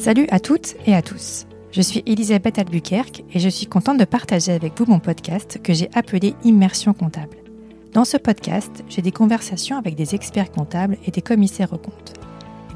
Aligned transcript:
Salut 0.00 0.28
à 0.30 0.38
toutes 0.38 0.76
et 0.86 0.94
à 0.94 1.02
tous. 1.02 1.46
Je 1.72 1.82
suis 1.82 2.04
Elisabeth 2.06 2.60
Albuquerque 2.60 3.24
et 3.34 3.40
je 3.40 3.48
suis 3.48 3.66
contente 3.66 3.98
de 3.98 4.04
partager 4.04 4.52
avec 4.52 4.78
vous 4.78 4.86
mon 4.86 5.00
podcast 5.00 5.58
que 5.60 5.74
j'ai 5.74 5.90
appelé 5.92 6.36
Immersion 6.44 6.94
comptable. 6.94 7.36
Dans 7.94 8.04
ce 8.04 8.16
podcast, 8.16 8.84
j'ai 8.88 9.02
des 9.02 9.10
conversations 9.10 9.76
avec 9.76 9.96
des 9.96 10.14
experts 10.14 10.52
comptables 10.52 10.96
et 11.04 11.10
des 11.10 11.20
commissaires 11.20 11.72
aux 11.72 11.78
comptes. 11.78 12.14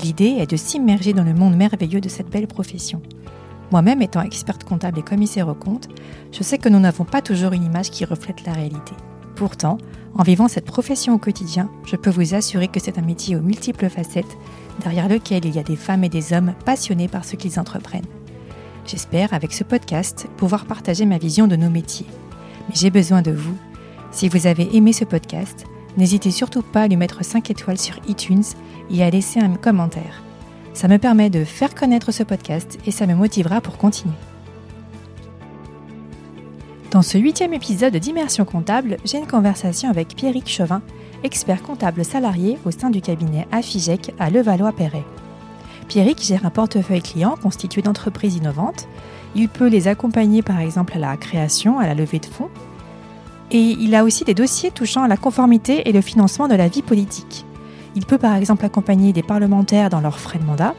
L'idée 0.03 0.37
est 0.41 0.51
de 0.51 0.57
s'immerger 0.57 1.13
dans 1.13 1.23
le 1.23 1.33
monde 1.33 1.57
merveilleux 1.57 2.01
de 2.01 2.09
cette 2.09 2.29
belle 2.29 2.49
profession. 2.49 3.01
Moi-même 3.71 4.03
étant 4.03 4.23
experte 4.23 4.65
comptable 4.65 4.99
et 4.99 5.03
commissaire 5.05 5.47
aux 5.47 5.55
comptes, 5.55 5.89
je 6.33 6.43
sais 6.43 6.59
que 6.59 6.69
nous 6.69 6.81
n'avons 6.81 7.05
pas 7.05 7.23
toujours 7.23 7.53
une 7.53 7.65
image 7.65 7.91
qui 7.91 8.05
reflète 8.05 8.45
la 8.45 8.53
réalité. 8.53 8.95
Pourtant, 9.37 9.79
en 10.15 10.25
vivant 10.25 10.49
cette 10.49 10.67
profession 10.67 11.15
au 11.15 11.19
quotidien, 11.19 11.71
je 11.87 11.97
peux 11.97 12.11
vous 12.11 12.35
assurer 12.35 12.67
que 12.69 12.81
c'est 12.81 12.99
un 12.99 13.03
métier 13.03 13.37
aux 13.37 13.41
multiples 13.41 13.89
facettes, 13.89 14.37
derrière 14.81 15.09
lequel 15.09 15.45
il 15.45 15.55
y 15.55 15.59
a 15.59 15.63
des 15.63 15.77
femmes 15.77 16.05
et 16.05 16.09
des 16.09 16.33
hommes 16.33 16.55
passionnés 16.65 17.09
par 17.09 17.25
ce 17.25 17.37
qu'ils 17.37 17.61
entreprennent. 17.61 18.07
J'espère, 18.87 19.33
avec 19.33 19.53
ce 19.53 19.65
podcast, 19.65 20.27
pouvoir 20.37 20.67
partager 20.67 21.07
ma 21.07 21.19
vision 21.19 21.47
de 21.47 21.57
nos 21.57 21.71
métiers. 21.71 22.07
Mais 22.69 22.75
j'ai 22.75 22.91
besoin 22.91 23.23
de 23.23 23.31
vous. 23.31 23.57
Si 24.11 24.29
vous 24.29 24.47
avez 24.47 24.77
aimé 24.77 24.93
ce 24.93 25.05
podcast, 25.05 25.65
n'hésitez 25.97 26.31
surtout 26.31 26.63
pas 26.63 26.83
à 26.83 26.89
lui 26.89 26.97
mettre 26.97 27.25
5 27.25 27.51
étoiles 27.51 27.79
sur 27.79 27.97
iTunes 28.09 28.45
et 28.91 29.03
à 29.03 29.11
laisser 29.11 29.41
un 29.41 29.55
commentaire. 29.55 30.23
Ça 30.75 30.89
me 30.89 30.99
permet 30.99 31.31
de 31.31 31.45
faire 31.45 31.75
connaître 31.75 32.13
ce 32.13 32.23
podcast 32.23 32.79
et 32.87 32.91
ça 32.91 33.07
me 33.07 33.15
motivera 33.15 33.61
pour 33.61 33.79
continuer. 33.79 34.15
Dans 36.91 37.03
ce 37.03 37.17
huitième 37.17 37.55
épisode 37.55 37.97
d'Immersion 37.97 38.45
comptable, 38.45 38.99
j'ai 39.05 39.19
une 39.19 39.27
conversation 39.27 39.89
avec 39.89 40.15
Pierrick 40.15 40.49
Chauvin, 40.49 40.83
expert 41.25 41.63
comptable 41.63 42.05
salarié 42.05 42.59
au 42.65 42.71
sein 42.71 42.91
du 42.91 43.01
cabinet 43.01 43.47
Afigec 43.53 44.15
à 44.19 44.31
Levallois-Perret. 44.31 45.05
Pierrick 45.89 46.23
gère 46.23 46.47
un 46.47 46.51
portefeuille 46.51 47.03
client 47.03 47.37
constitué 47.43 47.83
d'entreprises 47.83 48.37
innovantes. 48.37 48.89
Il 49.35 49.49
peut 49.49 49.69
les 49.69 49.89
accompagner 49.89 50.43
par 50.43 50.61
exemple 50.61 50.95
à 50.97 50.99
la 50.99 51.17
création, 51.17 51.79
à 51.79 51.87
la 51.87 51.95
levée 51.95 52.19
de 52.19 52.27
fonds. 52.27 52.51
Et 53.51 53.61
il 53.61 53.95
a 53.95 54.05
aussi 54.05 54.25
des 54.25 54.35
dossiers 54.35 54.71
touchant 54.71 55.03
à 55.03 55.09
la 55.09 55.17
conformité 55.17 55.89
et 55.89 55.93
le 55.93 56.01
financement 56.01 56.49
de 56.49 56.55
la 56.55 56.69
vie 56.69 56.83
politique. 56.83 57.45
Il 57.95 58.07
peut 58.07 58.19
par 58.19 58.37
exemple 58.37 58.65
accompagner 58.65 59.13
des 59.13 59.23
parlementaires 59.23 59.91
dans 59.91 60.01
leurs 60.01 60.19
frais 60.19 60.39
de 60.39 60.45
mandat, 60.45 60.75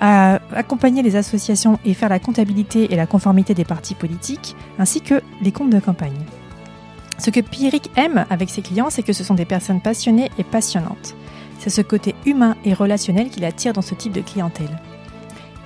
accompagner 0.00 1.02
les 1.02 1.16
associations 1.16 1.78
et 1.84 1.92
faire 1.92 2.08
la 2.08 2.18
comptabilité 2.18 2.92
et 2.92 2.96
la 2.96 3.06
conformité 3.06 3.52
des 3.52 3.64
partis 3.64 3.94
politiques, 3.94 4.56
ainsi 4.78 5.02
que 5.02 5.20
les 5.42 5.52
comptes 5.52 5.70
de 5.70 5.80
campagne. 5.80 6.24
Ce 7.20 7.28
que 7.28 7.40
Pierrick 7.40 7.90
aime 7.96 8.24
avec 8.30 8.48
ses 8.48 8.62
clients, 8.62 8.88
c'est 8.88 9.02
que 9.02 9.12
ce 9.12 9.24
sont 9.24 9.34
des 9.34 9.44
personnes 9.44 9.82
passionnées 9.82 10.30
et 10.38 10.44
passionnantes. 10.44 11.14
C'est 11.58 11.68
ce 11.68 11.82
côté 11.82 12.14
humain 12.24 12.56
et 12.64 12.72
relationnel 12.72 13.28
qui 13.28 13.40
l'attire 13.40 13.74
dans 13.74 13.82
ce 13.82 13.94
type 13.94 14.14
de 14.14 14.22
clientèle. 14.22 14.80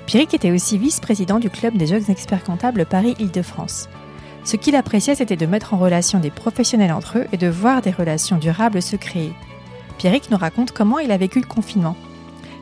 Pierrick 0.07 0.35
était 0.35 0.51
aussi 0.51 0.79
vice-président 0.79 1.39
du 1.39 1.51
club 1.51 1.77
des 1.77 1.87
jeunes 1.87 2.11
experts 2.11 2.43
comptables 2.43 2.85
Paris-Île-de-France. 2.87 3.89
Ce 4.43 4.57
qu'il 4.57 4.75
appréciait, 4.75 5.15
c'était 5.15 5.37
de 5.37 5.47
mettre 5.47 5.75
en 5.75 5.79
relation 5.79 6.19
des 6.19 6.33
professionnels 6.33 6.93
entre 6.93 7.19
eux 7.19 7.27
et 7.33 7.37
de 7.37 7.49
voir 7.49 7.83
des 7.83 7.93
relations 7.93 8.37
durables 8.37 8.83
se 8.83 8.97
créer. 8.97 9.33
Pierrick 9.97 10.33
nous 10.33 10.37
raconte 10.37 10.73
comment 10.73 10.99
il 10.99 11.13
a 11.13 11.17
vécu 11.17 11.39
le 11.39 11.47
confinement, 11.47 11.97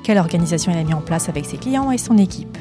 quelle 0.05 0.19
organisation 0.19 0.71
il 0.71 0.79
a 0.79 0.85
mis 0.85 0.93
en 0.93 1.01
place 1.01 1.31
avec 1.31 1.47
ses 1.47 1.57
clients 1.57 1.93
et 1.93 1.99
son 1.99 2.19
équipe. 2.19 2.59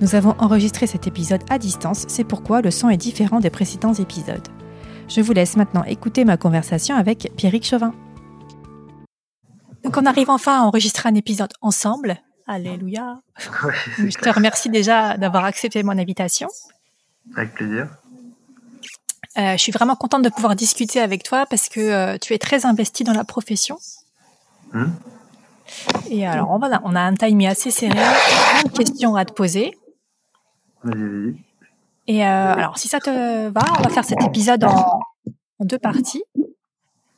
Nous 0.00 0.14
avons 0.14 0.36
enregistré 0.38 0.86
cet 0.86 1.08
épisode 1.08 1.42
à 1.50 1.58
distance, 1.58 2.04
c'est 2.06 2.22
pourquoi 2.22 2.62
le 2.62 2.70
son 2.70 2.90
est 2.90 2.96
différent 2.96 3.40
des 3.40 3.50
précédents 3.50 3.94
épisodes. 3.94 4.53
Je 5.08 5.20
vous 5.20 5.32
laisse 5.32 5.56
maintenant 5.56 5.84
écouter 5.84 6.24
ma 6.24 6.36
conversation 6.36 6.96
avec 6.96 7.30
Pierrick 7.36 7.64
Chauvin. 7.64 7.94
Donc 9.82 9.96
on 9.96 10.06
arrive 10.06 10.30
enfin 10.30 10.60
à 10.60 10.62
enregistrer 10.62 11.08
un 11.08 11.14
épisode 11.14 11.52
ensemble. 11.60 12.16
Alléluia. 12.46 13.20
je 13.98 14.18
te 14.18 14.28
remercie 14.28 14.70
déjà 14.70 15.16
d'avoir 15.16 15.44
accepté 15.44 15.82
mon 15.82 15.98
invitation. 15.98 16.48
Avec 17.36 17.54
plaisir. 17.54 17.88
Euh, 19.36 19.52
je 19.52 19.56
suis 19.56 19.72
vraiment 19.72 19.96
contente 19.96 20.22
de 20.22 20.28
pouvoir 20.28 20.54
discuter 20.54 21.00
avec 21.00 21.22
toi 21.22 21.44
parce 21.46 21.68
que 21.68 21.80
euh, 21.80 22.18
tu 22.18 22.34
es 22.34 22.38
très 22.38 22.66
investi 22.66 23.04
dans 23.04 23.12
la 23.12 23.24
profession. 23.24 23.78
Hmm. 24.72 24.92
Et 26.08 26.26
alors, 26.26 26.50
on, 26.50 26.58
va, 26.58 26.80
on 26.84 26.94
a 26.94 27.00
un 27.00 27.14
timing 27.14 27.48
assez 27.48 27.70
serré, 27.70 27.94
plein 27.94 28.62
de 28.64 28.76
questions 28.76 29.16
à 29.16 29.24
te 29.24 29.32
poser. 29.32 29.76
Vas-y, 30.84 31.34
Et 32.06 32.26
euh, 32.26 32.52
alors, 32.52 32.78
si 32.78 32.88
ça 32.88 33.00
te 33.00 33.48
va, 33.48 33.62
on 33.78 33.82
va 33.82 33.90
faire 33.90 34.04
cet 34.04 34.22
épisode 34.22 34.64
en, 34.64 35.00
deux 35.60 35.78
parties. 35.78 36.22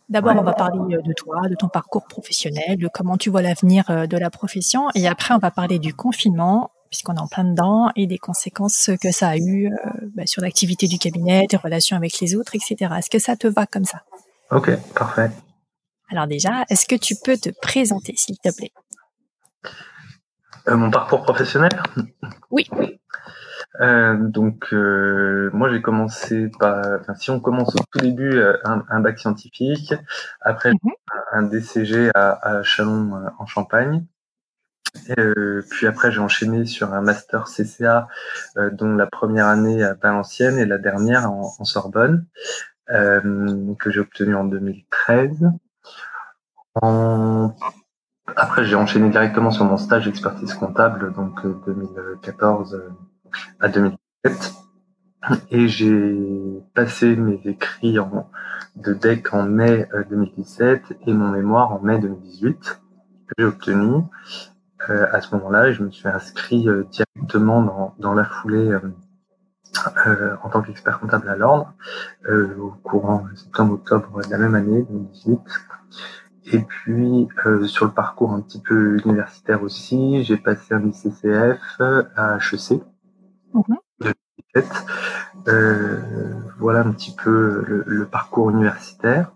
D'abord, 0.08 0.36
on 0.38 0.42
va 0.42 0.52
parler 0.52 0.78
de 1.02 1.12
toi, 1.12 1.48
de 1.48 1.56
ton 1.56 1.68
parcours 1.68 2.06
professionnel, 2.06 2.78
de 2.78 2.86
comment 2.86 3.16
tu 3.16 3.28
vois 3.28 3.42
l'avenir 3.42 3.90
euh, 3.90 4.06
de 4.06 4.16
la 4.16 4.30
profession. 4.30 4.88
Et 4.94 5.08
après, 5.08 5.34
on 5.34 5.38
va 5.38 5.50
parler 5.50 5.80
du 5.80 5.94
confinement, 5.94 6.70
puisqu'on 6.90 7.14
est 7.14 7.20
en 7.20 7.26
plein 7.26 7.42
dedans, 7.42 7.90
et 7.96 8.06
des 8.06 8.18
conséquences 8.18 8.90
que 9.02 9.10
ça 9.10 9.30
a 9.30 9.36
eu 9.36 9.66
euh, 9.66 9.76
bah, 10.14 10.26
sur 10.26 10.42
l'activité 10.42 10.86
du 10.86 10.98
cabinet, 10.98 11.46
tes 11.48 11.56
relations 11.56 11.96
avec 11.96 12.20
les 12.20 12.36
autres, 12.36 12.54
etc. 12.54 12.94
Est-ce 12.96 13.10
que 13.10 13.18
ça 13.18 13.34
te 13.34 13.48
va 13.48 13.66
comme 13.66 13.84
ça? 13.84 14.02
Ok, 14.52 14.70
parfait. 14.94 15.30
Alors 16.08 16.28
déjà, 16.28 16.64
est-ce 16.70 16.86
que 16.86 16.94
tu 16.94 17.16
peux 17.16 17.36
te 17.36 17.50
présenter, 17.60 18.14
s'il 18.16 18.38
te 18.38 18.54
plaît? 18.54 18.70
Euh, 20.68 20.76
Mon 20.76 20.90
parcours 20.90 21.22
professionnel? 21.22 21.70
Oui. 22.50 22.68
Euh, 23.80 24.16
donc, 24.16 24.72
euh, 24.72 25.50
moi, 25.52 25.68
j'ai 25.70 25.82
commencé 25.82 26.50
par, 26.58 26.82
enfin, 27.00 27.14
si 27.14 27.30
on 27.30 27.40
commence 27.40 27.74
au 27.74 27.78
tout 27.90 27.98
début, 27.98 28.40
un, 28.64 29.00
bac 29.00 29.18
scientifique, 29.18 29.94
après 30.40 30.72
mhm. 30.72 30.92
un 31.32 31.42
DCG 31.42 32.10
à, 32.14 32.62
Chalon 32.62 33.26
en 33.38 33.46
Champagne. 33.46 34.04
puis 35.70 35.86
après, 35.86 36.10
j'ai 36.10 36.20
enchaîné 36.20 36.64
sur 36.64 36.94
un 36.94 37.02
master 37.02 37.48
CCA, 37.48 38.08
dont 38.72 38.94
la 38.94 39.06
première 39.06 39.46
année 39.46 39.82
à 39.84 39.94
Valenciennes 39.94 40.58
et 40.58 40.66
la 40.66 40.78
dernière 40.78 41.30
en, 41.30 41.54
en 41.58 41.64
Sorbonne, 41.64 42.26
que 42.88 43.90
j'ai 43.90 44.00
obtenu 44.00 44.34
en 44.34 44.44
2013. 44.44 45.50
Après, 48.34 48.64
j'ai 48.64 48.74
enchaîné 48.74 49.08
directement 49.10 49.50
sur 49.50 49.64
mon 49.64 49.76
stage 49.76 50.06
d'expertise 50.06 50.54
comptable, 50.54 51.12
donc 51.12 51.40
2014 51.66 52.74
euh, 52.74 52.78
euh, 52.78 52.90
à 53.60 53.68
2017. 53.68 54.54
Et 55.50 55.68
j'ai 55.68 56.62
passé 56.74 57.16
mes 57.16 57.40
écrits 57.44 57.98
en, 57.98 58.30
de 58.76 58.92
DEC 58.92 59.34
en 59.34 59.42
mai 59.44 59.88
2017 60.10 60.82
euh, 60.90 60.94
et 61.06 61.12
mon 61.12 61.30
mémoire 61.30 61.72
en 61.72 61.80
mai 61.80 61.98
2018 61.98 62.80
que 63.26 63.34
j'ai 63.38 63.44
obtenu. 63.44 64.02
à 64.88 65.20
ce 65.20 65.34
moment-là, 65.34 65.72
je 65.72 65.82
me 65.82 65.90
suis 65.90 66.08
inscrit 66.08 66.68
directement 66.90 67.62
dans, 67.62 67.94
dans 67.98 68.14
la 68.14 68.24
foulée 68.24 68.78
en 70.42 70.48
tant 70.48 70.62
qu'expert 70.62 71.00
comptable 71.00 71.28
à 71.28 71.36
l'ordre 71.36 71.74
au 72.28 72.70
courant 72.84 73.26
septembre-octobre 73.34 74.24
de 74.24 74.30
la 74.30 74.38
même 74.38 74.54
année 74.54 74.82
2018. 74.88 75.40
Et 76.52 76.60
puis 76.60 77.28
euh, 77.44 77.66
sur 77.66 77.86
le 77.86 77.90
parcours 77.90 78.32
un 78.32 78.40
petit 78.40 78.60
peu 78.60 78.98
universitaire 79.04 79.62
aussi, 79.62 80.22
j'ai 80.22 80.36
passé 80.36 80.74
un 80.74 80.86
ICCF 80.86 81.80
à 82.16 82.38
HEC. 82.38 82.82
Mhm. 83.56 84.12
Euh, 85.48 86.40
voilà 86.58 86.80
un 86.80 86.90
petit 86.92 87.14
peu 87.14 87.84
le, 87.86 88.06
parcours 88.06 88.50
universitaire. 88.50 89.32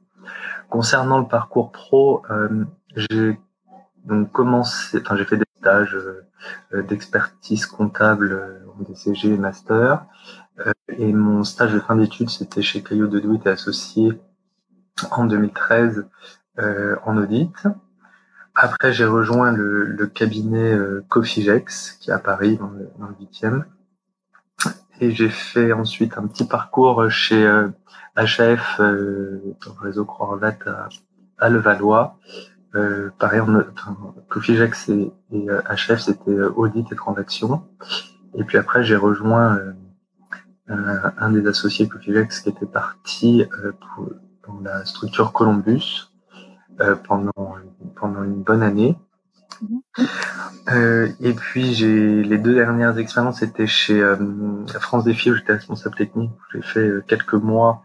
Concernant 0.68 1.18
le 1.18 1.26
parcours 1.26 1.72
pro, 1.72 2.22
euh, 2.30 2.64
j'ai 2.96 3.38
donc 4.04 4.32
commencé, 4.32 4.98
enfin 5.00 5.16
fait 5.24 5.36
des 5.36 5.44
stages 5.60 5.96
euh, 6.72 6.82
d'expertise 6.82 7.66
comptable 7.66 8.64
en 8.76 8.82
DCG 8.82 9.34
et 9.34 9.38
master. 9.38 10.06
et 10.88 11.12
mon 11.12 11.44
stage 11.44 11.72
de 11.74 11.80
fin 11.80 11.96
d'études, 11.96 12.30
c'était 12.30 12.62
chez 12.62 12.82
Caillot 12.82 13.06
de 13.06 13.20
Douit 13.20 13.40
et 13.44 13.50
Associés 13.50 14.20
en 15.10 15.26
2013 15.26 16.06
euh, 16.58 16.96
en 17.04 17.16
audit. 17.16 17.54
Après, 18.54 18.92
j'ai 18.92 19.04
rejoint 19.04 19.52
le, 19.52 20.06
cabinet 20.06 20.76
Cofigex, 21.08 21.92
qui 22.00 22.10
est 22.10 22.12
à 22.12 22.18
Paris, 22.18 22.56
dans 22.56 22.70
le, 22.70 22.90
8e. 23.20 23.64
Et 25.00 25.10
j'ai 25.12 25.30
fait 25.30 25.72
ensuite 25.72 26.18
un 26.18 26.26
petit 26.26 26.44
parcours 26.44 27.10
chez 27.10 27.44
euh, 27.44 27.68
dans 28.16 28.22
le 28.82 29.80
réseau 29.80 30.04
Croix-Ravate 30.04 30.68
à, 31.38 31.48
Levallois. 31.48 32.18
pareil, 33.18 33.40
en, 33.40 33.62
Cofigex 34.28 34.90
et, 34.90 35.12
HF, 35.32 35.98
c'était 35.98 36.40
audit 36.54 36.92
et 36.92 36.96
transaction. 36.96 37.64
Et 38.34 38.44
puis 38.44 38.58
après, 38.58 38.84
j'ai 38.84 38.96
rejoint 38.96 39.58
un, 40.68 41.30
des 41.30 41.46
associés 41.46 41.88
Cofigex 41.88 42.40
qui 42.40 42.50
était 42.50 42.66
parti 42.66 43.44
pour, 43.94 44.10
dans 44.46 44.60
la 44.60 44.84
structure 44.84 45.32
Columbus, 45.32 46.10
euh, 46.80 46.94
pendant 46.96 47.32
pendant 47.96 48.24
une 48.24 48.42
bonne 48.42 48.62
année. 48.62 48.96
Euh, 50.68 51.08
et 51.20 51.32
puis 51.32 51.74
j'ai 51.74 52.22
les 52.22 52.38
deux 52.38 52.54
dernières 52.54 52.98
expériences 52.98 53.42
étaient 53.42 53.66
chez 53.66 54.00
euh, 54.00 54.16
France 54.80 55.04
Défi 55.04 55.30
où 55.30 55.34
j'étais 55.34 55.54
responsable 55.54 55.96
technique. 55.96 56.30
J'ai 56.52 56.62
fait 56.62 56.80
euh, 56.80 57.04
quelques 57.06 57.34
mois 57.34 57.82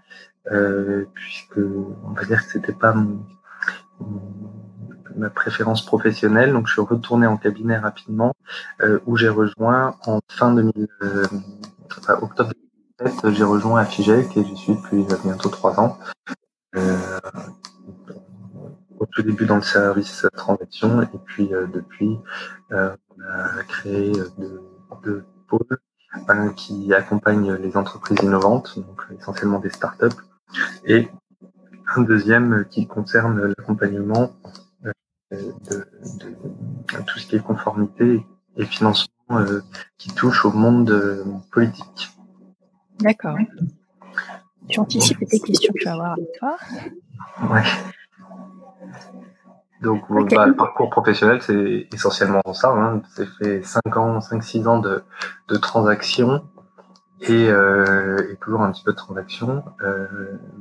puisque 1.16 1.58
on 1.58 2.14
va 2.14 2.24
dire 2.26 2.46
que 2.46 2.52
c'était 2.52 2.74
pas 2.74 2.94
mon, 2.94 3.26
ma 5.16 5.32
préférence 5.32 5.84
professionnelle. 5.84 6.54
Donc, 6.54 6.68
je 6.68 6.74
suis 6.74 6.82
retourné 6.82 7.26
en 7.26 7.36
cabinet 7.36 7.80
rapidement, 7.80 8.36
où 9.08 9.18
j'ai 9.18 9.30
rejoint 9.30 9.96
en 10.06 10.20
fin 10.30 10.54
2000, 10.54 10.88
enfin, 11.98 12.20
octobre 12.22 12.52
2017, 13.00 13.34
j'ai 13.34 13.44
rejoint 13.44 13.82
Afigec 13.82 14.38
et 14.38 14.46
j'y 14.46 14.56
suis 14.56 14.76
depuis 14.76 15.04
bientôt 15.24 15.50
trois 15.50 15.80
ans. 15.80 15.98
Au 19.00 19.06
tout 19.06 19.22
début 19.22 19.46
dans 19.46 19.58
le 19.58 19.62
service 19.62 20.26
transaction 20.36 21.02
et 21.02 21.20
puis 21.26 21.50
depuis, 21.74 22.18
on 22.72 22.76
a 22.78 23.64
créé 23.68 24.12
deux, 24.38 24.62
deux 25.04 25.24
pôles 25.48 25.78
qui 26.56 26.94
accompagnent 26.94 27.54
les 27.56 27.78
entreprises 27.78 28.18
innovantes, 28.24 28.80
donc 28.80 29.02
essentiellement 29.20 29.60
des 29.60 29.70
startups, 29.70 30.16
et 30.86 31.10
un 31.96 32.02
deuxième 32.02 32.66
qui 32.70 32.88
concerne 32.88 33.54
l'accompagnement 33.58 34.32
euh, 34.86 35.52
de, 35.70 35.86
tout 37.06 37.20
ce 37.20 37.28
qui 37.28 37.36
est 37.36 37.44
conformité 37.44 38.26
et 38.58 38.66
financement 38.66 39.10
euh, 39.32 39.62
qui 39.98 40.10
touche 40.10 40.46
au 40.46 40.52
monde 40.52 40.90
euh, 40.92 41.24
politique. 41.52 42.10
D'accord. 43.00 43.38
Tu 44.70 44.80
anticipes 44.80 45.20
tes 45.28 45.40
questions 45.40 45.74
que 45.74 45.80
tu 45.80 45.86
vas 45.86 45.94
avoir 45.94 46.12
avec 46.14 46.32
toi 46.40 46.58
Ouais. 47.52 47.64
Donc, 49.82 50.04
bah, 50.10 50.46
le 50.46 50.56
parcours 50.56 50.90
professionnel, 50.90 51.42
c'est 51.42 51.88
essentiellement 51.94 52.42
ça. 52.54 52.70
Hein. 52.70 53.02
C'est 53.16 53.28
fait 53.28 53.62
5 53.62 53.98
ans, 53.98 54.20
5-6 54.20 54.68
ans 54.68 54.80
de, 54.80 55.04
de 55.48 55.58
transactions 55.58 56.44
et, 57.22 57.50
euh, 57.50 58.32
et, 58.32 58.36
toujours 58.38 58.62
un 58.62 58.72
petit 58.72 58.84
peu 58.84 58.92
de 58.92 58.98
transactions, 58.98 59.64
euh, 59.82 60.08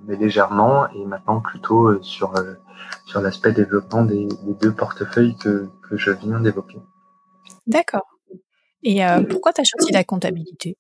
mais 0.06 0.16
légèrement, 0.16 0.88
et 0.90 1.04
maintenant 1.04 1.40
plutôt 1.40 1.88
euh, 1.88 2.02
sur, 2.02 2.36
euh, 2.36 2.54
sur 3.06 3.20
l'aspect 3.20 3.52
développement 3.52 4.04
des, 4.04 4.26
des, 4.26 4.54
deux 4.54 4.72
portefeuilles 4.72 5.36
que, 5.36 5.68
que 5.88 5.96
je 5.96 6.10
viens 6.10 6.40
d'évoquer. 6.40 6.78
D'accord. 7.66 8.06
Et 8.82 9.00
pourquoi 9.30 9.54
tu 9.54 9.62
as 9.62 9.64
choisi 9.64 9.92
la 9.92 10.04
comptabilité? 10.04 10.76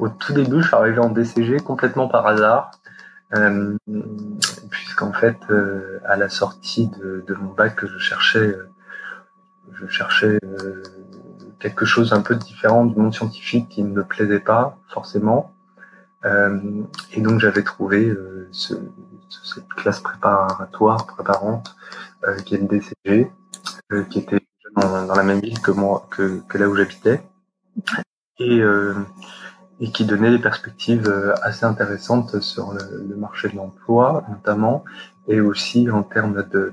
Au 0.00 0.08
tout 0.08 0.32
début, 0.32 0.62
je 0.62 0.66
suis 0.66 0.76
arrivé 0.76 0.98
en 0.98 1.10
DCG 1.10 1.58
complètement 1.58 2.08
par 2.08 2.26
hasard. 2.26 2.72
Euh, 3.34 3.76
puisqu'en 4.70 5.12
fait, 5.12 5.38
euh, 5.50 6.00
à 6.04 6.16
la 6.16 6.28
sortie 6.28 6.88
de, 6.88 7.24
de, 7.26 7.34
mon 7.34 7.52
bac, 7.52 7.84
je 7.84 7.98
cherchais, 7.98 8.38
euh, 8.38 8.68
je 9.72 9.86
cherchais 9.86 10.38
euh, 10.44 10.82
quelque 11.60 11.84
chose 11.84 12.12
un 12.12 12.22
peu 12.22 12.34
différent 12.34 12.84
du 12.86 12.96
monde 12.96 13.14
scientifique 13.14 13.68
qui 13.68 13.84
ne 13.84 13.92
me 13.92 14.04
plaisait 14.04 14.40
pas 14.40 14.78
forcément. 14.88 15.52
et 17.12 17.20
donc 17.22 17.40
j'avais 17.40 17.62
trouvé 17.62 18.14
ce, 18.50 18.74
cette 19.28 19.68
classe 19.68 20.00
préparatoire, 20.00 21.06
préparante, 21.06 21.76
qui 22.44 22.56
est 22.56 22.58
le 22.58 22.66
DCG, 22.66 23.30
qui 24.10 24.18
était 24.18 24.40
dans, 24.76 25.14
la 25.14 25.22
même 25.22 25.40
ville 25.40 25.60
que 25.60 25.70
moi, 25.70 26.06
que, 26.10 26.40
que 26.48 26.58
là 26.58 26.68
où 26.68 26.76
j'habitais. 26.76 27.22
Et 28.38 28.60
et 29.80 29.90
qui 29.90 30.04
donnait 30.04 30.30
des 30.30 30.38
perspectives 30.38 31.08
euh, 31.08 31.34
assez 31.42 31.64
intéressantes 31.64 32.40
sur 32.40 32.72
le, 32.72 33.16
marché 33.16 33.48
de 33.48 33.56
l'emploi 33.56 34.24
notamment 34.28 34.84
et 35.28 35.40
aussi 35.40 35.90
en 35.90 36.02
termes 36.02 36.44
de, 36.50 36.72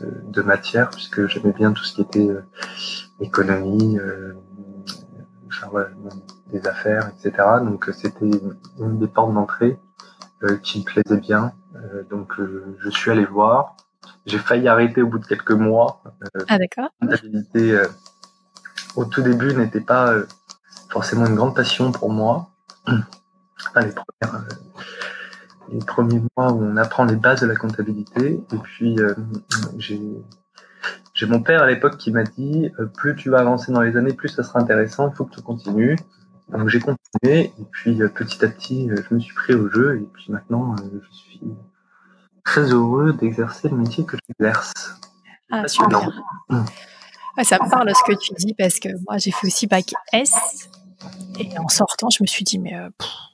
de, 0.00 0.22
de 0.24 0.42
matière 0.42 0.90
puisque 0.90 1.26
j'aimais 1.26 1.52
bien 1.52 1.72
tout 1.72 1.84
ce 1.84 1.94
qui 1.94 2.02
était 2.02 2.28
euh, 2.28 2.42
économie, 3.20 3.98
euh, 3.98 4.34
enfin, 5.48 5.68
ouais, 5.68 5.86
des 6.52 6.66
affaires, 6.66 7.10
etc. 7.16 7.46
Donc 7.62 7.90
c'était 7.92 8.30
une 8.78 8.98
des 8.98 9.06
portes 9.06 9.32
d'entrée 9.32 9.78
euh, 10.42 10.56
qui 10.58 10.80
me 10.80 10.84
plaisait 10.84 11.20
bien. 11.20 11.52
donc 12.10 12.34
je 12.78 12.90
suis 12.90 13.10
allé 13.10 13.24
voir. 13.24 13.76
J'ai 14.26 14.38
failli 14.38 14.68
arrêter 14.68 15.02
au 15.02 15.06
bout 15.06 15.18
de 15.18 15.26
quelques 15.26 15.52
mois. 15.52 16.02
ah 16.48 16.58
d'accord. 16.58 16.90
au 18.96 19.04
tout 19.04 19.22
début 19.22 19.54
n'était 19.54 19.80
pas 19.80 20.14
forcément 20.90 21.26
une 21.26 21.34
grande 21.34 21.54
passion 21.54 21.92
pour 21.92 22.10
moi. 22.10 22.50
les, 22.86 23.92
premières, 23.92 24.34
euh, 24.34 24.54
les, 25.70 25.78
premiers 25.78 26.22
mois 26.36 26.52
où 26.52 26.62
on 26.62 26.76
apprend 26.76 27.04
les 27.04 27.16
bases 27.16 27.40
de 27.40 27.46
la 27.46 27.56
comptabilité. 27.56 28.40
Et 28.52 28.58
puis, 28.58 28.98
euh, 29.00 29.14
j'ai 29.78 30.00
j'ai 31.14 31.26
mon 31.26 31.40
père 31.40 31.62
à 31.62 31.66
l'époque 31.66 31.96
qui 31.96 32.10
m'a 32.10 32.24
dit 32.24 32.70
euh, 32.78 32.86
plus 32.86 33.14
tu 33.14 33.30
vas 33.30 33.40
avancer 33.40 33.72
dans 33.72 33.80
les 33.80 33.96
années, 33.96 34.12
plus 34.12 34.28
ça 34.28 34.42
sera 34.42 34.60
intéressant, 34.60 35.08
il 35.10 35.16
faut 35.16 35.24
que 35.24 35.34
tu 35.34 35.42
continues. 35.42 35.96
Donc 36.50 36.68
j'ai 36.68 36.80
continué 36.80 37.52
et 37.58 37.64
puis 37.70 37.96
petit 38.14 38.44
à 38.44 38.48
petit 38.48 38.90
je 38.90 39.14
me 39.14 39.18
suis 39.18 39.34
pris 39.34 39.54
au 39.54 39.70
jeu 39.70 39.96
et 39.96 40.06
puis 40.12 40.26
maintenant 40.28 40.76
je 40.76 41.16
suis 41.16 41.40
très 42.44 42.70
heureux 42.72 43.14
d'exercer 43.14 43.70
le 43.70 43.76
métier 43.76 44.04
que 44.04 44.18
j'exerce. 44.28 45.00
Ah 45.50 45.66
super. 45.66 46.00
ça 47.42 47.58
me 47.62 47.70
parle 47.70 47.90
ce 47.94 48.12
que 48.12 48.18
tu 48.18 48.34
dis 48.34 48.54
parce 48.54 48.78
que 48.78 48.88
moi 49.06 49.16
j'ai 49.16 49.30
fait 49.30 49.46
aussi 49.46 49.66
bac 49.66 49.94
S 50.12 50.68
et 51.38 51.58
en 51.58 51.68
sortant, 51.68 52.08
je 52.10 52.22
me 52.22 52.26
suis 52.26 52.44
dit, 52.44 52.58
mais 52.58 52.74
euh, 52.74 52.88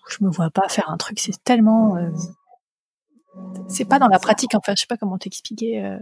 je 0.08 0.25
me 0.25 0.31
vois 0.31 0.50
pas 0.50 0.69
faire 0.69 0.90
un 0.90 0.96
truc, 0.96 1.19
c'est 1.19 1.43
tellement. 1.44 1.96
Euh, 1.96 2.11
c'est 3.69 3.84
pas 3.84 3.99
dans 3.99 4.08
la 4.08 4.19
pratique, 4.19 4.55
enfin, 4.55 4.72
je 4.76 4.82
sais 4.82 4.87
pas 4.87 4.96
comment 4.96 5.19
t'expliquer. 5.19 5.84
Euh. 5.84 5.99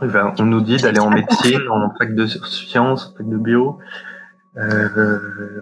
Ben, 0.00 0.34
on 0.38 0.44
nous 0.44 0.60
dit 0.60 0.76
d'aller 0.76 1.00
en 1.00 1.10
médecine, 1.10 1.60
en 1.70 1.92
fac 1.96 2.14
de 2.14 2.26
sciences, 2.26 3.08
en 3.08 3.16
fac 3.16 3.28
de 3.28 3.36
bio. 3.36 3.78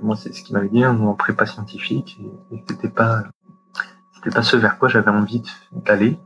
moi, 0.02 0.16
c'est 0.16 0.32
ce 0.32 0.42
qu'il 0.42 0.54
m'avait 0.54 0.68
dit, 0.68 0.84
hein, 0.84 0.98
en 1.00 1.14
prépa 1.14 1.46
scientifique, 1.46 2.18
et, 2.52 2.62
c'était 2.68 2.88
pas, 2.88 3.24
c'était 4.14 4.30
pas 4.30 4.42
ce 4.42 4.56
vers 4.56 4.78
quoi 4.78 4.88
j'avais 4.88 5.10
envie 5.10 5.42
d'aller. 5.72 6.18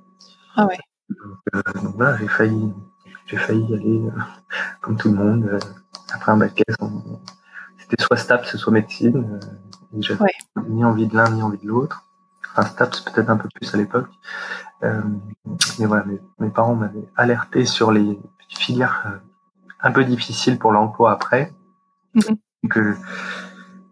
Ah 0.56 0.66
ouais. 0.66 0.78
Donc, 1.52 1.96
voilà, 1.96 2.16
j'ai 2.18 2.28
failli, 2.28 2.72
j'ai 3.26 3.36
failli 3.36 3.64
y 3.64 3.74
aller 3.74 4.02
comme 4.80 4.96
tout 4.96 5.10
le 5.10 5.16
monde 5.16 5.58
après 6.12 6.32
un 6.32 6.36
bac 6.36 6.62
S 6.68 6.76
c'était 7.90 8.02
soit 8.04 8.16
STAPS, 8.16 8.56
soit 8.56 8.72
médecine. 8.72 9.40
Euh, 9.42 9.98
j'avais 9.98 10.24
ni 10.68 10.84
envie 10.84 11.06
de 11.06 11.16
l'un 11.16 11.30
ni 11.30 11.42
envie 11.42 11.58
de 11.58 11.66
l'autre. 11.66 12.06
Enfin, 12.52 12.68
STAPS 12.68 13.00
peut-être 13.00 13.30
un 13.30 13.36
peu 13.36 13.48
plus 13.54 13.72
à 13.74 13.76
l'époque. 13.76 14.08
Euh, 14.84 15.02
mais 15.78 15.86
voilà, 15.86 16.04
mes, 16.38 16.50
parents 16.50 16.76
m'avaient 16.76 17.08
alerté 17.16 17.64
sur 17.64 17.90
les 17.90 18.18
filières 18.48 19.04
euh, 19.06 19.18
un 19.82 19.90
peu 19.90 20.04
difficiles 20.04 20.58
pour 20.58 20.72
l'emploi 20.72 21.12
après. 21.12 21.52
Donc, 22.14 22.78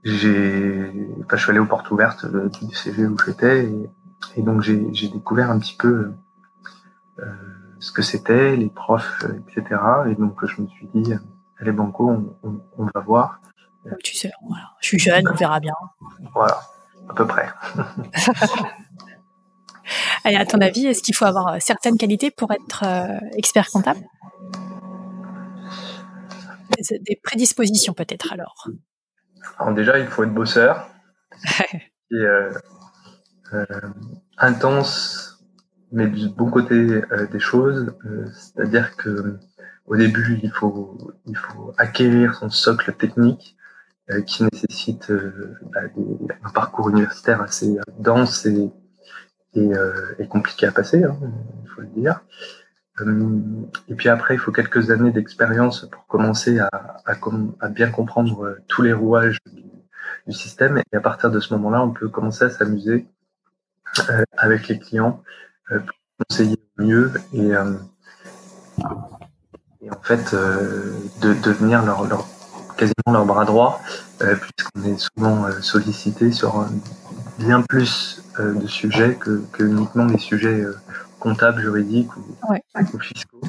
j'ai, 0.04 1.10
enfin, 1.24 1.36
je 1.36 1.42
suis 1.42 1.50
allé 1.50 1.58
aux 1.58 1.66
portes 1.66 1.90
ouvertes 1.90 2.26
du 2.26 2.74
CG 2.74 3.06
où 3.06 3.16
j'étais 3.24 3.64
et, 3.64 3.90
et 4.36 4.42
donc 4.42 4.62
j'ai 4.62 5.08
découvert 5.08 5.50
un 5.50 5.58
petit 5.58 5.76
peu 5.76 6.12
euh, 7.18 7.24
ce 7.80 7.92
que 7.92 8.02
c'était, 8.02 8.56
les 8.56 8.68
profs, 8.68 9.24
etc. 9.48 9.80
Et 10.08 10.14
donc 10.14 10.44
je 10.44 10.62
me 10.62 10.66
suis 10.68 10.88
dit, 10.94 11.14
allez 11.58 11.72
banco, 11.72 12.08
on, 12.08 12.36
on, 12.42 12.60
on 12.76 12.84
va 12.94 13.00
voir 13.00 13.40
tu 14.02 14.16
sais, 14.16 14.30
je 14.80 14.86
suis 14.86 14.98
jeune, 14.98 15.26
on 15.28 15.34
verra 15.34 15.60
bien. 15.60 15.74
Voilà, 16.34 16.60
à 17.08 17.14
peu 17.14 17.26
près. 17.26 17.48
Allez, 20.24 20.36
à 20.36 20.46
ton 20.46 20.60
avis, 20.60 20.86
est-ce 20.86 21.02
qu'il 21.02 21.14
faut 21.14 21.24
avoir 21.24 21.48
euh, 21.48 21.56
certaines 21.60 21.96
qualités 21.96 22.30
pour 22.30 22.52
être 22.52 22.84
euh, 22.84 23.18
expert 23.36 23.68
comptable? 23.70 24.00
Des, 26.78 27.20
prédispositions 27.22 27.92
peut-être 27.92 28.32
alors. 28.32 28.68
alors. 29.58 29.74
Déjà, 29.74 29.98
il 29.98 30.06
faut 30.06 30.22
être 30.22 30.34
bosseur. 30.34 30.88
et, 31.72 32.14
euh, 32.14 32.52
intense, 34.36 35.42
mais 35.90 36.06
du 36.06 36.28
bon 36.28 36.50
côté 36.50 37.02
des 37.32 37.40
choses. 37.40 37.96
C'est-à-dire 38.32 38.96
que 38.96 39.38
au 39.88 39.96
début, 39.96 40.38
il 40.42 40.50
faut, 40.50 41.14
il 41.26 41.36
faut 41.36 41.72
acquérir 41.78 42.34
son 42.34 42.50
socle 42.50 42.92
technique 42.92 43.56
euh, 43.56 43.57
qui 44.26 44.44
nécessite 44.44 45.10
euh, 45.10 45.56
bah, 45.72 45.80
un 46.44 46.50
parcours 46.50 46.88
universitaire 46.90 47.42
assez 47.42 47.76
dense 47.98 48.46
et, 48.46 48.70
et, 49.54 49.74
euh, 49.74 50.14
compliqué 50.28 50.66
à 50.66 50.72
passer, 50.72 51.04
hein, 51.04 51.16
il 51.64 51.68
faut 51.70 51.80
le 51.82 51.88
dire. 51.88 52.20
Et 53.88 53.94
puis 53.94 54.08
après, 54.08 54.34
il 54.34 54.38
faut 54.38 54.50
quelques 54.50 54.90
années 54.90 55.12
d'expérience 55.12 55.88
pour 55.88 56.06
commencer 56.06 56.58
à, 56.58 57.04
bien 57.70 57.90
comprendre 57.90 58.56
tous 58.66 58.82
les 58.82 58.92
rouages 58.92 59.38
du, 59.46 59.62
système. 60.32 60.82
Et 60.92 60.96
à 60.96 61.00
partir 61.00 61.30
de 61.30 61.40
ce 61.40 61.54
moment-là, 61.54 61.82
on 61.82 61.90
peut 61.90 62.08
commencer 62.08 62.44
à 62.44 62.50
s'amuser 62.50 63.06
euh, 64.10 64.24
avec 64.36 64.68
les 64.68 64.78
clients 64.78 65.22
euh, 65.70 65.78
pour 65.78 65.96
conseiller 66.28 66.58
mieux 66.76 67.12
et, 67.32 67.54
euh, 67.54 67.74
et 69.80 69.90
en 69.90 70.00
fait 70.02 70.34
de 70.34 71.32
devenir 71.42 71.82
leur 71.82 72.02
quasiment 72.78 73.12
leur 73.12 73.26
bras 73.26 73.44
droit, 73.44 73.82
euh, 74.22 74.36
puisqu'on 74.36 74.84
est 74.84 74.98
souvent 74.98 75.44
euh, 75.44 75.60
sollicité 75.60 76.32
sur 76.32 76.66
bien 77.38 77.60
plus 77.62 78.22
euh, 78.38 78.54
de 78.54 78.66
sujets 78.66 79.16
que, 79.16 79.42
que, 79.52 79.64
uniquement 79.64 80.06
les 80.06 80.18
sujets 80.18 80.64
comptables, 81.18 81.60
juridiques 81.60 82.16
ou, 82.16 82.98
fiscaux. 83.00 83.40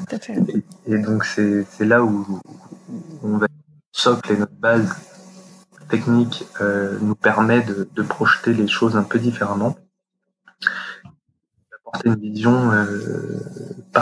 Et, 0.86 0.98
donc 0.98 1.24
c'est 1.24 1.64
là 1.80 2.02
où, 2.02 2.40
on 3.22 3.38
va 3.38 3.46
socle 3.92 4.32
et 4.32 4.36
notre 4.36 4.54
base 4.54 4.96
technique 5.88 6.44
nous 7.00 7.14
permet 7.14 7.62
de, 7.62 7.88
de, 7.94 8.02
projeter 8.02 8.52
les 8.52 8.68
choses 8.68 8.96
un 8.96 9.02
peu 9.02 9.18
différemment, 9.18 9.76
d'apporter 11.70 12.08
une 12.08 12.16
vision 12.16 12.70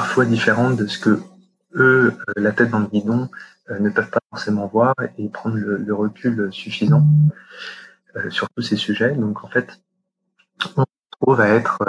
choix 0.06 0.25
différents 0.25 0.70
de 0.70 0.87
ce 0.87 0.99
que 0.99 1.20
eux, 1.75 2.14
la 2.37 2.52
tête 2.52 2.70
dans 2.70 2.80
le 2.80 2.87
guidon, 2.87 3.28
ne 3.79 3.91
peuvent 3.91 4.11
pas 4.11 4.21
forcément 4.31 4.67
voir 4.67 4.95
et 5.19 5.29
prendre 5.29 5.57
le, 5.57 5.95
recul 5.95 6.49
suffisant 6.53 7.07
sur 8.31 8.49
tous 8.51 8.63
ces 8.63 8.77
sujets. 8.77 9.15
Donc 9.15 9.45
en 9.45 9.49
fait, 9.49 9.81
on 10.77 10.85
trouve 11.21 11.41
à 11.41 11.49
être 11.49 11.83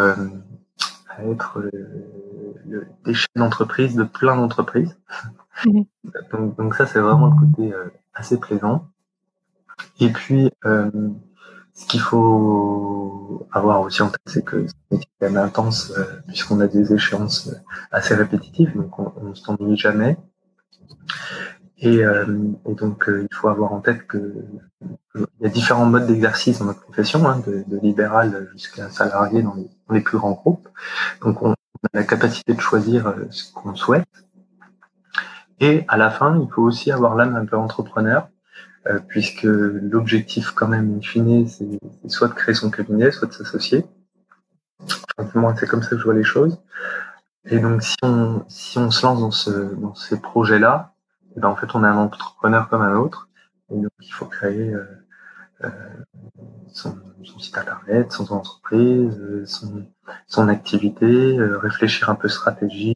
à 1.09 1.23
être 1.25 1.61
le, 1.61 2.87
des 3.05 3.13
chefs 3.13 3.27
d'entreprise 3.35 3.95
de 3.95 4.03
plein 4.03 4.35
d'entreprises. 4.35 4.97
Donc, 6.31 6.55
donc, 6.55 6.75
ça, 6.75 6.85
c'est 6.85 7.01
vraiment 7.01 7.27
le 7.27 7.47
côté 7.47 7.73
assez 8.13 8.39
plaisant. 8.39 8.87
Et 9.99 10.09
puis, 10.09 10.49
euh, 10.65 10.89
ce 11.73 11.85
qu'il 11.85 11.99
faut 11.99 13.47
avoir 13.51 13.81
aussi 13.81 14.01
en 14.01 14.09
tête, 14.09 14.21
c'est 14.25 14.43
que 14.43 14.65
c'est 14.67 14.97
quand 14.97 15.05
même 15.21 15.37
intense, 15.37 15.91
euh, 15.97 16.03
puisqu'on 16.27 16.59
a 16.59 16.67
des 16.67 16.93
échéances 16.93 17.47
euh, 17.47 17.55
assez 17.91 18.15
répétitives, 18.15 18.75
donc 18.75 18.97
on, 18.99 19.23
ne 19.23 19.33
s'ennuie 19.33 19.77
jamais. 19.77 20.17
Et, 21.81 22.03
donc, 22.65 23.05
il 23.07 23.33
faut 23.33 23.47
avoir 23.47 23.71
en 23.73 23.79
tête 23.79 24.05
que 24.05 24.33
il 25.15 25.25
y 25.41 25.45
a 25.45 25.49
différents 25.49 25.85
modes 25.85 26.07
d'exercice 26.07 26.59
dans 26.59 26.65
notre 26.65 26.81
profession, 26.81 27.27
hein, 27.27 27.41
de, 27.45 27.79
libéral 27.81 28.49
jusqu'à 28.53 28.89
salarié 28.89 29.41
dans 29.41 29.53
les, 29.55 29.69
dans 29.87 29.95
les, 29.95 30.01
plus 30.01 30.17
grands 30.17 30.31
groupes. 30.31 30.67
Donc, 31.21 31.41
on 31.41 31.51
a 31.51 31.55
la 31.93 32.03
capacité 32.03 32.53
de 32.53 32.59
choisir 32.59 33.15
ce 33.29 33.51
qu'on 33.53 33.75
souhaite. 33.75 34.07
Et 35.59 35.83
à 35.87 35.97
la 35.97 36.09
fin, 36.09 36.39
il 36.39 36.49
faut 36.51 36.61
aussi 36.61 36.91
avoir 36.91 37.15
l'âme 37.15 37.35
un 37.35 37.45
peu 37.45 37.57
entrepreneur, 37.57 38.29
euh, 38.87 38.99
puisque 39.07 39.43
l'objectif 39.43 40.51
quand 40.51 40.67
même 40.67 40.97
in 40.97 41.01
fine, 41.01 41.47
c'est 41.47 41.67
soit 42.07 42.29
de 42.29 42.33
créer 42.33 42.55
son 42.55 42.69
cabinet, 42.69 43.11
soit 43.11 43.27
de 43.27 43.33
s'associer. 43.33 43.85
Enfin, 45.17 45.55
c'est 45.59 45.67
comme 45.67 45.83
ça 45.83 45.89
que 45.89 45.97
je 45.97 46.03
vois 46.03 46.13
les 46.13 46.23
choses. 46.23 46.61
Et 47.45 47.59
donc 47.59 47.81
si 47.83 47.95
on 48.03 48.45
si 48.47 48.77
on 48.77 48.91
se 48.91 49.05
lance 49.05 49.19
dans 49.19 49.31
ce 49.31 49.49
dans 49.75 49.95
ces 49.95 50.19
projets-là, 50.19 50.93
ben 51.35 51.49
en 51.49 51.55
fait 51.55 51.73
on 51.75 51.83
est 51.83 51.87
un 51.87 51.97
entrepreneur 51.97 52.69
comme 52.69 52.81
un 52.81 52.95
autre. 52.95 53.29
Et 53.71 53.75
donc 53.75 53.91
il 54.01 54.11
faut 54.11 54.25
créer 54.25 54.73
euh, 54.73 54.85
euh 55.63 55.69
son, 56.71 56.95
son, 57.23 57.39
site 57.39 57.57
internet, 57.57 58.11
son 58.11 58.31
entreprise, 58.31 59.19
son, 59.45 59.87
son 60.27 60.47
activité, 60.47 61.05
euh, 61.05 61.57
réfléchir 61.57 62.09
un 62.09 62.15
peu 62.15 62.27
stratégie, 62.27 62.95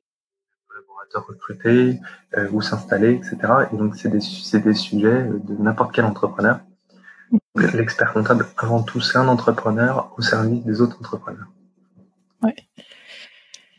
recruter 1.19 1.99
euh, 2.37 2.49
ou 2.51 2.61
s'installer, 2.61 3.13
etc. 3.13 3.37
Et 3.71 3.77
donc, 3.77 3.95
c'est 3.95 4.09
des, 4.09 4.59
des 4.59 4.73
sujets 4.73 5.23
de 5.23 5.55
n'importe 5.61 5.93
quel 5.93 6.05
entrepreneur. 6.05 6.59
L'expert 7.73 8.13
comptable, 8.13 8.45
avant 8.57 8.83
tout, 8.83 9.01
c'est 9.01 9.17
un 9.17 9.27
entrepreneur 9.27 10.13
au 10.17 10.21
service 10.21 10.63
des 10.63 10.81
autres 10.81 10.97
entrepreneurs. 10.99 11.47
Ouais. 12.41 12.55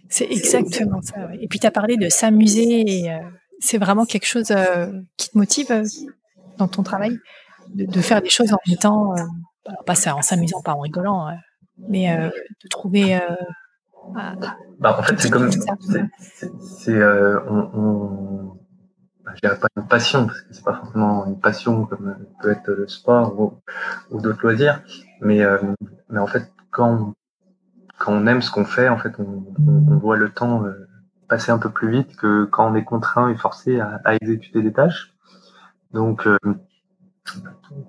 C'est 0.09 0.31
exactement 0.31 1.03
ça. 1.03 1.29
Et 1.41 1.49
puis, 1.49 1.59
tu 1.59 1.67
as 1.67 1.71
parlé 1.71 1.97
de 1.97 2.09
s'amuser 2.09 3.01
et 3.01 3.13
euh, 3.13 3.19
c'est 3.65 3.79
vraiment 3.79 4.05
quelque 4.05 4.27
chose 4.27 4.51
euh, 4.51 4.93
qui 5.17 5.31
te 5.31 5.39
motive 5.39 5.83
dans 6.59 6.69
ton 6.69 6.83
travail, 6.83 7.19
de, 7.75 8.01
faire 8.01 8.23
des 8.23 8.29
choses 8.29 8.53
en 8.53 8.59
étant, 8.71 9.15
pas 9.87 9.95
en 10.13 10.23
s'amusant, 10.23 10.63
pas 10.63 10.75
en 10.75 10.81
rigolant, 10.81 11.37
mais 11.89 12.17
de 12.17 12.69
trouver 12.69 13.19
ah. 14.17 14.35
Bah, 14.79 14.97
en 14.99 15.03
fait, 15.03 15.19
c'est 15.21 15.31
comme. 15.31 15.51
C'est. 15.51 16.95
Euh, 16.95 17.41
on, 17.49 17.71
on 17.75 18.59
bah, 19.25 19.33
je 19.35 19.41
dirais 19.41 19.59
pas 19.59 19.69
une 19.77 19.87
passion, 19.87 20.27
parce 20.27 20.43
que 20.43 20.53
c'est 20.53 20.65
pas 20.65 20.75
forcément 20.75 21.27
une 21.27 21.41
passion 21.41 21.87
comme 21.87 22.17
peut 22.43 22.53
être 22.53 22.71
le 22.71 22.87
sport 22.89 23.41
ou, 23.41 23.55
ou 24.11 24.21
d'autres 24.21 24.43
loisirs, 24.43 24.83
mais, 25.21 25.43
euh, 25.43 25.59
mais 26.11 26.19
en 26.19 26.27
fait, 26.27 26.53
quand, 26.71 27.15
quand 27.99 28.13
on 28.13 28.27
aime 28.27 28.43
ce 28.43 28.51
qu'on 28.51 28.67
fait, 28.67 28.89
en 28.89 28.99
fait, 28.99 29.13
on, 29.19 29.45
on, 29.67 29.97
voit 29.97 30.17
le 30.17 30.31
temps 30.31 30.65
euh, 30.65 30.84
passer 31.35 31.51
un 31.51 31.59
peu 31.59 31.71
plus 31.71 31.91
vite 31.91 32.15
que 32.15 32.45
quand 32.45 32.71
on 32.71 32.77
est 32.77 32.85
contraint 32.85 33.29
et 33.29 33.37
forcé 33.37 33.81
à, 33.81 34.15
exécuter 34.15 34.63
des 34.63 34.73
tâches. 34.73 35.13
Donc, 35.93 36.29
euh, 36.29 36.39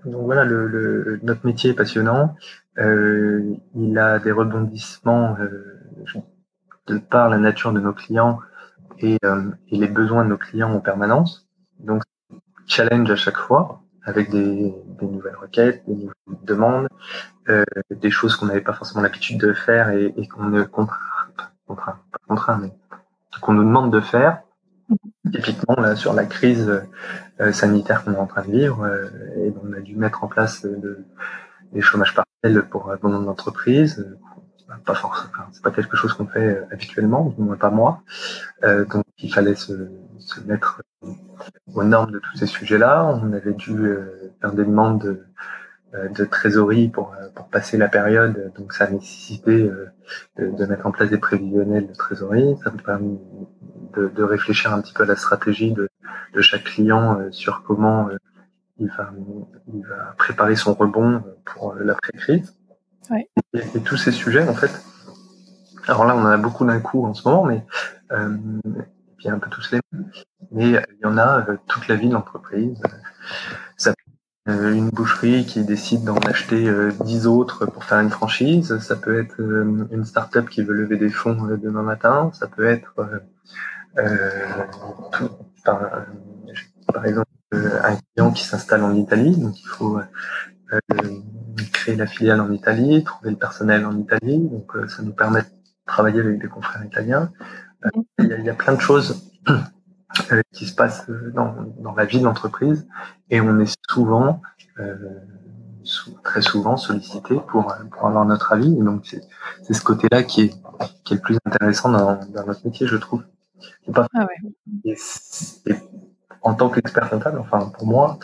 voilà, 0.04 0.46
notre 0.46 1.46
métier 1.46 1.70
est 1.70 1.75
passionnant. 1.75 2.36
Euh, 2.80 3.54
il 3.75 4.00
a 4.00 4.18
des 4.18 4.32
rebondissements 4.32 5.38
euh, 5.40 5.86
de 6.88 6.98
par 6.98 7.30
la 7.30 7.38
nature 7.38 7.72
de 7.72 7.80
nos 7.80 7.94
clients 7.94 8.40
et, 8.98 9.20
les 9.70 9.88
besoins 9.88 10.24
de 10.24 10.30
nos 10.30 10.40
clients 10.40 10.74
en 10.74 10.80
permanence. 10.80 11.48
Donc, 11.80 12.02
challenge 12.66 13.12
à 13.12 13.16
chaque 13.16 13.38
fois 13.38 13.84
avec 14.06 14.32
des, 14.32 14.74
nouvelles 15.04 15.36
requêtes, 15.36 15.84
des 15.86 15.94
nouvelles 15.94 16.46
demandes, 16.46 16.88
des 17.92 18.10
choses 18.10 18.36
qu'on 18.38 18.48
n'avait 18.48 18.62
pas 18.62 18.74
forcément 18.74 19.04
l'habitude 19.04 19.40
de 19.40 19.54
faire 19.54 19.92
et, 19.92 20.16
et 20.18 20.28
qu'on 20.28 20.46
ne 20.46 20.64
contraint, 20.64 20.98
contraint, 21.68 22.00
pas 22.12 22.20
contraint, 22.28 22.58
mais 22.60 22.72
qu'on 23.46 23.54
nous 23.54 23.64
demande 23.64 23.92
de 23.92 24.02
faire. 24.02 24.42
Typiquement, 25.32 25.75
là, 25.78 25.96
sur 25.96 26.14
la 26.14 26.25
crise 26.25 26.84
euh, 27.40 27.52
sanitaire 27.52 28.04
qu'on 28.04 28.14
est 28.14 28.18
en 28.18 28.28
train 28.28 28.44
de 28.44 28.52
vivre, 28.52 28.84
euh, 28.84 29.10
et 29.38 29.54
on 29.64 29.74
a 29.74 29.80
dû 29.80 29.96
mettre 29.96 30.24
en 30.24 30.28
place 30.28 30.64
de, 30.64 31.06
des 31.74 31.82
chômages 31.82 32.14
partiels 32.14 32.64
pour 32.70 32.94
bon 33.02 33.10
nombre 33.10 33.25
d'entreprises, 33.25 34.06
pas 34.86 34.96
forcément, 34.96 35.32
c'est 35.52 35.64
pas 35.64 35.72
quelque 35.72 35.96
chose 35.96 36.14
qu'on 36.14 36.28
fait 36.28 36.58
euh, 36.58 36.66
habituellement, 36.72 37.34
du 37.38 37.42
moins 37.42 37.56
pas 37.56 37.70
moi. 37.70 38.02
Euh, 38.64 38.86
donc 38.86 39.04
il 39.18 39.34
fallait 39.34 39.56
se, 39.56 39.90
se, 40.18 40.40
mettre 40.42 40.82
aux 41.74 41.84
normes 41.84 42.12
de 42.12 42.20
tous 42.20 42.38
ces 42.38 42.48
sujets-là. 42.48 43.20
On 43.24 43.34
avait 43.34 43.54
dû 43.54 43.78
euh, 43.78 44.34
faire 44.42 44.54
des 44.54 44.66
demandes 44.66 45.02
de, 45.02 45.25
euh, 45.94 46.10
de 46.10 46.25
trésorerie 46.25 46.90
pour, 46.90 47.16
pour 47.36 47.48
passer 47.48 47.78
la 47.78 47.88
période, 47.88 48.52
donc 48.58 48.74
ça 48.74 48.86
a 48.86 48.90
nécessité 48.90 49.70
de, 50.38 50.48
de, 50.52 50.66
mettre 50.66 50.86
en 50.86 50.92
place 50.92 51.10
des 51.10 51.18
prévisionnels 51.18 51.88
de 51.88 51.94
trésorerie. 51.94 52.56
Ça 52.64 52.72
me 52.72 52.78
permet 52.78 53.18
de, 53.96 54.08
de, 54.08 54.24
réfléchir 54.24 54.74
un 54.74 54.82
petit 54.82 54.94
peu 54.94 55.04
à 55.04 55.06
la 55.06 55.16
stratégie 55.16 55.72
de, 55.72 55.90
de 56.34 56.42
chaque 56.42 56.64
client 56.64 57.20
sur 57.32 57.64
comment 57.64 58.10
il 58.78 58.90
va, 58.90 59.12
il 59.74 59.86
va 59.86 60.16
préparer 60.18 60.56
son 60.56 60.74
rebond 60.74 61.24
pour 61.46 61.76
l'après-crise. 61.76 62.54
Et, 63.54 63.82
tous 63.84 63.98
ces 63.98 64.12
sujets, 64.12 64.48
en 64.48 64.54
fait, 64.54 64.72
alors 65.88 66.06
là, 66.06 66.16
on 66.16 66.22
en 66.22 66.26
a 66.26 66.38
beaucoup 66.38 66.66
d'un 66.66 66.80
coup 66.80 67.06
en 67.06 67.14
ce 67.14 67.28
moment, 67.28 67.46
mais 67.46 67.64
euh, 68.12 68.36
et 68.66 69.16
puis 69.18 69.30
un 69.30 69.40
peu 69.40 69.50
tous 69.50 69.72
les 69.72 69.80
mêmes. 69.92 70.12
Mais 70.52 70.70
il 70.70 71.00
y 71.04 71.06
en 71.06 71.18
a 71.18 71.46
euh, 71.48 71.58
toute 71.68 71.88
la 71.88 71.96
vie 71.96 72.10
de 72.10 72.14
l'entreprise. 72.14 72.82
Être 74.48 74.64
une 74.64 74.90
boucherie 74.90 75.46
qui 75.46 75.64
décide 75.64 76.04
d'en 76.04 76.18
acheter 76.18 76.68
euh, 76.68 76.92
dix 77.04 77.25
autres 77.25 77.66
pour 77.66 77.84
faire 77.84 78.00
une 78.00 78.12
franchise. 78.12 78.78
Ça 78.80 78.96
peut 78.96 79.20
être 79.20 79.42
euh, 79.42 79.88
une 79.92 80.06
start-up 80.06 80.50
qui 80.50 80.62
veut 80.62 80.74
lever 80.74 80.98
des 80.98 81.10
fonds 81.10 81.48
demain 81.62 81.82
matin. 81.82 82.32
Ça 82.34 82.48
peut 82.48 82.66
être 82.66 82.94
tout, 85.12 85.30
par 86.94 87.06
exemple 87.06 87.25
un 87.52 87.96
client 87.96 88.32
qui 88.32 88.44
s'installe 88.44 88.84
en 88.84 88.94
Italie, 88.94 89.38
donc 89.38 89.58
il 89.62 89.68
faut 89.68 90.00
créer 91.72 91.96
la 91.96 92.08
filiale 92.08 92.42
en 92.42 92.52
Italie, 92.52 93.04
trouver 93.04 93.32
le 93.32 93.38
personnel 93.38 93.86
en 93.86 93.98
Italie. 93.98 94.40
Donc, 94.40 94.75
euh, 94.75 94.88
ça 94.88 95.04
nous 95.04 95.14
permet 95.14 95.42
de 95.42 95.48
travailler 95.86 96.20
avec 96.20 96.40
des 96.40 96.48
confrères 96.48 96.84
italiens. 96.84 97.32
Euh, 97.86 97.90
il 98.20 98.44
y, 98.44 98.50
a, 98.50 98.54
plein 98.54 98.74
de 98.74 98.82
choses 98.82 99.32
euh, 99.50 99.58
qui 100.54 100.66
se 100.66 100.76
passent 100.76 101.10
dans, 101.34 101.56
dans 101.80 101.94
la 101.94 102.06
vie 102.06 102.20
de 102.20 102.24
l'entreprise 102.24 102.88
et 103.30 103.42
on 103.42 103.60
est 103.60 103.76
souvent, 103.90 104.42
très 106.24 106.42
souvent 106.42 106.78
sollicité 106.78 107.36
pour, 107.48 107.74
pour 107.92 108.08
avoir 108.08 108.26
notre 108.26 108.54
avis. 108.54 108.74
Et 108.74 108.82
donc, 108.82 109.06
c'est 109.06 109.74
ce 109.74 109.82
côté-là 109.82 110.24
qui 110.24 110.42
est, 110.42 110.54
qui 111.04 111.14
est 111.14 111.18
le 111.18 111.22
plus 111.22 111.38
intéressant 111.46 111.90
dans, 111.90 112.16
dans 112.28 112.46
notre 112.46 112.66
métier, 112.66 112.88
je 112.88 112.98
trouve. 112.98 113.24
Pas... 113.94 114.08
Ah 114.14 114.26
ouais. 114.26 114.96
et, 115.66 115.76
en 116.42 116.54
tant 116.54 116.70
qu'expert 116.70 117.10
comptable, 117.10 117.40
enfin 117.40 117.72
pour 117.76 117.88
moi, 117.88 118.20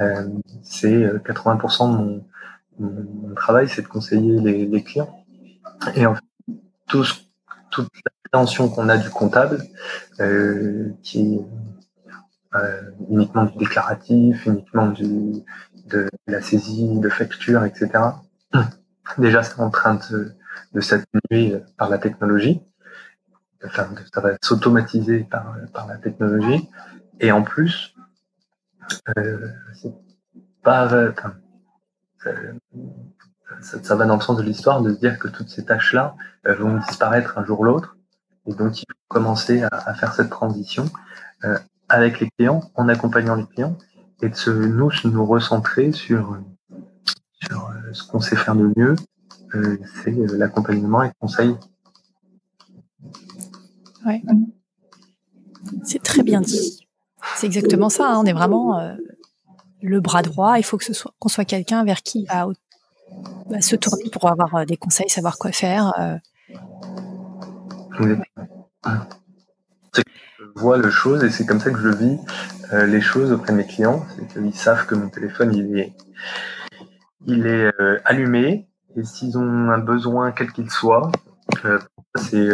euh, 0.00 0.28
c'est 0.62 0.96
80% 0.96 1.92
de 1.92 1.96
mon, 1.96 2.24
mon, 2.78 3.34
travail, 3.34 3.68
c'est 3.68 3.82
de 3.82 3.86
conseiller 3.86 4.40
les, 4.40 4.66
les, 4.66 4.82
clients. 4.82 5.24
Et 5.94 6.06
en 6.06 6.14
fait, 6.14 6.22
tout, 6.86 7.04
toute 7.70 7.88
l'appréhension 8.26 8.68
qu'on 8.68 8.88
a 8.88 8.96
du 8.96 9.10
comptable, 9.10 9.62
euh, 10.20 10.90
qui 11.02 11.34
est 11.36 11.46
euh, 12.54 12.82
uniquement 13.10 13.44
du 13.44 13.58
déclaratif, 13.58 14.46
uniquement 14.46 14.88
du, 14.88 15.44
de 15.86 16.08
la 16.26 16.40
saisie 16.40 16.98
de 16.98 17.08
factures, 17.08 17.64
etc. 17.64 17.90
Déjà, 19.18 19.42
c'est 19.42 19.60
en 19.60 19.70
train 19.70 19.98
de, 20.10 20.32
de 20.72 20.80
s'atténuer 20.80 21.62
par 21.76 21.88
la 21.88 21.98
technologie. 21.98 22.60
Enfin, 23.64 23.88
ça 24.12 24.20
va 24.20 24.30
s'automatiser 24.42 25.24
par, 25.24 25.56
par 25.72 25.86
la 25.86 25.96
technologie. 25.96 26.68
Et 27.20 27.32
en 27.32 27.42
plus, 27.42 27.94
euh, 29.16 29.48
pas, 30.62 30.86
enfin, 31.10 31.34
ça, 33.60 33.82
ça, 33.82 33.94
va 33.94 34.04
dans 34.04 34.16
le 34.16 34.20
sens 34.20 34.36
de 34.36 34.42
l'histoire 34.42 34.82
de 34.82 34.92
se 34.92 34.98
dire 34.98 35.18
que 35.18 35.28
toutes 35.28 35.48
ces 35.48 35.64
tâches-là 35.64 36.16
euh, 36.46 36.54
vont 36.54 36.76
disparaître 36.78 37.38
un 37.38 37.44
jour 37.44 37.60
ou 37.60 37.64
l'autre. 37.64 37.95
Et 38.46 38.54
donc, 38.54 38.80
il 38.80 38.84
faut 38.88 38.98
commencer 39.08 39.62
à, 39.70 39.94
faire 39.94 40.14
cette 40.14 40.30
transition 40.30 40.84
euh, 41.44 41.58
avec 41.88 42.20
les 42.20 42.28
clients, 42.30 42.62
en 42.74 42.88
accompagnant 42.88 43.34
les 43.34 43.46
clients, 43.46 43.76
et 44.22 44.28
de 44.28 44.34
se, 44.34 44.50
nous, 44.50 44.90
nous 45.04 45.26
recentrer 45.26 45.92
sur, 45.92 46.38
sur 47.42 47.68
euh, 47.68 47.92
ce 47.92 48.02
qu'on 48.04 48.20
sait 48.20 48.36
faire 48.36 48.56
de 48.56 48.72
mieux, 48.76 48.96
c'est 50.04 50.12
l'accompagnement 50.34 51.02
et 51.02 51.08
le 51.08 51.12
conseil. 51.18 51.56
Ouais. 54.04 54.22
C'est 55.82 56.02
très 56.02 56.22
bien 56.22 56.40
dit. 56.40 56.86
C'est 57.36 57.46
exactement 57.46 57.88
ça. 57.88 58.08
Hein. 58.08 58.20
On 58.22 58.24
est 58.24 58.32
vraiment 58.32 58.78
euh, 58.78 58.94
le 59.82 60.00
bras 60.00 60.22
droit. 60.22 60.58
Il 60.58 60.62
faut 60.62 60.78
soit 60.78 61.12
qu'on 61.18 61.28
soit 61.28 61.44
quelqu'un 61.44 61.84
vers 61.84 62.02
qui 62.02 62.26
va, 62.26 62.48
se 63.60 63.76
tourner 63.76 64.08
pour 64.10 64.28
avoir 64.30 64.54
euh, 64.54 64.64
des 64.64 64.76
conseils, 64.76 65.08
savoir 65.08 65.38
quoi 65.38 65.52
faire. 65.52 65.92
Euh. 65.98 66.16
Je 69.94 70.02
vois 70.54 70.78
le 70.78 70.90
chose 70.90 71.24
et 71.24 71.30
c'est 71.30 71.46
comme 71.46 71.60
ça 71.60 71.70
que 71.70 71.78
je 71.78 71.88
vis 71.88 72.18
les 72.72 73.00
choses 73.00 73.32
auprès 73.32 73.52
de 73.52 73.58
mes 73.58 73.66
clients. 73.66 74.04
C'est 74.16 74.26
qu'ils 74.28 74.54
savent 74.54 74.86
que 74.86 74.94
mon 74.94 75.08
téléphone 75.08 75.54
il 75.54 75.78
est, 75.78 75.92
est 77.28 77.72
allumé 78.04 78.68
et 78.96 79.04
s'ils 79.04 79.38
ont 79.38 79.70
un 79.70 79.78
besoin 79.78 80.32
quel 80.32 80.52
qu'il 80.52 80.70
soit, 80.70 81.10
c'est 82.16 82.48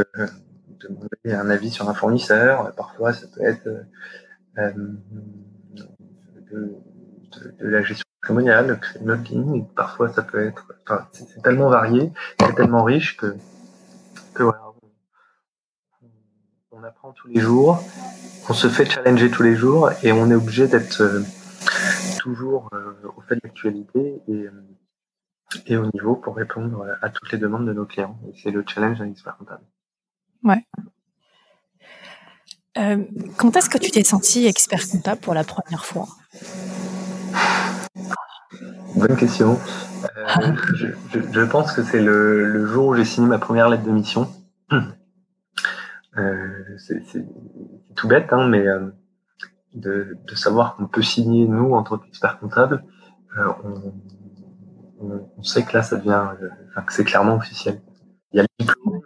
demander 0.82 1.08
un 1.32 1.50
avis 1.50 1.70
sur 1.70 1.88
un 1.88 1.94
fournisseur. 1.94 2.72
Parfois, 2.74 3.12
ça 3.12 3.26
peut 3.34 3.44
être 3.44 3.68
euh, 4.58 4.72
de, 6.50 6.76
la 7.60 7.82
gestion 7.82 8.04
patrimoniale, 8.20 8.78
créer 8.80 9.02
une 9.32 9.66
Parfois, 9.68 10.08
ça 10.10 10.22
peut 10.22 10.44
être. 10.46 10.72
Enfin, 10.86 11.06
c'est 11.12 11.42
tellement 11.42 11.68
varié, 11.68 12.12
c'est 12.40 12.54
tellement 12.54 12.84
riche 12.84 13.16
que, 13.16 13.34
que 14.34 14.42
voilà, 14.42 14.71
on, 16.82 16.86
apprend 16.86 17.12
tous 17.12 17.28
les 17.28 17.40
jours, 17.40 17.82
on 18.48 18.54
se 18.54 18.68
fait 18.68 18.84
challenger 18.84 19.30
tous 19.30 19.42
les 19.42 19.54
jours 19.54 19.90
et 20.02 20.12
on 20.12 20.30
est 20.30 20.34
obligé 20.34 20.66
d'être 20.66 21.02
euh, 21.02 21.22
toujours 22.18 22.68
euh, 22.72 22.94
au 23.16 23.20
fait 23.22 23.36
de 23.36 23.40
l'actualité 23.44 24.20
et, 24.28 24.46
et 25.66 25.76
au 25.76 25.86
niveau 25.92 26.16
pour 26.16 26.36
répondre 26.36 26.86
à 27.00 27.10
toutes 27.10 27.32
les 27.32 27.38
demandes 27.38 27.66
de 27.66 27.72
nos 27.72 27.84
clients. 27.84 28.18
Et 28.28 28.38
c'est 28.42 28.50
le 28.50 28.64
challenge 28.66 28.98
d'un 28.98 29.10
expert 29.10 29.36
comptable. 29.36 29.62
Ouais. 30.44 30.66
Euh, 32.78 33.04
quand 33.36 33.56
est-ce 33.56 33.68
que 33.68 33.78
tu 33.78 33.90
t'es 33.90 34.02
senti 34.02 34.46
expert 34.46 34.88
comptable 34.88 35.20
pour 35.20 35.34
la 35.34 35.44
première 35.44 35.84
fois? 35.84 36.08
Bonne 38.96 39.16
question. 39.16 39.58
Euh, 40.16 40.54
je, 41.12 41.40
pense 41.42 41.72
que 41.72 41.82
c'est 41.82 42.00
le, 42.00 42.66
jour 42.66 42.88
où 42.88 42.94
j'ai 42.94 43.04
signé 43.04 43.28
ma 43.28 43.38
première 43.38 43.68
lettre 43.68 43.84
de 43.84 43.90
mission. 43.90 44.28
Euh, 46.18 46.76
c'est 46.78 47.02
tout 47.94 48.08
bête, 48.08 48.32
hein, 48.32 48.48
mais 48.48 48.64
de, 49.74 50.16
savoir 50.34 50.76
qu'on 50.76 50.86
peut 50.86 51.02
signer, 51.02 51.46
nous, 51.46 51.74
en 51.74 51.82
tant 51.82 51.98
qu'expert 51.98 52.38
comptable, 52.38 52.84
on, 53.38 53.92
sait 55.42 55.64
que 55.64 55.76
là, 55.76 55.82
ça 55.82 55.96
devient, 55.96 56.28
que 56.86 56.92
c'est 56.92 57.04
clairement 57.04 57.36
officiel. 57.36 57.80
Il 58.32 58.36
y 58.36 58.40
a 58.40 58.42
le 58.42 58.48
diplôme, 58.58 59.00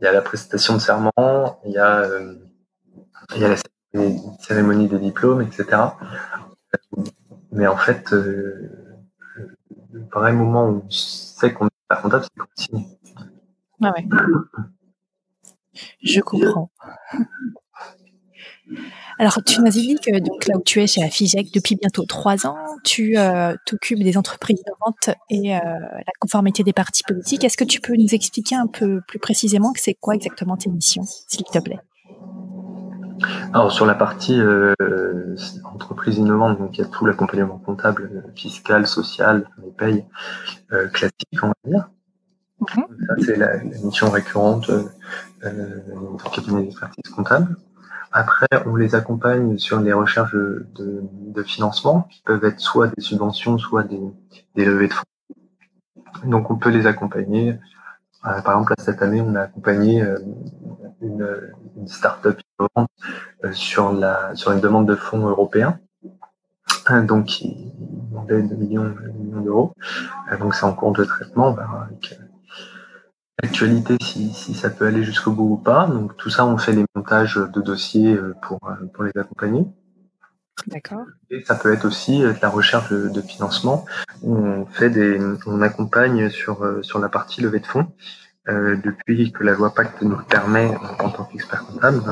il 0.00 0.04
y 0.04 0.06
a 0.06 0.12
la 0.12 0.22
prestation 0.22 0.74
de 0.74 0.78
serment, 0.78 1.60
il 1.64 1.72
y 1.72 1.78
a 1.78 2.06
il 3.34 3.42
y 3.42 3.48
la 3.48 3.56
cérémonie 4.40 4.88
des 4.88 4.98
diplômes, 4.98 5.42
etc. 5.42 5.66
Mais 7.52 7.66
en 7.66 7.76
fait, 7.76 8.12
euh, 8.12 8.70
le 9.92 10.04
vrai 10.12 10.32
moment 10.32 10.68
où 10.68 10.82
on 10.84 10.90
sait 10.90 11.52
qu'on 11.52 11.66
est 11.66 11.70
pas 11.88 11.96
comptable, 11.96 12.24
c'est 12.24 12.38
qu'on 12.38 12.46
signe. 12.56 12.86
Ah 13.82 13.92
ouais. 13.96 14.06
Je 16.02 16.20
comprends. 16.20 16.70
Alors, 19.18 19.38
tu 19.44 19.60
m'as 19.60 19.70
dit 19.70 19.96
que 20.04 20.18
donc 20.18 20.46
là 20.46 20.56
où 20.56 20.62
tu 20.62 20.82
es 20.82 20.86
chez 20.86 21.02
Afigec 21.02 21.52
depuis 21.52 21.76
bientôt 21.76 22.04
trois 22.04 22.46
ans, 22.46 22.56
tu 22.82 23.16
euh, 23.16 23.54
t'occupes 23.66 24.00
des 24.00 24.16
entreprises 24.16 24.60
innovantes 24.66 25.16
et 25.30 25.54
euh, 25.54 25.58
la 25.60 26.12
conformité 26.18 26.62
des 26.62 26.72
partis 26.72 27.02
politiques. 27.06 27.44
Est-ce 27.44 27.56
que 27.56 27.64
tu 27.64 27.80
peux 27.80 27.94
nous 27.96 28.14
expliquer 28.14 28.56
un 28.56 28.66
peu 28.66 29.00
plus 29.06 29.18
précisément 29.18 29.72
que 29.72 29.80
c'est 29.80 29.94
quoi 29.94 30.14
exactement 30.14 30.56
tes 30.56 30.70
missions, 30.70 31.04
s'il 31.04 31.44
te 31.44 31.58
plaît? 31.58 31.80
Alors 33.52 33.70
sur 33.70 33.86
la 33.86 33.94
partie 33.94 34.40
euh, 34.40 34.74
entreprise 35.72 36.16
innovante, 36.16 36.58
donc 36.58 36.76
il 36.76 36.80
y 36.80 36.84
a 36.84 36.88
tout 36.88 37.06
l'accompagnement 37.06 37.58
comptable, 37.58 38.24
fiscal, 38.34 38.86
social, 38.86 39.46
les 39.64 39.70
payes 39.70 40.04
classiques, 40.92 41.42
on 41.42 41.48
va 41.48 41.54
dire. 41.66 41.90
Mhm. 42.60 42.84
Ça 43.06 43.14
c'est 43.24 43.36
la, 43.36 43.58
mission 43.84 44.10
récurrente 44.10 44.70
euh, 45.44 45.80
du 46.24 46.30
cabinet 46.30 46.62
d'expertise 46.62 47.12
comptable. 47.14 47.56
Après, 48.12 48.46
on 48.66 48.76
les 48.76 48.94
accompagne 48.94 49.58
sur 49.58 49.80
les 49.80 49.92
recherches 49.92 50.34
de, 50.34 50.66
de, 50.78 51.42
financement, 51.42 52.02
qui 52.10 52.20
peuvent 52.22 52.44
être 52.44 52.60
soit 52.60 52.88
des 52.88 53.00
subventions, 53.00 53.56
soit 53.56 53.84
des, 53.84 54.00
des 54.54 54.64
levées 54.66 54.88
de 54.88 54.92
fonds. 54.92 55.04
Donc 56.24 56.50
on 56.50 56.56
peut 56.56 56.68
les 56.68 56.86
accompagner. 56.86 57.58
par 58.22 58.38
exemple, 58.38 58.74
cette 58.78 59.00
année, 59.00 59.22
on 59.22 59.34
a 59.34 59.42
accompagné 59.42 60.04
une, 61.00 61.54
une 61.76 61.88
start-up 61.88 62.38
euh, 63.44 63.52
sur, 63.52 63.92
la, 63.92 64.34
sur 64.34 64.52
une 64.52 64.60
demande 64.60 64.86
de 64.86 64.94
fonds 64.94 65.26
européens. 65.26 65.78
Euh, 66.90 67.02
donc, 67.02 67.26
qui 67.26 67.72
demandait 68.10 68.42
2 68.42 68.54
millions, 68.54 68.94
d'euros. 69.44 69.74
Euh, 70.30 70.38
donc, 70.38 70.54
c'est 70.54 70.64
en 70.64 70.72
cours 70.72 70.92
de 70.92 71.04
traitement. 71.04 71.52
Verra 71.52 71.84
avec 71.84 72.18
l'actualité 73.40 73.96
si, 74.02 74.32
si 74.32 74.54
ça 74.54 74.70
peut 74.70 74.86
aller 74.86 75.04
jusqu'au 75.04 75.30
bout 75.30 75.54
ou 75.54 75.56
pas. 75.56 75.86
Donc, 75.86 76.16
tout 76.16 76.30
ça, 76.30 76.44
on 76.44 76.58
fait 76.58 76.72
les 76.72 76.84
montages 76.94 77.36
de 77.36 77.60
dossiers 77.60 78.18
pour, 78.42 78.58
pour 78.92 79.04
les 79.04 79.12
accompagner. 79.16 79.64
D'accord. 80.66 81.06
Et 81.30 81.42
ça 81.44 81.54
peut 81.54 81.72
être 81.72 81.86
aussi 81.86 82.20
de 82.20 82.34
la 82.42 82.48
recherche 82.48 82.90
de, 82.92 83.20
financement. 83.22 83.84
On 84.22 84.66
fait 84.66 84.90
des, 84.90 85.18
on 85.46 85.62
accompagne 85.62 86.28
sur 86.28 86.84
sur 86.84 86.98
la 86.98 87.08
partie 87.08 87.40
levée 87.40 87.60
de 87.60 87.66
fonds. 87.66 87.88
Euh, 88.48 88.76
depuis 88.82 89.30
que 89.30 89.44
la 89.44 89.52
loi 89.52 89.72
Pacte 89.72 90.02
nous 90.02 90.16
permet, 90.24 90.74
en 90.98 91.10
tant 91.10 91.24
qu'expert 91.24 91.64
comptable, 91.64 92.02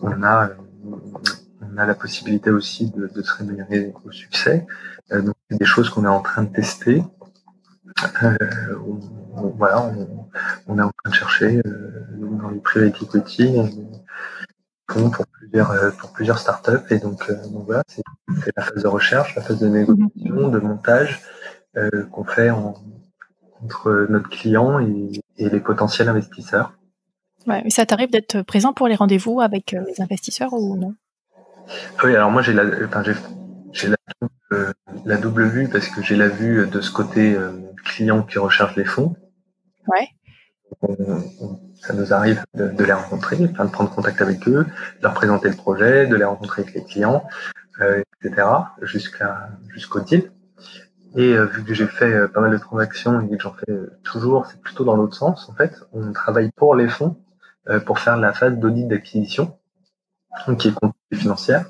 on 0.00 0.22
a, 0.22 0.50
on 1.60 1.76
a 1.76 1.86
la 1.86 1.94
possibilité 1.96 2.50
aussi 2.50 2.88
de, 2.92 3.08
de 3.08 3.22
se 3.22 3.34
rémunérer 3.34 3.92
au 4.04 4.12
succès. 4.12 4.64
Euh, 5.10 5.22
donc, 5.22 5.34
c'est 5.50 5.58
des 5.58 5.64
choses 5.64 5.90
qu'on 5.90 6.04
est 6.04 6.08
en 6.08 6.20
train 6.20 6.44
de 6.44 6.52
tester. 6.52 7.02
Euh, 8.22 8.36
on, 8.86 9.00
voilà, 9.56 9.82
on, 9.82 10.28
on, 10.66 10.78
est 10.78 10.82
en 10.82 10.90
train 10.90 11.10
de 11.10 11.14
chercher 11.14 11.62
euh, 11.66 12.06
dans 12.40 12.50
les 12.50 12.60
private 12.60 13.02
equity 13.02 13.56
pour 14.86 15.26
plusieurs, 15.26 15.70
euh, 15.70 15.90
pour 15.90 16.12
plusieurs 16.12 16.38
startups. 16.38 16.84
Et 16.90 16.98
donc, 16.98 17.30
donc 17.50 17.66
voilà, 17.66 17.82
c'est 17.88 18.02
la 18.56 18.62
phase 18.62 18.82
de 18.82 18.88
recherche, 18.88 19.34
la 19.34 19.42
phase 19.42 19.60
de 19.60 19.68
négociation, 19.68 20.48
de 20.48 20.58
montage 20.58 21.22
qu'on 22.10 22.24
fait 22.24 22.48
en, 22.48 22.74
entre 23.62 24.06
notre 24.08 24.28
client 24.28 24.80
et, 24.80 25.20
les 25.38 25.60
potentiels 25.60 26.08
investisseurs. 26.08 26.72
Ouais, 27.46 27.60
mais 27.62 27.70
ça 27.70 27.84
t'arrive 27.86 28.10
d'être 28.10 28.42
présent 28.42 28.72
pour 28.72 28.88
les 28.88 28.94
rendez-vous 28.94 29.40
avec 29.40 29.74
euh, 29.74 29.80
les 29.86 30.00
investisseurs 30.00 30.52
ou 30.52 30.76
non? 30.76 30.94
Oui, 32.02 32.14
alors 32.14 32.30
moi 32.30 32.42
j'ai 32.42 32.52
la, 32.52 32.64
enfin, 32.86 33.02
j'ai, 33.72 33.88
la, 33.88 33.96
euh, 34.52 34.72
la, 35.04 35.16
double 35.16 35.46
vue 35.46 35.68
parce 35.68 35.88
que 35.88 36.02
j'ai 36.02 36.16
la 36.16 36.28
vue 36.28 36.66
de 36.66 36.80
ce 36.80 36.90
côté 36.90 37.34
euh, 37.34 37.52
client 37.84 38.22
qui 38.22 38.38
recherche 38.38 38.76
les 38.76 38.84
fonds. 38.84 39.14
Ouais. 39.88 40.08
ça 41.80 41.92
nous 41.92 42.12
arrive 42.12 42.42
de, 42.54 42.84
les 42.84 42.92
rencontrer, 42.92 43.36
de 43.36 43.46
prendre 43.46 43.90
contact 43.90 44.20
avec 44.20 44.48
eux, 44.48 44.64
de 44.64 45.02
leur 45.02 45.14
présenter 45.14 45.48
le 45.48 45.56
projet, 45.56 46.06
de 46.06 46.16
les 46.16 46.24
rencontrer 46.24 46.62
avec 46.62 46.74
les 46.74 46.84
clients, 46.84 47.24
etc. 48.22 48.46
jusqu'à 48.82 49.48
jusqu'au 49.68 50.00
deal. 50.00 50.30
Et 51.16 51.32
euh, 51.32 51.46
vu 51.46 51.64
que 51.64 51.72
j'ai 51.72 51.86
fait 51.86 52.12
euh, 52.12 52.28
pas 52.28 52.42
mal 52.42 52.52
de 52.52 52.58
transactions 52.58 53.20
et 53.22 53.36
que 53.36 53.42
j'en 53.42 53.54
fais 53.54 53.70
euh, 53.70 53.98
toujours, 54.02 54.46
c'est 54.46 54.60
plutôt 54.60 54.84
dans 54.84 54.96
l'autre 54.96 55.16
sens. 55.16 55.48
En 55.48 55.54
fait, 55.54 55.74
on 55.92 56.12
travaille 56.12 56.50
pour 56.54 56.76
les 56.76 56.88
fonds 56.88 57.16
pour 57.84 57.98
faire 57.98 58.16
la 58.16 58.32
phase 58.32 58.56
d'audit 58.58 58.86
d'acquisition, 58.86 59.58
qui 60.56 60.68
est 60.68 60.72
comptabilité 60.72 61.16
financière. 61.16 61.66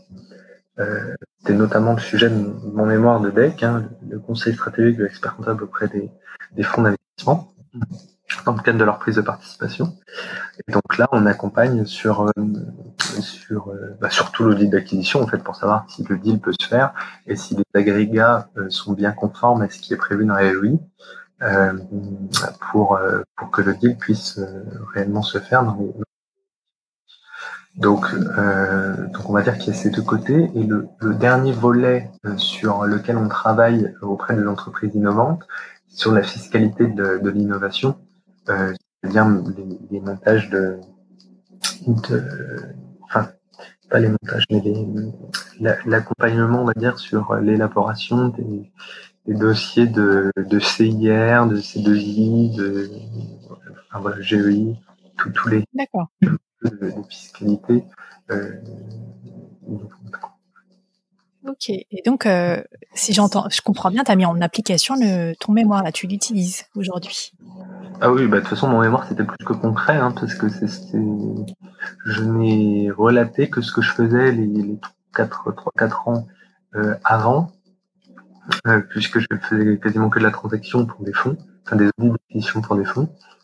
C'était 1.39 1.55
notamment 1.55 1.95
le 1.95 2.01
sujet 2.01 2.29
de 2.29 2.37
mon 2.37 2.85
mémoire 2.85 3.19
de 3.23 3.31
DEC, 3.31 3.63
hein, 3.63 3.89
le 4.07 4.19
conseil 4.19 4.53
stratégique 4.53 4.99
de 4.99 5.05
l'expert 5.05 5.35
comptable 5.35 5.65
auprès 5.65 5.89
des, 5.89 6.11
des 6.53 6.63
fonds 6.65 6.83
d'investissement 6.83 7.51
dans 8.45 8.53
le 8.55 8.61
cadre 8.61 8.79
de 8.79 8.85
leur 8.85 8.99
prise 8.99 9.17
de 9.17 9.21
participation. 9.21 9.97
Et 10.67 10.73
donc 10.73 10.99
là, 10.99 11.09
on 11.13 11.27
accompagne 11.27 11.85
sur 11.85 12.23
euh, 12.23 12.31
sur 12.99 13.69
euh, 13.71 13.97
bah, 14.01 14.11
surtout 14.11 14.45
l'audit 14.45 14.69
d'acquisition 14.69 15.23
en 15.23 15.27
fait 15.27 15.39
pour 15.39 15.57
savoir 15.57 15.87
si 15.89 16.05
le 16.05 16.19
deal 16.19 16.41
peut 16.41 16.55
se 16.59 16.67
faire 16.67 16.93
et 17.27 17.37
si 17.37 17.57
les 17.57 17.65
agrégats 17.75 18.49
euh, 18.57 18.69
sont 18.71 18.93
bien 18.93 19.13
conformes 19.13 19.63
à 19.63 19.69
ce 19.69 19.79
qui 19.79 19.95
est 19.95 19.97
prévu 19.97 20.25
dans 20.25 20.35
la 20.35 20.53
LOI 20.53 20.79
pour 22.73 22.99
pour 23.37 23.51
que 23.51 23.61
le 23.61 23.75
deal 23.75 23.99
puisse 23.99 24.41
réellement 24.95 25.21
se 25.21 25.39
faire 25.39 25.65
dans 25.65 25.79
donc, 27.77 28.07
donc 28.17 29.29
on 29.29 29.35
va 29.35 29.43
dire 29.43 29.59
qu'il 29.59 29.75
y 29.75 29.77
a 29.77 29.79
ces 29.79 29.91
deux 29.91 30.01
côtés. 30.01 30.51
Et 30.55 30.63
le, 30.63 30.89
le 30.99 31.15
dernier 31.15 31.53
volet 31.53 32.11
sur 32.39 32.85
lequel 32.85 33.19
on 33.19 33.29
travaille 33.29 33.95
auprès 34.01 34.35
de 34.35 34.41
l'entreprise 34.41 34.95
innovante, 34.95 35.47
sur 35.97 36.13
la 36.13 36.23
fiscalité 36.23 36.87
de, 36.87 37.19
de 37.19 37.31
l'innovation, 37.31 37.97
euh, 38.51 38.73
c'est-à-dire 39.03 39.27
les, 39.91 40.01
montages 40.01 40.51
de, 40.51 40.79
de, 41.87 42.23
enfin 43.03 43.31
pas 43.89 43.99
les 43.99 44.09
montages, 44.09 44.45
mais 44.51 44.63
l'accompagnement, 45.87 46.63
on 46.63 46.65
va 46.67 46.75
dire, 46.75 46.99
sur 46.99 47.35
l'élaboration 47.37 48.29
des, 48.29 48.71
des, 49.27 49.35
dossiers 49.35 49.87
de, 49.87 50.31
de 50.37 50.59
CIR, 50.59 51.47
de 51.47 51.57
C2I, 51.57 52.55
de 52.57 52.91
enfin, 53.89 54.01
voilà, 54.01 54.21
GEI, 54.21 54.77
tous 55.17 55.49
les 55.49 55.65
de, 56.63 56.69
de, 56.69 56.93
fiscalité 57.09 57.85
Ok, 61.49 61.71
et 61.71 62.03
donc, 62.05 62.29
si 62.93 63.13
j'entends, 63.13 63.49
je 63.51 63.61
comprends 63.61 63.91
bien, 63.91 64.03
tu 64.03 64.11
as 64.11 64.17
mis 64.17 64.27
en 64.27 64.41
application 64.41 64.97
le, 64.97 65.35
ton 65.35 65.53
mémoire, 65.53 65.83
là, 65.83 65.93
tu 65.93 66.07
l'utilises 66.07 66.65
aujourd'hui. 66.75 67.33
Ah 68.01 68.11
oui, 68.11 68.27
bah, 68.27 68.37
de 68.37 68.41
toute 68.41 68.51
façon, 68.51 68.69
mon 68.69 68.81
mémoire, 68.81 69.07
c'était 69.09 69.25
plus 69.25 69.45
que 69.45 69.53
concret, 69.53 69.97
hein, 69.97 70.13
parce 70.13 70.35
que 70.35 70.49
c'est, 70.49 70.67
je 72.05 72.23
n'ai 72.25 72.91
relaté 72.91 73.49
que 73.49 73.61
ce 73.61 73.73
que 73.73 73.81
je 73.81 73.93
faisais 73.93 74.33
les, 74.33 74.47
les 74.47 74.79
3-4 75.15 76.11
ans 76.11 76.27
euh, 76.75 76.95
avant, 77.05 77.53
euh, 78.67 78.81
puisque 78.91 79.19
je 79.19 79.27
faisais 79.41 79.79
quasiment 79.79 80.11
que 80.11 80.19
de 80.19 80.25
la 80.25 80.31
transaction 80.31 80.85
pour 80.85 81.05
des 81.05 81.13
fonds, 81.13 81.37
enfin 81.65 81.77
des 81.77 81.89
audits 81.99 82.11
d'acquisition 82.11 82.61
pour 82.61 82.77
des 82.77 82.85
fonds, 82.85 83.09
euh, 83.09 83.36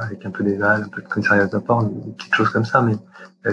avec 0.00 0.26
un 0.26 0.30
peu 0.30 0.42
d'éval, 0.44 0.82
un 0.82 0.88
peu 0.88 1.02
de 1.02 1.08
commissariat 1.08 1.46
d'apport, 1.46 1.84
des 1.84 2.12
petites 2.12 2.34
choses 2.34 2.50
comme 2.50 2.64
ça, 2.64 2.82
mais 2.82 2.96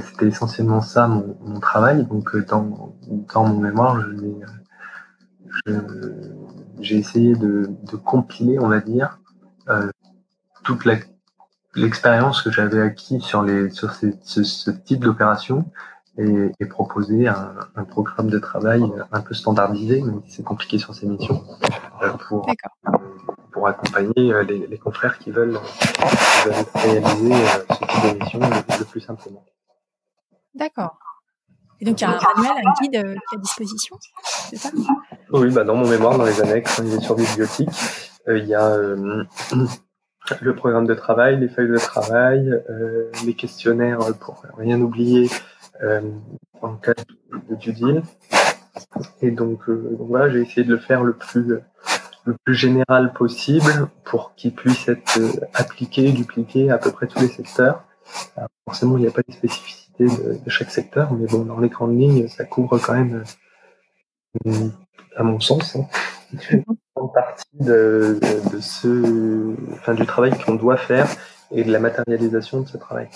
c'était 0.02 0.28
essentiellement 0.28 0.82
ça 0.82 1.08
mon, 1.08 1.60
travail. 1.60 2.06
Donc 2.06 2.36
dans, 2.48 2.96
dans 3.34 3.46
mon 3.46 3.60
mémoire, 3.60 3.98
j'ai 6.80 6.98
essayé 6.98 7.36
de, 7.36 7.70
compiler, 8.04 8.60
on 8.60 8.68
va 8.68 8.80
dire, 8.80 9.20
euh, 9.70 9.90
toute 10.64 10.88
l'expérience 11.76 12.42
que 12.42 12.52
j'avais 12.52 12.82
acquis 12.82 13.20
sur, 13.22 13.44
les, 13.44 13.70
sur 13.70 13.92
ce, 13.94 14.72
type 14.72 15.04
d'opération 15.04 15.66
et, 16.18 16.52
proposer 16.70 17.28
un, 17.28 17.84
programme 17.90 18.30
de 18.30 18.40
travail 18.40 18.84
un 19.12 19.22
peu 19.22 19.34
standardisé, 19.34 20.02
même 20.02 20.22
si 20.26 20.38
c'est 20.38 20.44
compliqué 20.44 20.78
sur 20.78 20.94
ces 20.94 21.08
missions, 21.08 21.44
euh, 22.04 22.10
pour, 22.28 22.46
pour 23.62 23.68
accompagner 23.68 24.34
euh, 24.34 24.42
les, 24.42 24.66
les, 24.66 24.78
confrères 24.80 25.20
qui 25.20 25.30
veulent, 25.30 25.60
qui 25.60 26.50
veulent 26.50 26.66
réaliser 26.74 27.32
euh, 27.32 27.64
ce 27.70 27.78
type 27.78 28.18
de 28.18 28.24
mission 28.24 28.40
le, 28.40 28.86
plus 28.86 29.02
simplement. 29.02 29.46
D'accord. 30.56 30.98
Et 31.80 31.86
donc, 31.86 32.02
il 32.02 32.04
y 32.04 32.08
a 32.08 32.10
un 32.10 32.20
manuel, 32.36 32.64
un 32.66 32.82
guide 32.82 32.92
qui 32.92 33.36
est 33.36 33.38
à 33.38 33.40
disposition, 33.40 33.98
c'est 34.50 34.56
ça? 34.56 34.70
Oui, 35.32 35.52
bah 35.52 35.64
dans 35.64 35.76
mon 35.76 35.88
mémoire, 35.88 36.18
dans 36.18 36.26
les 36.26 36.42
annexes, 36.42 36.82
il 36.84 36.92
est 36.92 37.02
sur 37.02 37.16
bibliothèque, 37.16 37.70
il 38.30 38.46
y 38.46 38.56
a 38.56 38.78
le 40.42 40.56
programme 40.56 40.88
de 40.88 40.96
travail, 40.96 41.40
les 41.40 41.48
feuilles 41.48 41.70
de 41.70 41.78
travail, 41.78 42.50
euh, 42.68 43.12
les 43.28 43.36
questionnaires 43.36 44.00
pour 44.20 44.44
rien 44.58 44.82
oublier 44.82 45.30
euh, 45.84 46.02
en 46.64 46.78
cas 46.78 46.96
de 47.48 47.56
due 47.56 47.74
deal. 47.74 48.02
Et 49.22 49.30
donc, 49.30 49.70
euh, 49.70 49.96
donc 50.00 50.08
voilà, 50.08 50.30
j'ai 50.30 50.42
essayé 50.42 50.64
de 50.64 50.74
le 50.74 50.80
faire 50.80 51.04
le 51.04 51.14
plus 51.14 51.60
le 52.26 52.36
plus 52.44 52.56
général 52.56 53.14
possible 53.14 53.90
pour 54.04 54.36
qu'il 54.36 54.54
puisse 54.54 54.88
être 54.88 55.20
euh, 55.20 55.32
appliqué, 55.54 56.12
dupliqué 56.12 56.70
à 56.70 56.78
peu 56.78 56.92
près 56.92 57.08
tous 57.08 57.20
les 57.20 57.28
secteurs. 57.28 57.84
Alors, 58.36 58.50
forcément, 58.66 58.98
il 58.98 59.02
n'y 59.02 59.08
a 59.08 59.12
pas 59.12 59.22
de 59.28 59.34
spécificité 59.34 60.06
de, 60.06 60.44
de, 60.44 60.50
chaque 60.50 60.72
secteur, 60.72 61.14
mais 61.14 61.26
bon, 61.28 61.44
dans 61.44 61.60
les 61.60 61.70
grandes 61.70 61.98
lignes, 62.00 62.28
ça 62.28 62.46
couvre 62.46 62.78
quand 62.78 62.94
même, 62.94 63.24
euh, 64.46 64.70
à 65.16 65.24
mon 65.24 65.40
sens, 65.40 65.76
hein, 65.76 65.88
partie 67.14 67.46
de, 67.60 68.20
de, 68.52 68.60
ce, 68.60 69.56
enfin, 69.74 69.94
du 69.94 70.06
travail 70.06 70.38
qu'on 70.46 70.56
doit 70.56 70.78
faire 70.78 71.08
et 71.52 71.64
de 71.64 71.72
la 71.72 71.80
matérialisation 71.80 72.62
de 72.62 72.68
ce 72.68 72.78
travail. 72.78 73.10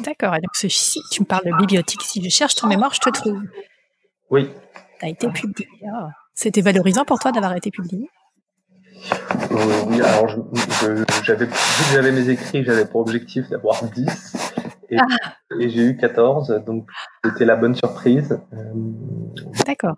D'accord. 0.00 0.34
Et 0.34 0.40
donc, 0.40 0.54
si 0.54 1.00
tu 1.10 1.22
me 1.22 1.26
parles 1.26 1.44
de 1.44 1.56
bibliothèque, 1.58 2.02
si 2.02 2.22
je 2.22 2.28
cherche 2.28 2.54
ton 2.54 2.66
mémoire, 2.66 2.92
je 2.94 3.00
te 3.00 3.10
trouve. 3.10 3.40
Oui. 4.30 4.50
Tu 4.98 5.06
as 5.06 5.08
été 5.08 5.28
publié. 5.28 5.68
Ah. 5.86 6.08
C'était 6.36 6.60
valorisant 6.60 7.06
pour 7.06 7.18
toi 7.18 7.32
d'avoir 7.32 7.56
été 7.56 7.70
publié? 7.70 8.10
Euh, 9.52 9.84
Oui, 9.88 10.02
alors 10.02 10.28
j'avais, 11.24 11.46
vu 11.46 11.50
que 11.50 11.92
j'avais 11.92 12.12
mes 12.12 12.28
écrits, 12.28 12.62
j'avais 12.62 12.84
pour 12.84 13.00
objectif 13.00 13.48
d'avoir 13.48 13.82
10. 13.82 14.36
Et, 14.90 14.98
ah. 14.98 15.06
et 15.58 15.70
j'ai 15.70 15.82
eu 15.82 15.96
14, 15.96 16.62
donc 16.66 16.86
c'était 17.24 17.46
la 17.46 17.56
bonne 17.56 17.74
surprise. 17.74 18.38
Euh, 18.52 18.72
D'accord. 19.66 19.96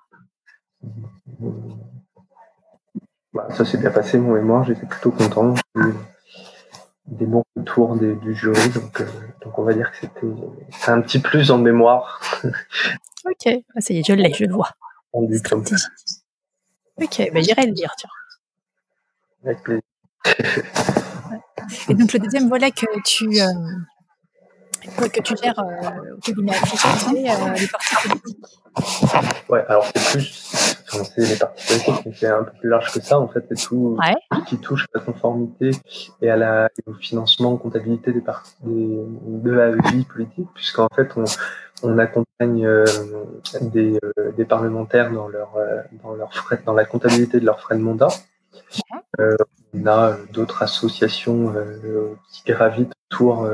Bah, 3.34 3.48
ça 3.50 3.64
s'est 3.64 3.78
bien 3.78 3.90
passé, 3.90 4.16
mon 4.18 4.34
mémoire, 4.34 4.64
j'étais 4.64 4.86
plutôt 4.86 5.10
content. 5.10 5.54
J'ai 5.74 5.82
eu 5.82 5.94
des 7.08 7.26
bons 7.26 7.42
retours 7.56 7.96
du 7.96 8.34
jury, 8.34 8.68
donc, 8.70 9.00
euh, 9.00 9.06
donc 9.42 9.58
on 9.58 9.64
va 9.64 9.74
dire 9.74 9.90
que 9.90 9.96
c'était 9.98 10.26
c'est 10.70 10.92
un 10.92 11.00
petit 11.00 11.18
plus 11.18 11.50
en 11.50 11.58
mémoire. 11.58 12.20
ok, 12.44 13.60
ah, 13.74 13.80
ça 13.80 13.92
y 13.92 13.98
est, 13.98 14.06
je 14.06 14.12
l'ai, 14.12 14.32
je 14.32 14.44
le 14.44 14.54
vois. 14.54 14.70
Ok, 17.00 17.30
bah, 17.32 17.40
j'irai 17.40 17.66
le 17.66 17.72
dire, 17.72 17.92
tiens. 17.96 18.10
Avec 19.44 19.62
plaisir. 19.62 19.82
Et 21.88 21.94
donc 21.94 22.12
le 22.12 22.18
deuxième 22.18 22.48
volet 22.48 22.70
que 22.70 22.86
tu, 23.04 23.40
euh, 23.40 25.08
que 25.08 25.20
tu 25.20 25.34
gères 25.42 25.58
euh, 25.58 26.14
au 26.16 26.20
cabinet 26.20 26.52
c'est 26.52 27.16
euh, 27.16 27.52
les 27.54 27.66
partis 27.66 28.08
politiques. 28.08 28.46
Ouais, 29.48 29.64
alors 29.68 29.86
c'est 29.94 30.18
plus 30.18 30.68
c'est 30.90 31.26
les 31.26 31.36
parties 31.36 31.66
politiques, 31.66 32.06
mais 32.06 32.12
c'est 32.14 32.26
un 32.28 32.44
peu 32.44 32.52
plus 32.60 32.68
large 32.68 32.92
que 32.92 33.00
ça. 33.00 33.18
En 33.20 33.28
fait, 33.28 33.44
c'est 33.48 33.68
tout, 33.68 33.98
qui 34.46 34.58
touche 34.58 34.84
à 34.94 34.98
la 34.98 35.04
conformité 35.04 35.70
et 36.22 36.30
à 36.30 36.36
la, 36.36 36.68
au 36.86 36.94
financement, 36.94 37.56
comptabilité 37.56 38.12
des 38.12 38.20
parties, 38.20 38.54
de 38.64 39.50
la 39.50 39.72
vie 39.90 40.04
politique, 40.04 40.48
puisqu'en 40.54 40.88
fait, 40.94 41.10
on, 41.16 41.24
on 41.82 41.98
accompagne 41.98 42.64
euh, 42.64 42.84
des, 43.60 43.98
euh, 44.18 44.32
des, 44.32 44.44
parlementaires 44.44 45.10
dans 45.12 45.28
leur, 45.28 45.56
euh, 45.56 45.82
dans 46.02 46.14
leur 46.14 46.32
frais, 46.34 46.60
dans 46.64 46.74
la 46.74 46.84
comptabilité 46.84 47.40
de 47.40 47.46
leurs 47.46 47.60
frais 47.60 47.76
de 47.76 47.82
mandat. 47.82 48.08
on 49.18 49.86
a 49.86 50.16
d'autres 50.32 50.62
associations 50.62 51.54
qui 52.30 52.42
gravitent 52.50 52.92
autour 53.10 53.48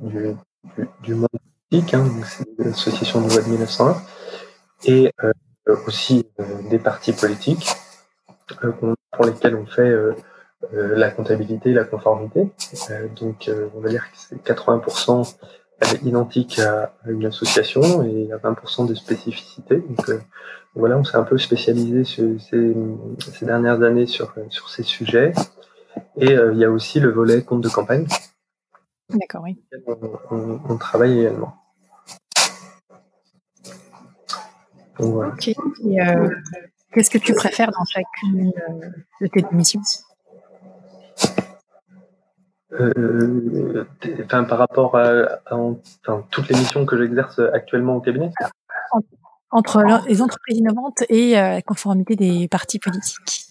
du, 0.00 0.34
du, 0.76 0.88
du, 1.02 1.14
monde 1.14 1.28
politique, 1.70 1.94
hein, 1.94 2.06
c'est 2.24 2.46
l'association 2.58 3.20
de 3.20 3.28
loi 3.28 3.42
de 3.42 3.48
1901. 3.48 4.02
Et 4.84 5.12
aussi 5.86 6.26
des 6.70 6.78
partis 6.78 7.12
politiques 7.12 7.68
pour 9.12 9.24
lesquels 9.24 9.54
on 9.56 9.66
fait 9.66 9.94
la 10.72 11.10
comptabilité 11.10 11.70
et 11.70 11.74
la 11.74 11.84
conformité. 11.84 12.50
donc, 13.16 13.50
on 13.74 13.80
va 13.80 13.88
dire 13.90 14.04
que 14.10 14.16
c'est 14.16 14.42
80% 14.42 15.36
identique 16.02 16.58
à 16.58 16.92
une 17.06 17.26
association 17.26 18.02
et 18.02 18.10
il 18.10 18.26
y 18.26 18.32
a 18.32 18.38
20% 18.38 18.86
de 18.86 18.94
spécificité. 18.94 19.76
Donc 19.76 20.10
voilà, 20.74 20.98
on 20.98 21.04
s'est 21.04 21.16
un 21.16 21.22
peu 21.24 21.38
spécialisé 21.38 22.04
ces, 22.04 22.38
ces, 22.38 23.46
dernières 23.46 23.82
années 23.82 24.06
sur, 24.06 24.34
sur 24.48 24.70
ces 24.70 24.82
sujets. 24.82 25.32
Et 26.16 26.32
il 26.32 26.58
y 26.58 26.64
a 26.64 26.70
aussi 26.70 27.00
le 27.00 27.10
volet 27.10 27.42
compte 27.42 27.60
de 27.60 27.68
campagne. 27.68 28.06
D'accord, 29.10 29.42
oui. 29.44 29.62
On, 30.30 30.60
on, 30.68 30.76
travaille 30.78 31.20
également. 31.20 31.54
Ok. 34.98 35.48
Euh, 35.48 36.28
qu'est-ce 36.92 37.10
que 37.10 37.18
tu 37.18 37.34
préfères 37.34 37.70
dans 37.72 37.84
chacune 37.84 38.52
euh, 38.68 38.88
de 39.20 39.26
tes 39.26 39.44
missions? 39.52 39.80
Euh, 42.80 43.84
par 44.28 44.58
rapport 44.58 44.96
à, 44.96 45.40
toutes 46.30 46.48
les 46.48 46.56
missions 46.56 46.86
que 46.86 46.96
j'exerce 46.98 47.40
actuellement 47.52 47.96
au 47.96 48.00
cabinet 48.00 48.30
Entre 49.50 49.82
les 50.08 50.22
entreprises 50.22 50.58
innovantes 50.58 51.02
et 51.08 51.32
la 51.32 51.62
conformité 51.62 52.16
des 52.16 52.48
partis 52.48 52.78
politiques. 52.78 53.46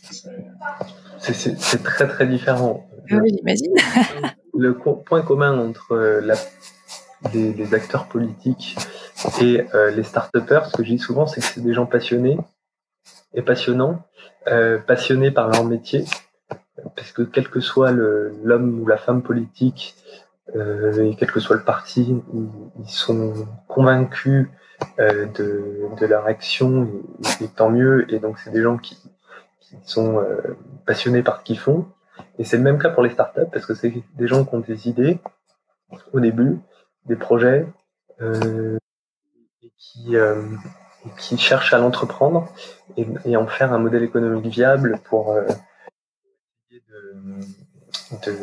C'est 1.19 1.83
très 1.83 2.07
très 2.07 2.27
différent. 2.27 2.87
Ah 3.09 3.15
oui, 3.21 3.35
j'imagine. 3.37 3.73
le 4.57 4.77
point 4.77 5.21
commun 5.21 5.57
entre 5.57 6.19
la, 6.23 6.35
des 7.29 7.73
acteurs 7.73 8.07
politiques 8.07 8.75
et 9.41 9.63
euh, 9.75 9.91
les 9.91 10.03
start-upers, 10.03 10.65
ce 10.67 10.77
que 10.77 10.83
je 10.83 10.89
dis 10.89 10.99
souvent, 10.99 11.27
c'est 11.27 11.41
que 11.41 11.47
c'est 11.47 11.61
des 11.61 11.73
gens 11.73 11.85
passionnés 11.85 12.37
et 13.33 13.41
passionnants, 13.41 14.03
euh, 14.47 14.79
passionnés 14.79 15.31
par 15.31 15.49
leur 15.49 15.63
métier, 15.63 16.05
parce 16.95 17.11
que 17.11 17.21
quel 17.21 17.49
que 17.49 17.59
soit 17.59 17.91
l'homme 17.91 18.81
ou 18.81 18.87
la 18.87 18.97
femme 18.97 19.21
politique, 19.21 19.95
euh, 20.55 21.03
et 21.03 21.15
quel 21.15 21.31
que 21.31 21.39
soit 21.39 21.55
le 21.55 21.63
parti, 21.63 22.21
ils, 22.79 22.89
sont 22.89 23.33
convaincus 23.67 24.49
euh, 24.99 25.25
de, 25.27 25.87
de, 25.99 26.05
leur 26.05 26.25
action, 26.25 26.89
et, 27.39 27.47
tant 27.47 27.69
mieux. 27.69 28.11
Et 28.13 28.19
donc, 28.19 28.39
c'est 28.39 28.51
des 28.51 28.61
gens 28.61 28.77
qui, 28.77 28.97
qui 29.61 29.77
sont 29.83 30.19
euh, 30.19 30.57
passionnés 30.85 31.23
par 31.23 31.39
ce 31.39 31.43
qu'ils 31.43 31.59
font. 31.59 31.87
Et 32.37 32.43
c'est 32.43 32.57
le 32.57 32.63
même 32.63 32.79
cas 32.79 32.89
pour 32.89 33.03
les 33.03 33.09
startups, 33.09 33.49
parce 33.51 33.65
que 33.65 33.73
c'est 33.73 33.93
des 34.15 34.27
gens 34.27 34.45
qui 34.45 34.55
ont 34.55 34.59
des 34.59 34.87
idées 34.87 35.19
au 36.13 36.19
début, 36.19 36.59
des 37.05 37.15
projets, 37.15 37.67
euh, 38.21 38.77
et 39.63 39.71
qui, 39.77 40.15
euh, 40.15 40.43
qui 41.17 41.37
cherchent 41.37 41.73
à 41.73 41.79
l'entreprendre 41.79 42.49
et, 42.97 43.07
et, 43.25 43.35
en 43.35 43.47
faire 43.47 43.73
un 43.73 43.79
modèle 43.79 44.03
économique 44.03 44.45
viable 44.45 44.99
pour 45.05 45.31
euh, 45.31 45.47
de, 48.25 48.33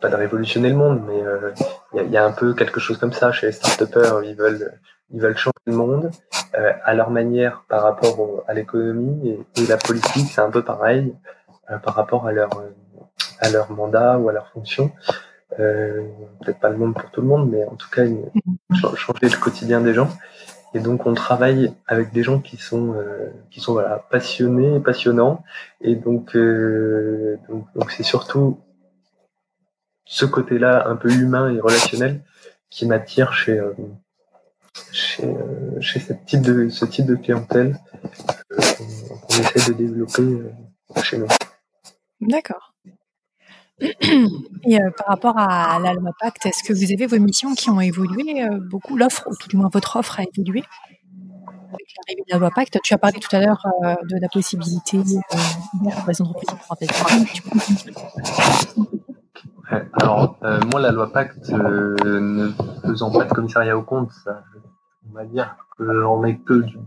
pas 0.00 0.08
de 0.08 0.16
révolutionner 0.16 0.70
le 0.70 0.76
monde, 0.76 1.02
mais 1.06 1.22
euh, 1.22 1.52
il 1.94 2.02
y, 2.02 2.10
y, 2.10 2.16
a 2.16 2.24
un 2.24 2.32
peu 2.32 2.54
quelque 2.54 2.80
chose 2.80 2.98
comme 2.98 3.12
ça 3.12 3.32
chez 3.32 3.46
les 3.46 3.52
start-upers. 3.52 4.22
Ils 4.24 4.34
veulent, 4.34 4.78
ils 5.10 5.20
veulent 5.20 5.36
changer 5.36 5.52
le 5.66 5.74
monde 5.74 6.10
euh, 6.56 6.72
à 6.84 6.94
leur 6.94 7.10
manière 7.10 7.64
par 7.68 7.82
rapport 7.82 8.44
à 8.48 8.54
l'économie 8.54 9.28
et, 9.30 9.62
et, 9.62 9.66
la 9.66 9.76
politique, 9.76 10.30
c'est 10.30 10.40
un 10.40 10.50
peu 10.50 10.62
pareil 10.62 11.14
par 11.84 11.94
rapport 11.94 12.26
à 12.26 12.32
leur, 12.32 12.50
à 13.38 13.48
leur 13.48 13.70
mandat 13.70 14.18
ou 14.18 14.28
à 14.28 14.32
leur 14.32 14.48
fonction. 14.48 14.90
peut-être 15.56 16.58
pas 16.58 16.70
le 16.70 16.76
monde 16.76 16.94
pour 16.94 17.10
tout 17.10 17.20
le 17.20 17.28
monde, 17.28 17.48
mais 17.50 17.64
en 17.64 17.76
tout 17.76 17.88
cas 17.90 18.04
mm-hmm. 18.04 18.96
changer 18.96 19.28
le 19.28 19.40
quotidien 19.40 19.80
des 19.80 19.94
gens. 19.94 20.08
Et 20.72 20.80
donc 20.80 21.06
on 21.06 21.14
travaille 21.14 21.72
avec 21.86 22.12
des 22.12 22.22
gens 22.22 22.38
qui 22.40 22.56
sont 22.56 22.94
qui 23.50 23.60
sont 23.60 23.72
voilà 23.72 24.04
passionnés, 24.10 24.78
passionnants. 24.80 25.42
Et 25.80 25.96
donc 25.96 26.36
donc 26.36 27.90
c'est 27.90 28.04
surtout 28.04 28.58
ce 30.04 30.24
côté-là 30.24 30.86
un 30.88 30.96
peu 30.96 31.10
humain 31.10 31.52
et 31.52 31.60
relationnel 31.60 32.20
qui 32.70 32.86
m'attire 32.86 33.32
chez 33.32 33.60
chez, 34.92 35.24
euh, 35.24 35.80
chez 35.80 36.00
ce 36.00 36.12
type 36.12 36.42
de, 36.42 36.68
ce 36.68 36.84
type 36.84 37.06
de 37.06 37.16
clientèle 37.16 37.78
euh, 38.52 38.56
qu'on 39.22 39.34
essaie 39.34 39.72
de 39.72 39.76
développer 39.76 40.22
euh, 40.22 41.02
chez 41.02 41.18
nous. 41.18 41.26
D'accord. 42.20 42.69
Et 43.80 44.78
par 44.96 45.06
rapport 45.06 45.38
à 45.38 45.78
la 45.80 45.94
loi 45.94 46.10
Pacte, 46.20 46.46
est-ce 46.46 46.62
que 46.62 46.72
vous 46.72 46.92
avez 46.92 47.06
vos 47.06 47.18
missions 47.18 47.54
qui 47.54 47.70
ont 47.70 47.80
évolué 47.80 48.46
beaucoup 48.70 48.96
L'offre, 48.96 49.24
ou 49.26 49.34
tout 49.36 49.48
du 49.48 49.56
moins 49.56 49.70
votre 49.72 49.96
offre, 49.96 50.20
a 50.20 50.24
évolué 50.24 50.62
avec 51.68 51.86
l'arrivée 51.96 52.24
de 52.28 52.32
la 52.32 52.38
loi 52.38 52.50
Pacte 52.50 52.78
Tu 52.82 52.94
as 52.94 52.98
parlé 52.98 53.18
tout 53.20 53.34
à 53.34 53.40
l'heure 53.40 53.64
de 53.82 54.20
la 54.20 54.28
possibilité 54.28 54.98
pour 54.98 56.08
les 56.08 56.22
entreprises 56.22 56.56
alors, 59.92 60.38
moi, 60.70 60.80
la 60.80 60.90
loi 60.90 61.12
Pacte, 61.12 61.48
ne 61.50 62.50
faisant 62.82 63.10
pas 63.10 63.24
de 63.24 63.32
commissariat 63.32 63.76
au 63.76 63.82
compte, 63.82 64.10
on 65.08 65.14
va 65.14 65.24
dire 65.24 65.56
qu'on 65.76 66.22
n'est 66.22 66.38
que 66.38 66.54
du. 66.54 66.78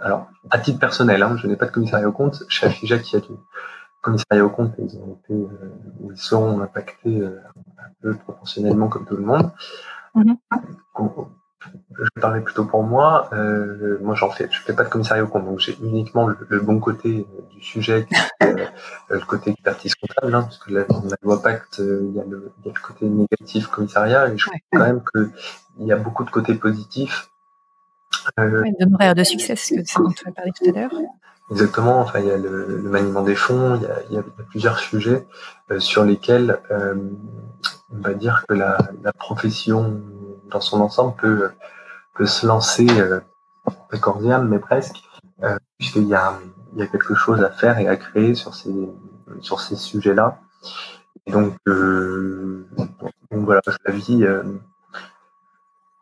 Alors, 0.00 0.26
à 0.50 0.58
titre 0.58 0.78
personnel, 0.80 1.22
hein, 1.22 1.36
je 1.36 1.46
n'ai 1.46 1.56
pas 1.56 1.66
de 1.66 1.70
commissariat 1.70 2.08
au 2.08 2.12
compte. 2.12 2.42
Chez 2.48 2.66
Afijac, 2.66 3.12
il 3.12 3.14
y 3.14 3.18
a 3.18 3.20
du 3.20 3.32
commissariat 4.02 4.44
au 4.44 4.50
compte, 4.50 4.74
ils 4.78 4.96
ont 4.98 5.18
été, 5.22 5.32
euh, 5.32 5.72
ils 6.10 6.16
sont 6.16 6.60
impactés 6.60 7.20
euh, 7.20 7.40
un 7.78 7.90
peu 8.02 8.14
proportionnellement 8.14 8.88
comme 8.88 9.06
tout 9.06 9.16
le 9.16 9.24
monde. 9.24 9.50
Mm-hmm. 10.14 10.36
Je 11.96 12.20
parlais 12.20 12.40
plutôt 12.40 12.64
pour 12.64 12.82
moi. 12.82 13.30
Euh, 13.32 13.98
moi, 14.02 14.14
j'en 14.14 14.30
fais, 14.30 14.48
je 14.50 14.60
fais 14.60 14.74
pas 14.74 14.84
de 14.84 14.88
commissariat 14.88 15.22
au 15.22 15.28
compte, 15.28 15.44
donc 15.44 15.60
j'ai 15.60 15.78
uniquement 15.80 16.26
le, 16.26 16.60
bon 16.60 16.80
côté 16.80 17.24
du 17.50 17.62
sujet, 17.62 18.06
le 18.40 19.24
côté 19.26 19.52
expertise 19.52 19.94
comptable, 19.94 20.34
hein, 20.34 20.42
parce 20.42 20.58
que 20.58 20.72
la, 20.72 20.84
loi 21.22 21.40
Pacte, 21.40 21.78
il 21.78 22.12
y, 22.14 22.20
a 22.20 22.24
le, 22.24 22.52
il 22.58 22.66
y, 22.66 22.70
a 22.70 22.72
le, 22.74 22.80
côté 22.80 23.06
négatif 23.06 23.68
commissariat, 23.68 24.28
et 24.28 24.36
je 24.36 24.46
trouve 24.46 24.60
quand 24.72 24.80
même 24.80 25.02
qu'il 25.14 25.86
y 25.86 25.92
a 25.92 25.96
beaucoup 25.96 26.24
de 26.24 26.30
côtés 26.30 26.54
positifs 26.56 27.30
euh, 28.38 28.62
ouais, 28.62 29.14
de 29.14 29.24
succès, 29.24 29.56
c'est 29.56 29.86
ce 29.86 29.98
dont 29.98 30.10
tu 30.10 30.28
as 30.28 30.32
parlé 30.32 30.52
tout 30.52 30.68
à 30.68 30.72
l'heure. 30.72 30.90
Exactement. 31.50 32.00
Enfin, 32.00 32.20
il 32.20 32.26
y 32.26 32.30
a 32.30 32.36
le, 32.36 32.82
maniement 32.82 33.22
des 33.22 33.34
fonds, 33.34 33.76
il 33.76 33.82
y 33.82 33.86
a, 33.86 34.02
il 34.08 34.14
y 34.14 34.18
a 34.18 34.22
plusieurs 34.48 34.78
sujets 34.78 35.26
euh, 35.70 35.80
sur 35.80 36.04
lesquels 36.04 36.60
euh, 36.70 36.94
on 37.92 38.00
va 38.00 38.14
dire 38.14 38.44
que 38.48 38.54
la, 38.54 38.78
la, 39.02 39.12
profession 39.12 40.00
dans 40.50 40.60
son 40.60 40.80
ensemble 40.80 41.14
peut, 41.16 41.50
peut 42.14 42.26
se 42.26 42.46
lancer 42.46 42.86
euh, 42.98 43.20
cordial, 44.00 44.46
mais 44.46 44.58
presque, 44.58 45.02
euh, 45.42 45.56
puisqu'il 45.78 46.08
y 46.08 46.14
a, 46.14 46.38
il 46.72 46.78
y 46.78 46.82
a 46.82 46.86
quelque 46.86 47.14
chose 47.14 47.42
à 47.42 47.50
faire 47.50 47.78
et 47.78 47.88
à 47.88 47.96
créer 47.96 48.34
sur 48.34 48.54
ces, 48.54 48.74
sur 49.40 49.60
ces 49.60 49.76
sujets-là. 49.76 50.38
donc, 51.26 51.54
euh, 51.68 52.66
donc 53.30 53.44
voilà, 53.44 53.60
la 53.86 53.92
vie 53.92 54.24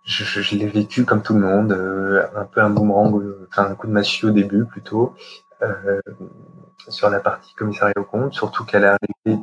je, 0.04 0.24
je, 0.24 0.56
l'ai 0.56 0.66
vécu 0.66 1.04
comme 1.04 1.22
tout 1.22 1.34
le 1.34 1.40
monde, 1.40 1.72
euh, 1.72 2.26
un 2.34 2.44
peu 2.44 2.60
un 2.60 2.70
boomerang, 2.70 3.14
euh, 3.16 3.46
enfin 3.50 3.70
un 3.70 3.74
coup 3.74 3.86
de 3.86 3.92
massue 3.92 4.26
au 4.26 4.30
début 4.30 4.64
plutôt, 4.64 5.14
euh, 5.62 6.00
sur 6.88 7.10
la 7.10 7.20
partie 7.20 7.54
commissariat 7.54 7.94
au 7.96 8.04
compte, 8.04 8.32
surtout 8.32 8.64
qu'elle 8.64 8.84
est 8.84 8.96
arrivée 9.26 9.42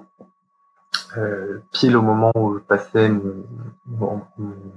euh, 1.17 1.60
pile 1.72 1.96
au 1.96 2.02
moment 2.02 2.32
où 2.36 2.56
je 2.56 2.63
passais 2.63 3.10
mon, 3.10 4.22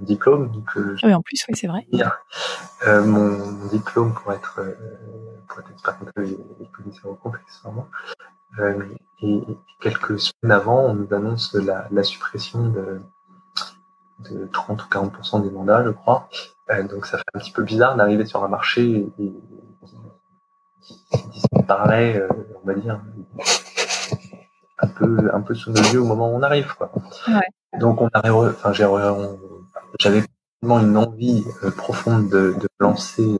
diplôme. 0.01 0.51
Donc, 0.51 0.69
oui, 1.03 1.13
en 1.13 1.21
plus, 1.21 1.43
oui, 1.49 1.55
c'est 1.55 1.67
vrai. 1.67 1.85
Euh, 2.87 3.03
mon, 3.03 3.65
diplôme 3.67 4.13
pour 4.13 4.31
être, 4.33 4.59
pour 5.47 5.59
être 5.59 5.71
expert 5.71 5.97
comptable 5.97 6.27
et 6.59 6.67
commissaire 6.71 7.07
au 7.07 7.15
compte, 7.15 7.35
accessoirement. 7.35 7.87
et 9.21 9.41
quelques 9.79 10.19
semaines 10.19 10.51
avant, 10.51 10.85
on 10.85 10.93
nous 10.93 11.13
annonce 11.13 11.53
la, 11.55 11.87
la 11.91 12.03
suppression 12.03 12.69
de, 12.69 13.01
de 14.29 14.47
30 14.51 14.83
ou 14.83 14.87
40% 14.87 15.43
des 15.43 15.49
mandats, 15.49 15.83
je 15.83 15.89
crois. 15.89 16.29
Euh, 16.69 16.83
donc 16.83 17.05
ça 17.05 17.17
fait 17.17 17.23
un 17.33 17.39
petit 17.39 17.51
peu 17.51 17.63
bizarre 17.63 17.95
d'arriver 17.95 18.25
sur 18.25 18.43
un 18.43 18.47
marché 18.47 19.07
et, 19.19 19.33
qui 20.81 21.27
disparaît, 21.29 22.17
euh, 22.17 22.27
on 22.63 22.67
va 22.67 22.73
dire, 22.73 23.01
un 24.79 24.87
peu, 24.87 25.31
un 25.33 25.41
peu 25.41 25.53
sous 25.53 25.71
nos 25.71 25.81
yeux 25.81 26.01
au 26.01 26.05
moment 26.05 26.31
où 26.31 26.35
on 26.35 26.43
arrive. 26.43 26.73
Quoi. 26.75 26.91
Donc 27.79 28.01
on 28.01 28.09
arrive, 28.13 28.33
enfin, 28.33 28.73
j'avais 28.73 30.23
vraiment 30.61 30.79
une 30.79 30.97
envie 30.97 31.45
euh, 31.63 31.71
profonde 31.71 32.29
de, 32.29 32.55
lancer, 32.79 33.37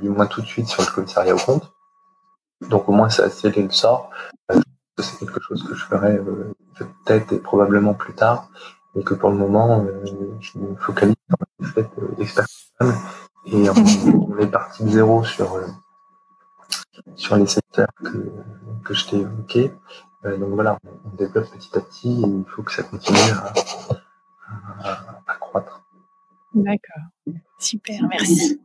du 0.00 0.08
moins 0.08 0.26
tout 0.26 0.42
de 0.42 0.46
suite, 0.46 0.66
sur 0.66 0.82
le 0.82 0.90
commissariat 0.90 1.34
au 1.34 1.38
compte. 1.38 1.72
Donc 2.68 2.88
au 2.88 2.92
moins 2.92 3.08
ça 3.08 3.24
a 3.24 3.30
scellé 3.30 3.62
le 3.62 3.70
sort. 3.70 4.10
c'est 4.98 5.18
quelque 5.18 5.40
chose 5.40 5.62
que 5.64 5.74
je 5.74 5.84
ferai 5.84 6.20
peut-être 6.76 7.32
et 7.32 7.38
probablement 7.38 7.94
plus 7.94 8.14
tard 8.14 8.48
et 8.96 9.02
que 9.02 9.14
pour 9.14 9.30
le 9.30 9.36
moment, 9.36 9.80
euh, 9.80 10.04
je 10.40 10.58
me 10.58 10.74
focalise 10.76 11.16
sur 11.28 11.36
le 11.58 11.66
fait 11.66 11.90
et 13.46 13.68
on, 13.68 14.38
est 14.38 14.46
parti 14.46 14.84
de 14.84 14.88
zéro 14.88 15.22
sur 15.22 15.54
euh, 15.54 15.66
sur 17.14 17.36
les 17.36 17.46
secteurs 17.46 17.88
que, 18.02 18.32
que 18.84 18.94
je 18.94 19.06
t'ai 19.06 19.16
évoqués. 19.18 19.72
Euh, 20.24 20.38
donc 20.38 20.50
voilà, 20.50 20.78
on 21.04 21.16
développe 21.16 21.50
petit 21.50 21.76
à 21.76 21.80
petit 21.80 22.22
et 22.22 22.26
il 22.26 22.44
faut 22.48 22.62
que 22.62 22.72
ça 22.72 22.82
continue 22.84 23.18
à, 24.82 25.34
croître. 25.40 25.82
D'accord, 26.54 27.02
super, 27.58 28.00
merci. 28.08 28.60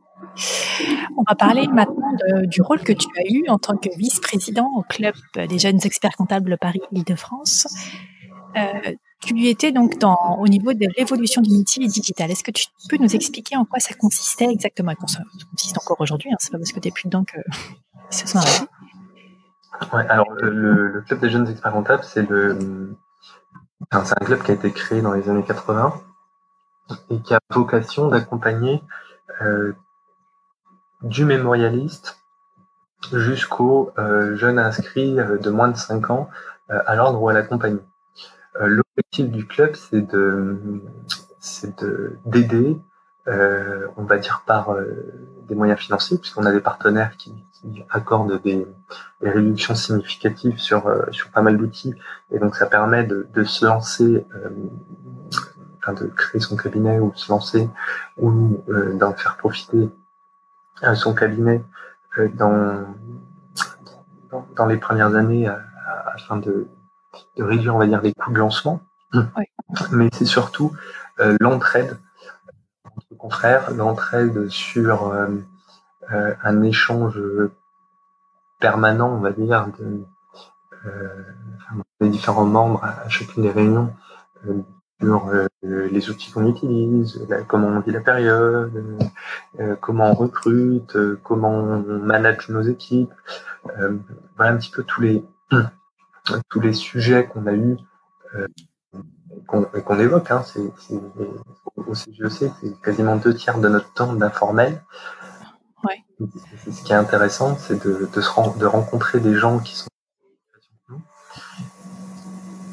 On 1.16 1.24
va 1.28 1.34
parler 1.34 1.66
maintenant 1.66 2.12
du 2.44 2.62
rôle 2.62 2.80
que 2.80 2.92
tu 2.92 3.08
as 3.18 3.30
eu 3.30 3.48
en 3.48 3.58
tant 3.58 3.76
que 3.76 3.88
vice-président 3.96 4.70
au 4.76 4.82
club 4.82 5.14
des 5.34 5.58
jeunes 5.58 5.80
experts 5.84 6.16
comptables 6.16 6.56
Paris-Île-de-France. 6.58 7.66
Tu 9.20 9.46
étais 9.46 9.72
donc 9.72 9.94
au 10.38 10.48
niveau 10.48 10.72
de 10.72 10.86
l'évolution 10.96 11.42
du 11.42 11.50
métier 11.50 11.86
digital. 11.86 12.30
Est-ce 12.30 12.44
que 12.44 12.50
tu 12.50 12.66
peux 12.88 12.96
nous 12.96 13.14
expliquer 13.14 13.56
en 13.56 13.64
quoi 13.64 13.78
ça 13.80 13.94
consistait 13.94 14.50
exactement? 14.50 14.92
Ça 15.06 15.20
consiste 15.50 15.78
encore 15.78 16.00
aujourd'hui, 16.00 16.30
hein, 16.32 16.36
c'est 16.38 16.50
pas 16.50 16.58
parce 16.58 16.72
que 16.72 16.80
tu 16.80 16.88
n'es 16.88 16.92
plus 16.92 17.04
dedans 17.04 17.24
que 17.24 17.38
se 18.10 18.26
sont 18.26 18.38
arrêtés. 18.38 18.66
Ouais, 19.92 20.06
alors 20.08 20.30
le, 20.40 21.02
Club 21.06 21.20
des 21.20 21.30
jeunes 21.30 21.48
experts 21.48 21.72
comptables, 21.72 22.04
c'est 22.04 22.26
un 22.30 24.24
club 24.24 24.42
qui 24.42 24.50
a 24.50 24.54
été 24.54 24.70
créé 24.72 25.00
dans 25.00 25.12
les 25.12 25.28
années 25.28 25.44
80 25.44 25.94
et 27.10 27.20
qui 27.20 27.34
a 27.34 27.40
vocation 27.50 28.08
d'accompagner 28.08 28.82
euh, 29.42 29.72
du 31.02 31.24
mémorialiste 31.24 32.18
jusqu'aux 33.12 33.92
euh, 33.98 34.36
jeunes 34.36 34.58
inscrits 34.58 35.18
euh, 35.18 35.38
de 35.38 35.50
moins 35.50 35.68
de 35.68 35.76
5 35.76 36.10
ans 36.10 36.28
euh, 36.70 36.80
à 36.86 36.94
l'ordre 36.94 37.22
ou 37.22 37.28
à 37.28 37.32
la 37.32 37.42
compagnie. 37.42 37.80
Euh, 39.00 39.12
l'objectif 39.12 39.30
du 39.30 39.46
club, 39.46 39.74
c'est 39.76 40.02
de, 40.02 40.82
c'est 41.38 41.78
de 41.82 42.18
d'aider, 42.26 42.78
euh, 43.28 43.86
on 43.96 44.04
va 44.04 44.18
dire 44.18 44.42
par 44.46 44.72
euh, 44.72 44.84
des 45.48 45.54
moyens 45.54 45.78
financiers, 45.80 46.18
puisqu'on 46.18 46.44
a 46.44 46.52
des 46.52 46.60
partenaires 46.60 47.16
qui, 47.16 47.32
qui 47.52 47.84
accordent 47.90 48.40
des, 48.42 48.66
des, 49.20 49.30
réductions 49.30 49.74
significatives 49.74 50.58
sur 50.58 50.82
sur 51.12 51.30
pas 51.30 51.42
mal 51.42 51.56
d'outils, 51.56 51.94
et 52.30 52.38
donc 52.38 52.56
ça 52.56 52.66
permet 52.66 53.04
de, 53.04 53.26
de 53.34 53.44
se 53.44 53.64
lancer, 53.64 54.24
enfin 55.78 55.92
de 55.94 56.06
créer 56.06 56.40
son 56.40 56.56
cabinet 56.56 56.98
ou 56.98 57.12
se 57.14 57.30
lancer 57.30 57.68
ou 58.18 58.62
d'en 58.68 59.14
faire 59.14 59.36
profiter 59.36 59.88
son 60.94 61.14
cabinet 61.14 61.62
dans, 62.34 62.86
dans, 64.30 64.46
dans 64.56 64.66
les 64.66 64.76
premières 64.78 65.14
années 65.14 65.48
afin 66.14 66.36
de 66.36 66.68
de 67.36 67.42
réduire, 67.42 67.74
on 67.74 67.78
va 67.78 67.86
dire, 67.86 68.00
les 68.02 68.12
coûts 68.12 68.32
de 68.32 68.38
lancement. 68.38 68.80
Mais 69.92 70.08
c'est 70.12 70.24
surtout 70.24 70.72
euh, 71.20 71.36
l'entraide 71.40 71.98
entre 72.84 73.14
confrères, 73.18 73.70
l'entraide 73.72 74.48
sur 74.48 75.08
euh, 75.08 75.28
euh, 76.12 76.34
un 76.42 76.62
échange 76.62 77.20
permanent, 78.58 79.10
on 79.10 79.20
va 79.20 79.32
dire, 79.32 79.68
de, 79.78 80.04
des 82.00 82.08
différents 82.08 82.46
membres 82.46 82.82
à, 82.84 83.08
chacune 83.08 83.42
des 83.42 83.50
réunions 83.50 83.92
sur 85.00 85.30
les 85.62 86.10
outils 86.10 86.30
qu'on 86.30 86.46
utilise, 86.46 87.26
comment 87.48 87.68
on 87.68 87.80
vit 87.80 87.92
la 87.92 88.00
période, 88.00 88.84
comment 89.80 90.10
on 90.10 90.14
recrute, 90.14 90.96
comment 91.22 91.50
on 91.50 91.82
manage 91.82 92.48
nos 92.50 92.62
équipes. 92.62 93.12
voilà 94.36 94.52
un 94.52 94.56
petit 94.56 94.70
peu 94.70 94.82
tous 94.82 95.00
les 95.00 95.24
tous 96.48 96.60
les 96.60 96.74
sujets 96.74 97.26
qu'on 97.26 97.46
a 97.46 97.52
eus 97.52 97.78
euh, 99.54 99.80
qu'on 99.80 99.98
évoque, 99.98 100.30
hein, 100.30 100.42
au 101.76 101.94
CGEC, 101.94 102.52
c'est 102.60 102.80
quasiment 102.82 103.16
deux 103.16 103.34
tiers 103.34 103.58
de 103.58 103.68
notre 103.68 103.92
temps 103.92 104.12
d'informel. 104.12 104.82
Ouais. 105.84 106.04
Ce 106.70 106.82
qui 106.82 106.92
est 106.92 106.96
intéressant, 106.96 107.56
c'est 107.56 107.82
de, 107.84 108.08
de, 108.12 108.20
se 108.20 108.58
de 108.58 108.66
rencontrer 108.66 109.20
des 109.20 109.34
gens 109.34 109.58
qui 109.58 109.76
sont 109.76 109.88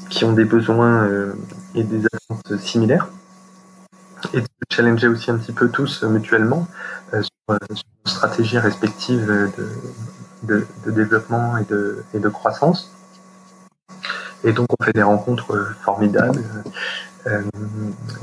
qui 0.10 0.26
ont 0.26 0.34
des 0.34 0.46
besoins 0.46 1.04
euh, 1.04 1.34
et 1.76 1.84
des 1.84 2.06
attentes 2.06 2.58
similaires 2.58 3.10
et 4.34 4.42
de 4.42 4.48
challenger 4.72 5.08
aussi 5.08 5.30
un 5.32 5.38
petit 5.38 5.52
peu 5.52 5.70
tous 5.70 6.04
mutuellement 6.04 6.66
sur, 7.12 7.22
sur 7.76 7.86
nos 8.06 8.12
stratégies 8.12 8.58
respectives 8.58 9.28
de, 9.28 9.70
de, 10.44 10.68
de 10.86 10.92
développement 10.92 11.58
et 11.58 11.66
de, 11.66 12.04
et 12.14 12.20
de 12.20 12.30
croissance. 12.30 12.97
Et 14.48 14.54
donc 14.54 14.68
on 14.80 14.82
fait 14.82 14.94
des 14.94 15.04
rencontres 15.04 15.76
formidables 15.82 16.42
euh, 17.28 17.42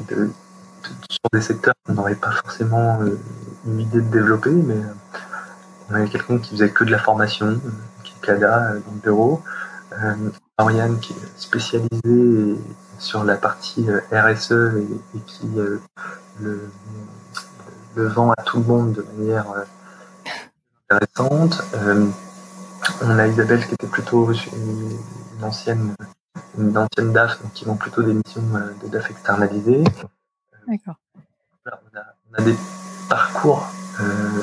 de, 0.08 0.30
sur 1.10 1.28
des 1.34 1.42
secteurs 1.42 1.74
qu'on 1.84 1.92
n'aurait 1.92 2.14
pas 2.14 2.30
forcément 2.30 2.98
euh, 3.02 3.18
une 3.66 3.80
idée 3.80 4.00
de 4.00 4.10
développer, 4.10 4.48
mais 4.50 4.74
euh, 4.74 5.20
on 5.90 5.96
avait 5.96 6.08
quelqu'un 6.08 6.38
qui 6.38 6.52
faisait 6.52 6.70
que 6.70 6.82
de 6.82 6.90
la 6.90 6.98
formation, 6.98 7.60
qui 8.04 8.14
est 8.14 8.26
CADA 8.26 8.72
dans 8.86 8.92
le 8.94 9.00
bureau, 9.02 9.42
Marianne 10.58 10.98
qui 10.98 11.12
est 11.12 11.38
spécialisée 11.38 12.58
sur 12.98 13.22
la 13.22 13.36
partie 13.36 13.86
RSE 14.10 14.52
et, 15.12 15.18
qui 15.26 15.46
le, 16.40 16.70
vend 17.96 18.32
à 18.32 18.42
tout 18.42 18.60
le 18.60 18.64
monde 18.64 18.92
de 18.94 19.04
manière 19.18 19.44
intéressante. 20.90 21.62
on 23.02 23.18
a 23.18 23.26
Isabelle 23.26 23.66
qui 23.66 23.74
était 23.74 23.86
plutôt 23.86 24.32
une, 25.36 25.44
ancienne 25.44 25.94
une 26.58 26.76
ancienne 26.76 27.12
DAF, 27.12 27.42
donc 27.42 27.52
qui 27.52 27.64
vont 27.64 27.76
plutôt 27.76 28.02
des 28.02 28.14
missions 28.14 28.42
de 28.82 28.88
DAF 28.88 29.10
externalisées. 29.10 29.84
D'accord. 30.66 30.96
on, 31.66 32.34
a, 32.38 32.42
des 32.42 32.56
parcours 33.08 33.66
euh, 34.00 34.42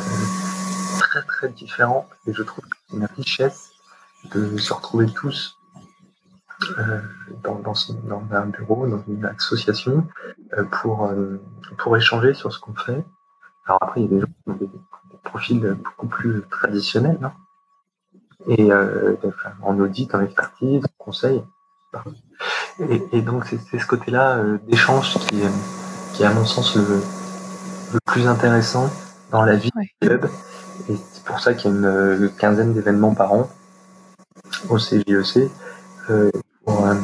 très 0.99 1.23
très 1.23 1.49
différents 1.49 2.07
et 2.27 2.33
je 2.33 2.43
trouve 2.43 2.63
que 2.65 2.77
c'est 2.89 2.97
une 2.97 3.05
richesse 3.17 3.71
de 4.31 4.57
se 4.57 4.73
retrouver 4.73 5.07
tous 5.07 5.57
euh, 6.77 7.01
dans, 7.43 7.55
dans, 7.55 7.73
un 8.31 8.45
bureau, 8.45 8.87
dans 8.87 9.03
une 9.07 9.25
association 9.25 10.07
euh, 10.57 10.63
pour, 10.65 11.11
pour 11.79 11.97
échanger 11.97 12.33
sur 12.33 12.53
ce 12.53 12.59
qu'on 12.59 12.75
fait. 12.75 13.03
Alors 13.65 13.81
après, 13.81 14.01
il 14.01 14.03
y 14.03 14.07
a 14.07 14.09
des 14.09 14.19
gens 14.21 14.27
qui 14.27 14.49
ont 14.49 14.53
des, 14.53 14.69
profils 15.23 15.59
beaucoup 15.59 16.07
plus 16.07 16.41
traditionnels 16.49 17.19
hein. 17.21 17.31
Et 18.47 18.69
en 19.63 19.79
audit, 19.79 20.13
en 20.15 20.21
expertise, 20.21 20.83
en 20.83 21.03
conseil. 21.03 21.43
Et, 23.11 23.21
donc 23.21 23.45
c'est 23.45 23.79
ce 23.79 23.85
côté-là 23.85 24.41
d'échange 24.67 25.13
qui, 25.27 25.41
qui 26.13 26.23
est 26.23 26.25
à 26.25 26.33
mon 26.33 26.45
sens 26.45 26.75
le, 26.75 27.01
plus 28.05 28.27
intéressant 28.27 28.89
dans 29.31 29.43
la 29.43 29.55
vie 29.55 29.71
du 29.75 29.89
club. 30.01 30.29
Et 30.89 30.95
c'est 31.11 31.23
pour 31.23 31.39
ça 31.39 31.53
qu'il 31.53 31.71
y 31.71 31.73
a 31.73 31.77
une, 31.77 32.29
quinzaine 32.37 32.73
d'événements 32.73 33.13
par 33.13 33.33
an 33.33 33.49
au 34.69 34.77
CJEC 34.77 35.49
euh, 36.09 36.31
pour, 36.65 36.85
euh, 36.85 36.95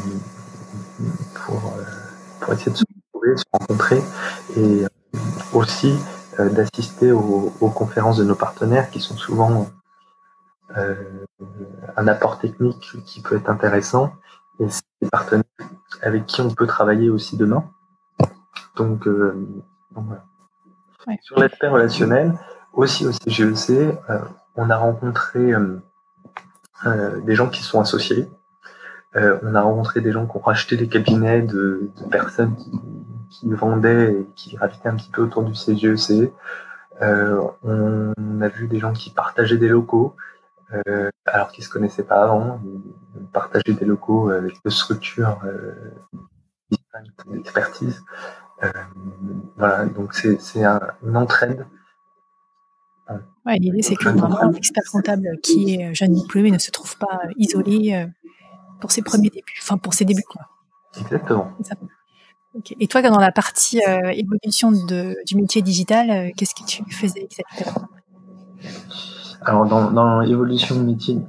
pour, 1.45 1.73
euh, 1.77 1.83
pour, 2.39 2.53
essayer 2.53 2.71
de 2.71 2.77
se 2.77 2.83
retrouver, 3.13 3.31
de 3.33 3.37
se 3.37 3.45
rencontrer 3.51 4.03
et 4.57 4.85
aussi 5.53 5.93
d'assister 6.39 7.11
aux, 7.11 7.51
conférences 7.73 8.17
de 8.17 8.23
nos 8.23 8.35
partenaires 8.35 8.91
qui 8.91 8.99
sont 8.99 9.17
souvent 9.17 9.67
un 10.75 12.07
apport 12.07 12.39
technique 12.39 12.97
qui 13.05 13.21
peut 13.21 13.37
être 13.37 13.49
intéressant 13.49 14.13
et 14.59 14.69
c'est 14.69 14.83
des 15.01 15.09
partenaires 15.09 15.43
avec 16.01 16.25
qui 16.25 16.41
on 16.41 16.49
peut 16.49 16.67
travailler 16.67 17.09
aussi 17.09 17.37
demain. 17.37 17.69
Donc, 18.75 19.07
euh, 19.07 19.33
voilà. 19.91 20.23
Sur 21.21 21.39
l'aspect 21.39 21.67
relationnel, 21.67 22.33
aussi 22.73 23.07
au 23.07 23.11
CGEC, 23.11 23.69
euh, 24.09 24.19
on 24.55 24.69
a 24.69 24.77
rencontré 24.77 25.53
euh, 25.53 27.21
des 27.21 27.35
gens 27.35 27.49
qui 27.49 27.63
sont 27.63 27.79
associés. 27.79 28.27
on 29.15 29.55
a 29.55 29.61
rencontré 29.61 30.01
des 30.01 30.11
gens 30.11 30.27
qui 30.27 30.37
ont 30.37 30.41
racheté 30.41 30.75
des 30.75 30.87
cabinets 30.87 31.41
de, 31.41 31.89
personnes 32.11 32.55
qui, 33.29 33.49
vendaient 33.49 34.11
et 34.13 34.27
qui 34.35 34.55
gravitaient 34.55 34.89
un 34.89 34.95
petit 34.95 35.09
peu 35.09 35.23
autour 35.23 35.43
du 35.43 35.55
CGEC. 35.55 36.31
on 37.01 38.41
a 38.41 38.47
vu 38.49 38.67
des 38.67 38.79
gens 38.79 38.93
qui 38.93 39.09
partageaient 39.11 39.57
des 39.57 39.69
locaux, 39.69 40.15
alors 41.25 41.51
qu'ils 41.51 41.63
se 41.63 41.69
connaissaient 41.69 42.03
pas 42.03 42.23
avant, 42.23 42.59
partageaient 43.33 43.73
des 43.73 43.85
locaux 43.85 44.29
avec 44.29 44.55
deux 44.63 44.71
structures 44.71 45.39
d'expertise. 47.27 48.03
Euh, 48.63 48.71
voilà, 49.55 49.85
donc 49.85 50.13
c'est 50.13 50.63
un, 50.63 50.79
une 51.03 51.17
entraide. 51.17 51.65
Ouais, 53.45 53.57
L'idée, 53.59 53.81
c'est 53.81 53.95
que 53.95 54.09
vraiment 54.09 54.49
l'expert 54.49 54.83
comptable 54.91 55.39
qui 55.41 55.75
est 55.75 55.93
jeune 55.95 56.11
diplômé 56.11 56.51
ne 56.51 56.57
se 56.57 56.71
trouve 56.71 56.97
pas 56.97 57.21
isolé 57.37 57.93
euh, 57.93 58.05
pour 58.81 58.91
ses 58.91 59.01
premiers 59.01 59.29
débuts, 59.29 59.57
enfin 59.61 59.77
pour 59.77 59.93
ses 59.93 60.03
débuts. 60.03 60.25
Quoi. 60.27 60.41
Exactement. 60.99 61.53
Et 62.79 62.87
toi, 62.87 63.01
dans 63.01 63.19
la 63.19 63.31
partie 63.31 63.79
euh, 63.87 64.09
évolution 64.09 64.71
de, 64.71 65.15
du 65.25 65.35
métier 65.37 65.61
digital, 65.61 66.33
qu'est-ce 66.35 66.55
que 66.55 66.65
tu 66.65 66.83
faisais 66.91 67.23
exactement 67.23 67.87
Alors, 69.41 69.65
dans, 69.65 69.91
dans 69.91 70.19
l'évolution 70.21 70.75
de 70.75 70.81
métier 70.81 71.19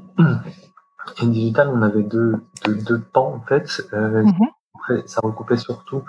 digital, 1.23 1.69
on 1.73 1.83
avait 1.83 2.03
deux, 2.03 2.37
deux, 2.65 2.75
deux 2.75 3.01
pans 3.01 3.35
en 3.35 3.41
fait. 3.47 3.65
Mm-hmm. 3.93 5.07
ça 5.07 5.21
recoupait 5.23 5.57
surtout 5.57 6.03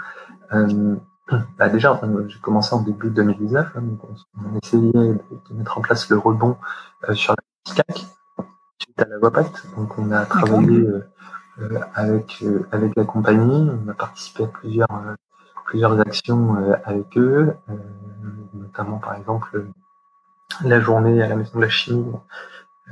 bah 1.57 1.69
déjà, 1.69 1.99
j'ai 2.27 2.39
commencé 2.39 2.73
en 2.73 2.81
début 2.81 3.09
2019, 3.09 3.67
hein, 3.75 3.81
donc 3.81 3.99
on, 4.03 4.57
essayait 4.57 4.91
de, 4.91 5.19
mettre 5.51 5.77
en 5.77 5.81
place 5.81 6.09
le 6.09 6.17
rebond 6.17 6.57
euh, 7.07 7.13
sur 7.13 7.33
la 7.33 7.73
CAC 7.75 8.05
suite 8.79 9.01
à 9.01 9.05
la 9.05 9.19
WAPACT. 9.19 9.67
Donc 9.77 9.97
on 9.97 10.11
a 10.11 10.25
travaillé 10.25 10.79
euh, 10.79 11.07
euh, 11.59 11.79
avec 11.93 12.43
avec 12.71 12.95
la 12.95 13.03
compagnie, 13.05 13.69
on 13.69 13.89
a 13.89 13.93
participé 13.93 14.45
à 14.45 14.47
plusieurs 14.47 14.87
plusieurs 15.65 15.99
actions 15.99 16.55
avec 16.83 17.17
eux, 17.17 17.53
notamment 18.53 18.97
par 18.97 19.15
exemple 19.15 19.65
la 20.63 20.79
journée 20.79 21.21
à 21.21 21.27
la 21.27 21.35
maison 21.35 21.57
de 21.57 21.63
la 21.63 21.69
chimie 21.69 22.11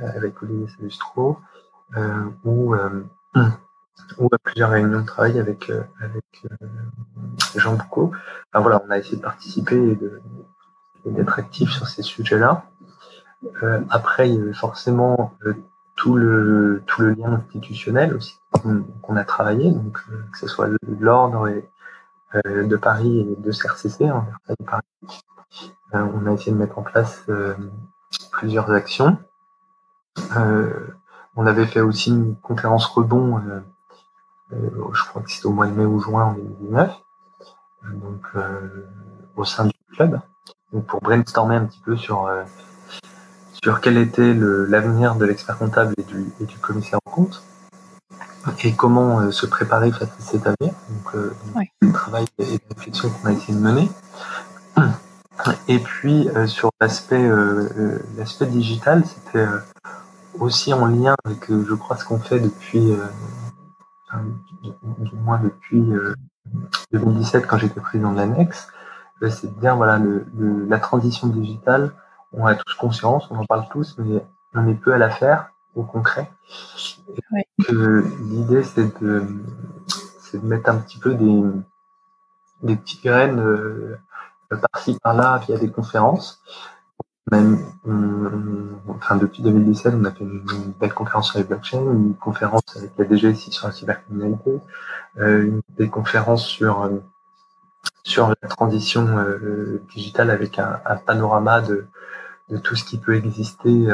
avec 0.00 0.42
Olivier 0.42 0.68
Salustro, 0.76 1.38
où 2.44 2.74
ou 4.18 4.28
à 4.32 4.38
plusieurs 4.38 4.70
réunions 4.70 5.00
de 5.00 5.06
travail 5.06 5.38
avec, 5.38 5.70
euh, 5.70 5.82
euh, 6.02 6.58
Jean 7.56 7.74
Boucault. 7.74 8.12
Voilà, 8.54 8.82
on 8.86 8.90
a 8.90 8.98
essayé 8.98 9.16
de 9.16 9.22
participer 9.22 9.98
et 11.04 11.10
d'être 11.10 11.38
actif 11.38 11.70
sur 11.70 11.86
ces 11.88 12.02
sujets-là. 12.02 12.64
Euh, 13.62 13.80
après, 13.90 14.28
il 14.28 14.36
y 14.36 14.40
avait 14.40 14.52
forcément 14.52 15.34
tout 15.96 16.14
le 16.14 16.82
tout 16.86 17.02
le 17.02 17.12
lien 17.12 17.32
institutionnel 17.34 18.14
aussi 18.14 18.38
qu'on 19.02 19.16
a 19.16 19.24
travaillé, 19.24 19.70
donc 19.70 19.98
que 20.32 20.38
ce 20.38 20.46
soit 20.46 20.68
l'ordre 21.00 21.48
de 22.44 22.76
Paris 22.76 23.20
et 23.20 23.36
de 23.36 23.52
CRCC, 23.52 24.06
hein, 24.06 24.26
Paris. 24.66 24.82
On 25.92 26.26
a 26.26 26.32
essayé 26.32 26.52
de 26.52 26.56
mettre 26.56 26.78
en 26.78 26.82
place 26.82 27.24
plusieurs 28.32 28.70
actions. 28.70 29.18
on 31.36 31.46
avait 31.46 31.66
fait 31.66 31.80
aussi 31.80 32.10
une 32.10 32.36
conférence 32.36 32.86
rebond 32.86 33.40
euh, 34.52 34.70
je 34.94 35.04
crois 35.04 35.22
que 35.22 35.30
c'était 35.30 35.46
au 35.46 35.52
mois 35.52 35.66
de 35.66 35.72
mai 35.72 35.84
ou 35.84 36.00
juin 36.00 36.24
en 36.24 36.32
2019, 36.32 36.90
donc 37.94 38.22
euh, 38.34 38.86
au 39.36 39.44
sein 39.44 39.66
du 39.66 39.72
club, 39.92 40.20
donc 40.72 40.86
pour 40.86 41.00
brainstormer 41.00 41.56
un 41.56 41.66
petit 41.66 41.80
peu 41.80 41.96
sur 41.96 42.26
euh, 42.26 42.44
sur 43.62 43.80
quel 43.80 43.98
était 43.98 44.34
l'avenir 44.34 45.16
de 45.16 45.24
l'expert 45.26 45.58
comptable 45.58 45.92
et 45.98 46.02
du, 46.02 46.32
et 46.40 46.44
du 46.44 46.56
commissaire 46.58 47.00
en 47.04 47.10
compte 47.10 47.42
et 48.64 48.72
comment 48.72 49.30
se 49.30 49.44
préparer 49.46 49.90
face 49.90 50.08
à 50.08 50.22
cet 50.22 50.46
avenir. 50.46 50.72
Donc, 50.88 51.34
le 51.80 51.92
travail 51.92 52.24
et 52.38 52.44
la 52.44 52.58
réflexion 52.76 53.10
qu'on 53.10 53.28
a 53.28 53.32
essayé 53.32 53.52
de 53.52 53.62
mener. 53.62 53.90
Et 55.68 55.78
puis 55.78 56.28
sur 56.46 56.70
l'aspect 56.80 57.28
l'aspect 58.16 58.46
digital, 58.46 59.04
c'était 59.06 59.46
aussi 60.38 60.72
en 60.74 60.86
lien 60.86 61.14
avec, 61.24 61.46
je 61.48 61.74
crois, 61.74 61.96
ce 61.96 62.04
qu'on 62.04 62.18
fait 62.18 62.40
depuis 62.40 62.92
du 64.98 65.16
moins 65.16 65.38
depuis 65.38 65.82
2017 66.92 67.42
euh, 67.42 67.46
quand 67.46 67.58
j'étais 67.58 67.80
président 67.80 68.12
de 68.12 68.16
l'annexe, 68.18 68.68
euh, 69.22 69.30
c'est 69.30 69.54
de 69.54 69.60
dire 69.60 69.76
voilà 69.76 69.98
le, 69.98 70.26
la 70.66 70.78
transition 70.78 71.28
digitale, 71.28 71.92
on 72.32 72.46
a 72.46 72.54
tous 72.54 72.74
conscience, 72.74 73.30
on 73.30 73.36
en 73.36 73.44
parle 73.44 73.66
tous, 73.70 73.96
mais 73.98 74.22
on 74.54 74.66
est 74.68 74.74
peu 74.74 74.92
à 74.92 74.98
la 74.98 75.10
faire 75.10 75.50
au 75.74 75.82
concret. 75.82 76.30
L'idée 77.58 78.62
c'est 78.62 79.00
de, 79.00 79.26
de 80.34 80.38
mettre 80.46 80.70
un 80.70 80.78
petit 80.78 80.98
peu 80.98 81.14
des, 81.14 81.42
des 82.62 82.76
petites 82.76 83.04
graines 83.04 83.40
euh, 83.40 83.98
par-ci 84.56 84.98
par-là 85.02 85.40
via 85.46 85.58
des 85.58 85.70
conférences 85.70 86.42
même, 87.30 87.58
enfin, 88.88 89.16
depuis 89.16 89.42
2017, 89.42 89.94
on 89.96 90.04
a 90.04 90.10
fait 90.10 90.24
une, 90.24 90.44
belle 90.80 90.94
conférence 90.94 91.30
sur 91.30 91.38
les 91.38 91.44
blockchains, 91.44 91.80
une 91.80 92.14
conférence 92.14 92.62
avec 92.76 92.92
la 92.96 93.04
DGSI 93.04 93.52
sur 93.52 93.66
la 93.66 93.72
cybercriminalité, 93.72 94.60
euh, 95.18 95.60
des 95.76 95.88
conférences 95.88 96.46
sur 96.46 96.82
euh, 96.82 96.98
sur 98.02 98.28
la 98.28 98.48
transition 98.48 99.18
euh, 99.18 99.82
digitale 99.94 100.30
avec 100.30 100.58
un, 100.58 100.80
panorama 101.06 101.60
de, 101.60 101.86
de 102.48 102.56
tout 102.56 102.74
ce 102.76 102.84
qui 102.84 102.98
peut 102.98 103.14
exister 103.14 103.88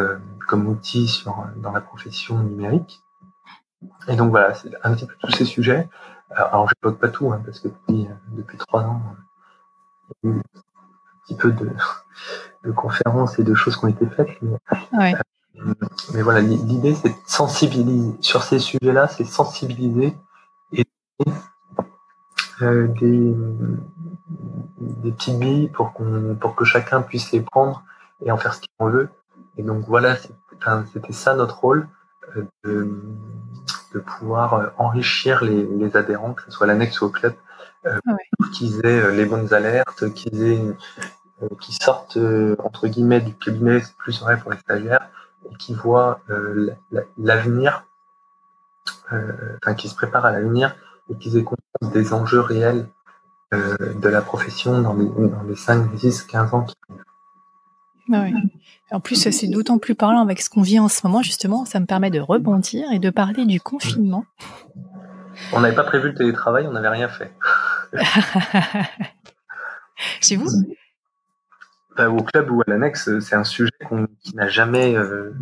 comme 0.46 0.68
outil 0.68 1.08
sur, 1.08 1.44
dans 1.56 1.72
la 1.72 1.80
profession 1.80 2.38
numérique. 2.38 3.02
Et 4.08 4.16
donc 4.16 4.30
voilà, 4.30 4.54
c'est 4.54 4.70
un 4.84 4.94
petit 4.94 5.06
peu 5.06 5.14
tous 5.20 5.32
ces 5.32 5.44
sujets. 5.44 5.88
Alors, 6.30 6.68
je 6.68 6.74
n'évoque 6.82 7.00
pas 7.00 7.08
tout, 7.08 7.32
hein, 7.32 7.42
parce 7.44 7.60
que 7.60 7.68
depuis, 7.68 8.08
depuis 8.28 8.58
trois 8.58 8.82
ans, 8.82 9.02
il 10.22 10.30
y 10.30 10.32
a 10.32 10.36
eu 10.36 10.38
un 10.38 11.24
petit 11.26 11.36
peu 11.36 11.52
de, 11.52 11.70
de 12.64 12.70
conférences 12.72 13.38
et 13.38 13.44
de 13.44 13.54
choses 13.54 13.76
qui 13.76 13.84
ont 13.84 13.88
été 13.88 14.06
faites. 14.06 14.30
Mais, 14.42 15.14
mais 16.12 16.22
voilà, 16.22 16.40
l'idée, 16.40 16.94
c'est 16.94 17.10
de 17.10 17.14
sensibiliser 17.26 18.16
sur 18.20 18.42
ces 18.42 18.58
sujets-là, 18.58 19.08
c'est 19.08 19.24
sensibiliser 19.24 20.14
et 20.72 20.84
euh, 22.62 22.88
des, 22.88 23.34
des 24.78 25.12
petites 25.12 25.38
billes 25.38 25.68
pour, 25.68 25.92
qu'on, 25.92 26.36
pour 26.40 26.54
que 26.54 26.64
chacun 26.64 27.02
puisse 27.02 27.32
les 27.32 27.40
prendre 27.40 27.84
et 28.24 28.30
en 28.30 28.36
faire 28.36 28.54
ce 28.54 28.60
qu'il 28.60 28.70
veut. 28.80 29.08
Et 29.56 29.62
donc 29.62 29.84
voilà, 29.86 30.16
c'était 30.92 31.12
ça 31.12 31.34
notre 31.34 31.58
rôle, 31.60 31.88
euh, 32.36 32.46
de, 32.64 33.02
de, 33.94 34.00
pouvoir 34.00 34.54
euh, 34.54 34.66
enrichir 34.78 35.44
les, 35.44 35.64
les, 35.64 35.96
adhérents, 35.96 36.32
que 36.32 36.42
ce 36.42 36.50
soit 36.50 36.66
l'annexe 36.66 37.00
ou 37.00 37.06
au 37.06 37.10
club, 37.10 37.34
euh, 37.86 37.98
ah 38.06 38.12
qu'ils 38.52 38.84
aient 38.84 39.12
les 39.12 39.26
bonnes 39.26 39.52
alertes, 39.52 40.12
qu'ils 40.14 40.42
aient 40.42 40.62
qui 41.60 41.74
sortent 41.74 42.18
entre 42.58 42.86
guillemets 42.88 43.20
du 43.20 43.34
cabinet, 43.34 43.80
c'est 43.80 43.96
plus 43.96 44.20
vrai 44.20 44.38
pour 44.38 44.52
les 44.52 44.58
stagiaires, 44.58 45.10
et 45.50 45.54
qui 45.56 45.74
voient 45.74 46.20
l'avenir, 47.18 47.86
enfin 49.10 49.74
qui 49.76 49.88
se 49.88 49.94
préparent 49.94 50.24
à 50.24 50.30
l'avenir 50.30 50.74
et 51.10 51.16
qu'ils 51.16 51.36
aient 51.36 51.42
conscience 51.44 51.92
des 51.92 52.14
enjeux 52.14 52.40
réels 52.40 52.86
de 53.52 54.08
la 54.08 54.22
profession 54.22 54.80
dans 54.80 54.94
les, 54.94 55.06
dans 55.06 55.42
les 55.42 55.56
5, 55.56 55.92
10, 55.92 56.22
15 56.22 56.54
ans 56.54 56.62
qui 56.62 56.74
arrivent. 56.88 57.04
Ah 58.12 58.96
en 58.96 59.00
plus, 59.00 59.30
c'est 59.30 59.46
d'autant 59.46 59.78
plus 59.78 59.94
parlant 59.94 60.20
avec 60.20 60.42
ce 60.42 60.50
qu'on 60.50 60.62
vit 60.62 60.78
en 60.78 60.88
ce 60.88 61.06
moment, 61.06 61.22
justement, 61.22 61.64
ça 61.64 61.80
me 61.80 61.86
permet 61.86 62.10
de 62.10 62.20
rebondir 62.20 62.90
et 62.92 62.98
de 62.98 63.10
parler 63.10 63.46
du 63.46 63.60
confinement. 63.60 64.24
On 65.52 65.60
n'avait 65.60 65.74
pas 65.74 65.84
prévu 65.84 66.08
le 66.08 66.14
télétravail, 66.14 66.66
on 66.66 66.72
n'avait 66.72 66.88
rien 66.88 67.08
fait. 67.08 67.32
Chez 70.20 70.36
vous? 70.36 70.48
Bah, 71.96 72.10
Au 72.10 72.22
club 72.22 72.50
ou 72.50 72.60
à 72.60 72.64
l'annexe, 72.66 73.18
c'est 73.20 73.36
un 73.36 73.44
sujet 73.44 73.70
qui 74.20 74.34
n'a 74.34 74.48
jamais, 74.48 74.96
euh, 74.96 75.32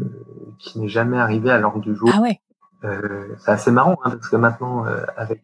qui 0.59 0.79
n'est 0.79 0.89
jamais 0.89 1.19
arrivé 1.19 1.51
à 1.51 1.59
l'ordre 1.59 1.81
du 1.81 1.95
jour. 1.95 2.11
Ah 2.13 2.21
ouais. 2.21 2.41
Euh, 2.85 3.37
c'est 3.39 3.53
assez 3.53 3.71
marrant 3.71 3.97
hein, 4.05 4.11
parce 4.11 4.29
que 4.29 4.37
maintenant, 4.37 4.87
euh, 4.87 5.05
avec 5.17 5.43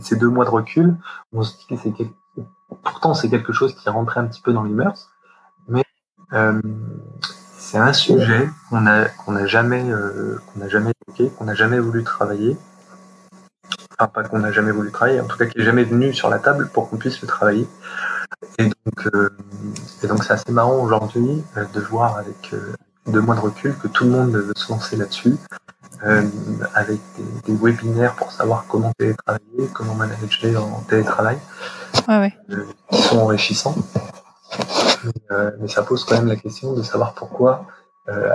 ces 0.00 0.16
deux 0.16 0.28
mois 0.28 0.46
de 0.46 0.50
recul, 0.50 0.96
on 1.32 1.42
se 1.42 1.56
dit 1.58 1.66
que 1.68 1.76
c'est 1.76 1.92
pourtant 2.82 3.12
c'est 3.12 3.28
quelque 3.28 3.52
chose 3.52 3.74
qui 3.74 3.86
est 3.86 3.90
rentré 3.90 4.18
un 4.18 4.24
petit 4.24 4.40
peu 4.40 4.54
dans 4.54 4.62
les 4.62 4.72
mœurs, 4.72 5.10
mais 5.68 5.84
c'est 7.58 7.76
un 7.76 7.92
sujet 7.92 8.48
qu'on 8.70 8.86
a 8.86 9.04
qu'on 9.04 9.32
n'a 9.32 9.46
jamais 9.46 9.82
qu'on 9.82 10.60
n'a 10.60 10.68
jamais 10.68 10.92
évoqué, 11.06 11.30
qu'on 11.36 11.44
n'a 11.44 11.54
jamais 11.54 11.78
voulu 11.78 12.02
travailler. 12.02 12.56
Enfin, 14.00 14.08
pas 14.08 14.22
qu'on 14.22 14.38
n'a 14.38 14.50
jamais 14.50 14.70
voulu 14.70 14.90
travailler, 14.90 15.20
en 15.20 15.26
tout 15.26 15.36
cas 15.36 15.44
qui 15.44 15.58
est 15.58 15.64
jamais 15.64 15.84
venu 15.84 16.14
sur 16.14 16.30
la 16.30 16.38
table 16.38 16.70
pour 16.72 16.88
qu'on 16.88 16.96
puisse 16.96 17.20
le 17.20 17.28
travailler. 17.28 17.68
Et 18.58 18.64
donc, 18.64 19.06
euh, 19.14 19.28
et 20.02 20.06
donc 20.06 20.24
c'est 20.24 20.32
assez 20.32 20.52
marrant 20.52 20.82
aujourd'hui 20.82 21.44
de 21.74 21.80
voir 21.80 22.16
avec 22.16 22.54
deux 23.06 23.20
mois 23.20 23.34
de 23.34 23.40
recul 23.40 23.76
que 23.76 23.88
tout 23.88 24.04
le 24.04 24.10
monde 24.10 24.32
veut 24.32 24.54
se 24.56 24.72
lancer 24.72 24.96
là-dessus, 24.96 25.36
euh, 26.04 26.22
avec 26.74 26.98
des, 27.44 27.52
des, 27.52 27.58
webinaires 27.58 28.14
pour 28.14 28.32
savoir 28.32 28.64
comment 28.68 28.92
télétravailler, 28.96 29.68
comment 29.74 29.94
manager 29.94 30.64
en 30.64 30.80
télétravail, 30.88 31.38
ouais, 32.08 32.18
ouais. 32.18 32.34
Euh, 32.50 32.64
qui 32.90 33.02
sont 33.02 33.18
enrichissants. 33.18 33.74
Euh, 35.30 35.50
mais, 35.60 35.68
ça 35.68 35.82
pose 35.82 36.04
quand 36.04 36.16
même 36.16 36.26
la 36.26 36.36
question 36.36 36.72
de 36.74 36.82
savoir 36.82 37.14
pourquoi 37.14 37.66
euh, 38.08 38.34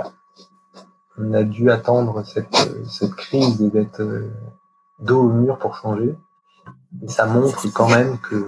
on 1.18 1.32
a 1.32 1.42
dû 1.42 1.70
attendre 1.70 2.24
cette, 2.24 2.56
cette 2.88 3.14
crise 3.14 3.60
et 3.62 3.70
d'être 3.70 4.00
euh, 4.00 4.30
dos 4.98 5.20
au 5.20 5.28
mur 5.28 5.58
pour 5.58 5.76
changer. 5.76 6.16
Et 7.02 7.08
ça 7.08 7.26
montre 7.26 7.66
quand 7.72 7.88
même 7.88 8.18
que 8.18 8.46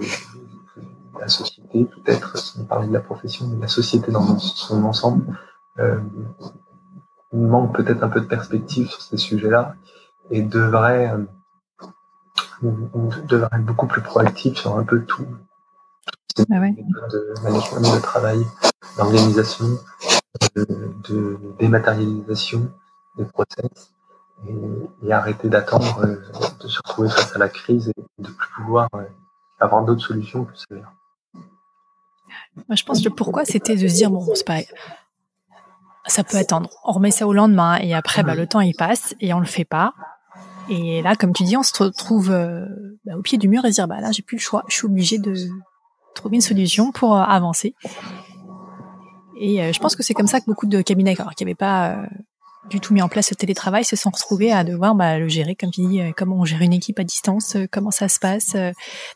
la 1.19 1.27
société, 1.27 1.85
peut-être, 1.85 2.37
si 2.37 2.59
on 2.59 2.65
parlait 2.65 2.87
de 2.87 2.93
la 2.93 3.01
profession, 3.01 3.47
mais 3.47 3.59
la 3.59 3.67
société 3.67 4.11
dans 4.11 4.39
son 4.39 4.83
ensemble, 4.83 5.37
euh, 5.79 5.99
manque 7.33 7.75
peut-être 7.75 8.03
un 8.03 8.09
peu 8.09 8.21
de 8.21 8.25
perspective 8.25 8.89
sur 8.89 9.01
ces 9.01 9.17
sujets-là 9.17 9.75
et 10.31 10.41
devrait, 10.41 11.11
euh, 12.63 12.71
devrait 13.27 13.49
être 13.53 13.65
beaucoup 13.65 13.87
plus 13.87 14.01
proactif 14.01 14.57
sur 14.57 14.77
un 14.77 14.83
peu 14.83 15.03
tout, 15.03 15.27
ah 16.51 16.59
ouais. 16.59 16.71
de 16.71 17.33
management 17.43 17.95
de 17.95 18.01
travail, 18.01 18.45
d'organisation, 18.97 19.65
de, 20.55 20.65
de, 21.09 21.39
dématérialisation 21.59 22.71
des 23.17 23.25
process 23.25 23.93
et, 24.47 25.11
arrêter 25.11 25.49
d'attendre 25.49 26.05
euh, 26.05 26.15
de 26.61 26.67
se 26.67 26.77
retrouver 26.77 27.09
face 27.09 27.35
à 27.35 27.39
la 27.39 27.49
crise 27.49 27.89
et 27.89 28.21
de 28.21 28.29
plus 28.29 28.49
pouvoir 28.55 28.87
euh, 28.95 29.03
avoir 29.59 29.83
d'autres 29.83 30.05
solutions 30.05 30.45
plus 30.45 30.57
sévères. 30.69 30.93
Moi, 32.55 32.75
je 32.75 32.83
pense 32.83 32.99
que 32.99 33.09
le 33.09 33.15
pourquoi, 33.15 33.45
c'était 33.45 33.75
de 33.75 33.87
se 33.87 33.95
dire, 33.95 34.11
bon, 34.11 34.25
c'est 34.35 34.45
pas, 34.45 34.59
ça 36.05 36.23
peut 36.23 36.37
attendre. 36.37 36.69
On 36.83 36.91
remet 36.91 37.11
ça 37.11 37.27
au 37.27 37.33
lendemain 37.33 37.77
et 37.77 37.93
après, 37.93 38.23
bah, 38.23 38.35
le 38.35 38.47
temps 38.47 38.61
il 38.61 38.75
passe 38.75 39.15
et 39.19 39.33
on 39.33 39.39
le 39.39 39.45
fait 39.45 39.65
pas. 39.65 39.93
Et 40.69 41.01
là, 41.01 41.15
comme 41.15 41.33
tu 41.33 41.43
dis, 41.43 41.57
on 41.57 41.63
se 41.63 41.83
retrouve 41.83 42.31
euh, 42.31 42.65
bah, 43.05 43.13
au 43.17 43.21
pied 43.21 43.37
du 43.37 43.47
mur 43.47 43.65
et 43.65 43.69
se 43.69 43.75
dire, 43.75 43.87
bah 43.87 44.01
là, 44.01 44.11
j'ai 44.11 44.21
plus 44.21 44.37
le 44.37 44.41
choix. 44.41 44.63
Je 44.67 44.75
suis 44.75 44.85
obligé 44.85 45.17
de 45.17 45.35
trouver 46.13 46.35
une 46.35 46.41
solution 46.41 46.91
pour 46.91 47.17
avancer. 47.17 47.73
Et 49.41 49.71
je 49.71 49.79
pense 49.79 49.95
que 49.95 50.03
c'est 50.03 50.13
comme 50.13 50.27
ça 50.27 50.41
que 50.41 50.45
beaucoup 50.45 50.67
de 50.67 50.81
cabinets, 50.81 51.15
qui 51.15 51.45
n'avaient 51.45 51.55
pas 51.55 52.03
du 52.69 52.79
tout 52.79 52.93
mis 52.93 53.01
en 53.01 53.07
place 53.07 53.29
le 53.31 53.35
télétravail, 53.35 53.83
se 53.83 53.95
sont 53.95 54.09
retrouvés 54.09 54.51
à 54.51 54.63
devoir 54.63 54.95
bah, 54.95 55.17
le 55.17 55.27
gérer, 55.27 55.55
comme 55.55 55.71
tu 55.71 55.81
dis, 55.87 56.01
comment 56.17 56.37
on 56.37 56.45
gère 56.45 56.61
une 56.61 56.73
équipe 56.73 56.99
à 56.99 57.03
distance, 57.03 57.57
comment 57.71 57.91
ça 57.91 58.09
se 58.09 58.19
passe. 58.19 58.55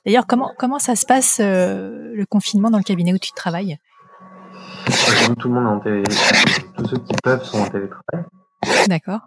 D'ailleurs, 0.06 0.28
comment 0.28 0.52
comment 0.58 0.80
ça 0.80 0.96
se 0.96 1.06
passe 1.06 1.40
le 1.40 2.26
confinement 2.30 2.70
dans 2.70 2.78
le 2.78 2.84
cabinet 2.84 3.14
où 3.14 3.18
tu 3.18 3.32
travailles? 3.34 3.78
Tout 5.40 5.48
le 5.50 5.54
monde 5.54 5.68
en 5.68 5.80
télé... 5.80 6.04
tous 6.78 6.88
ceux 6.88 6.98
qui 6.98 7.14
peuvent 7.24 7.44
sont 7.44 7.60
en 7.60 7.70
télétravail. 7.70 8.26
D'accord. 8.88 9.22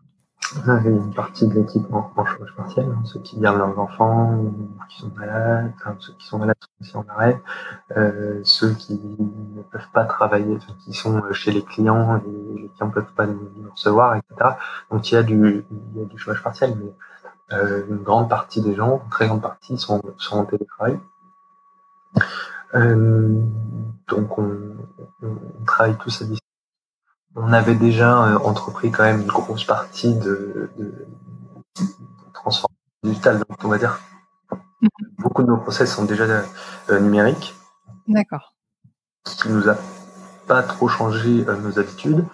Il 0.54 0.64
y 0.64 0.70
a 0.70 0.90
une 0.90 1.12
partie 1.12 1.46
de 1.48 1.54
l'équipe 1.54 1.92
en, 1.92 2.24
chômage 2.24 2.54
partiel, 2.56 2.86
hein, 2.86 3.02
ceux 3.04 3.18
qui 3.18 3.38
gardent 3.40 3.58
leurs 3.58 3.78
enfants, 3.78 4.32
ou 4.34 4.68
qui 4.88 5.00
sont 5.00 5.10
malades, 5.16 5.72
enfin, 5.76 5.96
ceux 5.98 6.12
qui 6.12 6.26
sont 6.26 6.38
malades 6.38 6.56
sont 6.60 6.68
aussi 6.80 6.96
en 6.96 7.12
arrêt, 7.12 7.42
euh, 7.96 8.40
ceux 8.44 8.72
qui 8.74 8.94
ne 8.94 9.62
peuvent 9.62 9.90
pas 9.92 10.04
travailler, 10.04 10.58
qui 10.84 10.92
sont 10.92 11.20
chez 11.32 11.50
les 11.50 11.62
clients 11.62 12.18
et 12.18 12.60
les 12.60 12.68
clients 12.68 12.86
ne 12.86 12.92
peuvent 12.92 13.12
pas 13.16 13.26
nous 13.26 13.50
recevoir, 13.74 14.14
etc. 14.16 14.50
Donc 14.90 15.10
il 15.10 15.14
y 15.14 15.18
a 15.18 15.24
du, 15.24 15.64
chômage 16.16 16.42
partiel, 16.42 16.76
mais 16.76 16.92
euh, 17.56 17.84
une 17.88 18.02
grande 18.02 18.28
partie 18.28 18.60
des 18.60 18.74
gens, 18.74 19.02
une 19.04 19.10
très 19.10 19.26
grande 19.26 19.42
partie, 19.42 19.78
sont, 19.78 20.00
en 20.30 20.44
télétravail. 20.44 21.00
Euh, 22.74 23.40
donc 24.08 24.38
on, 24.38 24.76
on, 25.22 25.64
travaille 25.64 25.96
tous 25.96 26.22
à 26.22 26.24
distance. 26.24 26.45
On 27.36 27.52
avait 27.52 27.74
déjà 27.74 28.24
euh, 28.24 28.38
entrepris 28.38 28.90
quand 28.90 29.04
même 29.04 29.20
une 29.20 29.26
grosse 29.26 29.64
partie 29.64 30.14
de, 30.14 30.70
transformation 32.32 32.68
digitale. 33.02 33.38
Donc 33.38 33.64
on 33.64 33.68
va 33.68 33.78
dire 33.78 34.00
mhm. 34.80 34.88
beaucoup 35.18 35.42
de 35.42 35.48
nos 35.48 35.58
process 35.58 35.94
sont 35.94 36.04
déjà 36.04 36.24
euh, 36.24 37.00
numériques. 37.00 37.54
D'accord. 38.08 38.54
Ce 39.26 39.42
qui 39.42 39.50
nous 39.50 39.68
a 39.68 39.76
pas 40.46 40.62
trop 40.62 40.88
changé 40.88 41.44
nos 41.44 41.78
habitudes. 41.78 42.24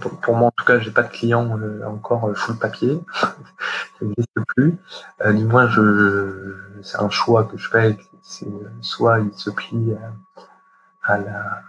Pour, 0.00 0.36
moi, 0.36 0.48
en 0.48 0.52
tout 0.56 0.64
cas, 0.64 0.78
j'ai 0.78 0.90
pas 0.90 1.02
de 1.02 1.08
clients 1.10 1.58
encore 1.86 2.30
full 2.36 2.56
papier. 2.56 3.00
ça 3.20 3.34
n'existe 4.02 4.28
plus. 4.48 4.76
du 5.32 5.44
moins, 5.44 5.68
je, 5.68 6.54
c'est 6.82 7.00
un 7.00 7.10
choix 7.10 7.44
que 7.44 7.56
je 7.56 7.68
fais 7.68 7.96
c'est 8.28 8.46
soit 8.82 9.20
ils 9.20 9.32
se 9.34 9.48
plient 9.50 9.96
à, 11.02 11.18
la, 11.18 11.62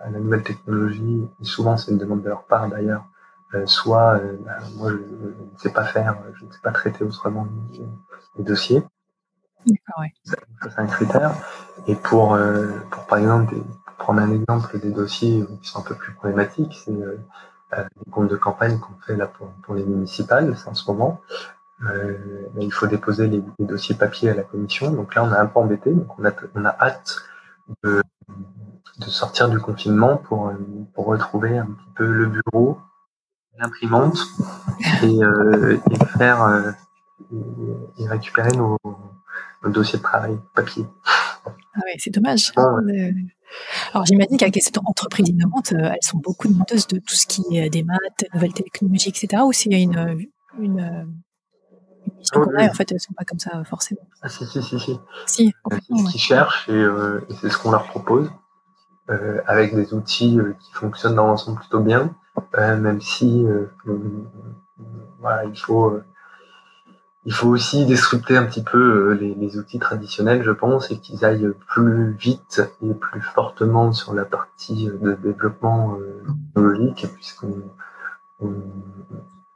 à, 0.00 0.10
la, 0.10 0.18
nouvelle 0.18 0.42
technologie, 0.42 1.28
et 1.40 1.44
souvent 1.44 1.76
c'est 1.76 1.90
une 1.90 1.98
demande 1.98 2.22
de 2.22 2.28
leur 2.28 2.44
part 2.44 2.68
d'ailleurs, 2.68 3.04
euh, 3.54 3.66
soit 3.66 4.16
euh, 4.16 4.36
bah, 4.44 4.58
moi 4.76 4.90
je, 4.90 4.96
ne 4.96 5.58
sais 5.58 5.72
pas 5.72 5.84
faire, 5.84 6.16
je 6.34 6.44
ne 6.44 6.52
sais 6.52 6.60
pas 6.62 6.72
traiter 6.72 7.04
autrement 7.04 7.46
les, 8.36 8.44
dossiers. 8.44 8.82
D'accord. 9.66 10.04
C'est 10.62 10.78
un 10.78 10.86
critère. 10.86 11.34
Et 11.86 11.96
pour, 11.96 12.34
euh, 12.34 12.68
pour 12.90 13.06
par 13.06 13.18
exemple, 13.18 13.54
prendre 13.98 14.20
un 14.20 14.30
exemple 14.32 14.78
des 14.78 14.90
dossiers 14.90 15.44
qui 15.62 15.68
sont 15.68 15.80
un 15.80 15.82
peu 15.82 15.94
plus 15.94 16.12
problématiques, 16.14 16.80
c'est 16.84 16.92
les 16.92 18.10
comptes 18.10 18.30
de 18.30 18.36
campagne 18.36 18.78
qu'on 18.78 18.94
fait 19.06 19.16
là 19.16 19.26
pour, 19.26 19.48
pour 19.62 19.74
les 19.74 19.84
municipales, 19.84 20.56
c'est 20.56 20.68
en 20.68 20.74
ce 20.74 20.90
moment. 20.90 21.20
Euh, 21.86 22.48
il 22.60 22.72
faut 22.72 22.86
déposer 22.86 23.28
les, 23.28 23.42
dossiers 23.60 23.94
papier 23.94 24.30
à 24.30 24.34
la 24.34 24.42
commission. 24.42 24.90
Donc 24.90 25.14
là, 25.14 25.24
on 25.24 25.32
a 25.32 25.40
un 25.40 25.46
peu 25.46 25.60
embêté. 25.60 25.92
Donc 25.92 26.18
on 26.18 26.24
a, 26.24 26.32
on 26.54 26.64
a 26.64 26.76
hâte 26.80 27.16
de, 27.82 28.02
de 28.98 29.10
sortir 29.10 29.48
du 29.48 29.58
confinement 29.58 30.16
pour, 30.16 30.52
pour 30.94 31.06
retrouver 31.06 31.58
un 31.58 31.66
petit 31.66 31.90
peu 31.94 32.06
le 32.06 32.26
bureau, 32.26 32.78
l'imprimante 33.58 34.18
et, 35.02 35.22
euh, 35.22 35.78
et 35.90 36.18
faire 36.18 36.42
euh, 36.42 36.72
et 37.98 38.08
récupérer 38.08 38.52
nos, 38.56 38.76
nos, 39.64 39.70
dossiers 39.70 39.98
de 39.98 40.04
travail 40.04 40.38
papier. 40.54 40.86
Ah 41.44 41.80
ouais, 41.84 41.94
c'est 41.98 42.10
dommage. 42.10 42.52
Euh, 42.56 43.12
alors 43.92 44.06
j'imagine 44.06 44.36
qu'avec 44.36 44.62
cette 44.62 44.78
entreprise 44.78 45.28
innovante, 45.28 45.72
elles 45.72 45.96
sont 46.02 46.18
beaucoup 46.18 46.48
demandeuses 46.48 46.86
de 46.86 46.98
tout 46.98 47.14
ce 47.14 47.26
qui 47.26 47.42
est 47.56 47.70
des 47.70 47.82
maths, 47.82 48.24
nouvelles 48.34 48.52
technologies, 48.52 49.08
etc. 49.08 49.42
Ou 49.44 49.52
s'il 49.52 49.72
y 49.72 49.74
a 49.74 49.78
une, 49.78 50.28
une 50.60 51.08
missions 52.16 52.40
qu'on 52.40 52.56
a, 52.56 52.68
en 52.68 52.74
fait, 52.74 52.92
elles 52.92 53.00
sont 53.00 53.14
pas 53.14 53.24
comme 53.24 53.38
ça 53.38 53.62
forcément? 53.64 54.02
Ah, 54.22 54.28
si, 54.28 54.46
si, 54.46 54.62
si. 54.62 54.78
si. 54.78 55.00
Si, 55.26 55.54
C'est 55.70 55.96
ce 55.96 56.10
qu'ils 56.10 56.20
cherchent 56.20 56.68
et, 56.68 56.80
et 56.80 57.34
c'est 57.40 57.50
ce 57.50 57.58
qu'on 57.58 57.70
leur 57.70 57.84
propose. 57.84 58.30
Euh, 59.10 59.40
avec 59.46 59.74
des 59.74 59.94
outils 59.94 60.38
euh, 60.38 60.52
qui 60.60 60.70
fonctionnent 60.74 61.14
dans 61.14 61.26
l'ensemble 61.26 61.60
plutôt 61.60 61.80
bien, 61.80 62.14
euh, 62.58 62.76
même 62.76 63.00
si 63.00 63.46
il 64.76 65.58
faut 65.58 65.98
il 67.24 67.32
faut 67.32 67.48
aussi 67.48 67.86
disrupter 67.86 68.36
un 68.36 68.44
petit 68.44 68.62
peu 68.62 69.12
les, 69.12 69.58
outils 69.58 69.78
traditionnels, 69.78 70.42
je 70.42 70.50
pense, 70.50 70.90
et 70.90 70.98
qu'ils 70.98 71.24
aillent 71.24 71.54
plus 71.68 72.12
vite 72.12 72.62
et 72.82 72.92
plus 72.92 73.22
fortement 73.22 73.92
sur 73.92 74.12
la 74.12 74.26
partie 74.26 74.86
de 74.86 75.14
développement 75.14 75.96
technologique, 76.54 77.06
puisqu'on 77.14 77.62
on, 78.40 78.52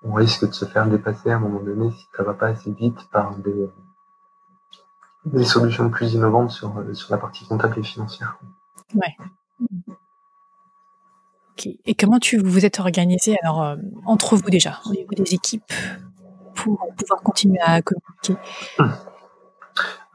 on, 0.03 0.15
risque 0.15 0.49
de 0.49 0.53
se 0.53 0.65
faire 0.65 0.87
dépasser 0.87 1.31
à 1.31 1.37
un 1.37 1.41
moment 1.41 1.61
donné 1.61 1.91
si 1.91 2.09
ça 2.17 2.23
va 2.23 2.35
pas 2.35 2.49
assez 2.49 2.73
vite 2.73 3.09
par 3.11 3.35
des, 3.37 3.71
solutions 5.45 5.91
plus 5.91 6.15
innovantes 6.15 6.51
sur, 6.51 6.75
sur 6.95 7.11
la 7.11 7.19
partie 7.19 7.47
comptable 7.47 7.79
et 7.79 7.83
financière. 7.83 8.39
Et 11.85 11.95
comment 11.95 12.19
tu 12.19 12.39
vous 12.39 12.65
êtes 12.65 12.81
organisé 12.81 13.37
alors 13.43 13.63
euh, 13.63 13.77
entre 14.07 14.37
vous 14.37 14.51
déjà 14.51 14.81
au 14.87 14.91
niveau 14.91 15.15
des 15.15 15.35
équipes 15.35 15.73
pour 16.55 16.79
pouvoir 16.97 17.23
continuer 17.23 17.61
à 17.61 17.81
communiquer? 17.83 18.37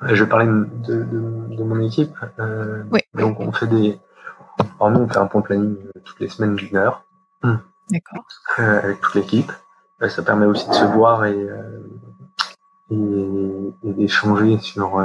Je 0.02 0.24
vais 0.24 0.30
parler 0.30 0.46
de, 0.46 1.04
de, 1.04 1.64
mon 1.64 1.80
équipe. 1.80 2.14
Euh, 2.40 2.84
donc 3.16 3.40
on 3.40 3.52
fait 3.52 3.68
des, 3.68 4.00
alors 4.80 4.92
nous 4.92 5.00
on 5.02 5.08
fait 5.08 5.18
un 5.18 5.26
point 5.28 5.42
planning 5.42 5.78
euh, 5.78 6.00
toutes 6.04 6.20
les 6.20 6.30
semaines 6.30 6.56
d'une 6.56 6.78
heure. 6.78 7.04
D'accord. 7.90 8.26
avec 8.58 9.00
toute 9.00 9.16
l'équipe. 9.16 9.52
Ça 10.08 10.22
permet 10.22 10.46
aussi 10.46 10.68
de 10.68 10.74
se 10.74 10.84
voir 10.84 11.26
et, 11.26 11.48
et, 12.92 13.74
et 13.84 13.94
d'échanger 13.94 14.60
sur, 14.60 15.02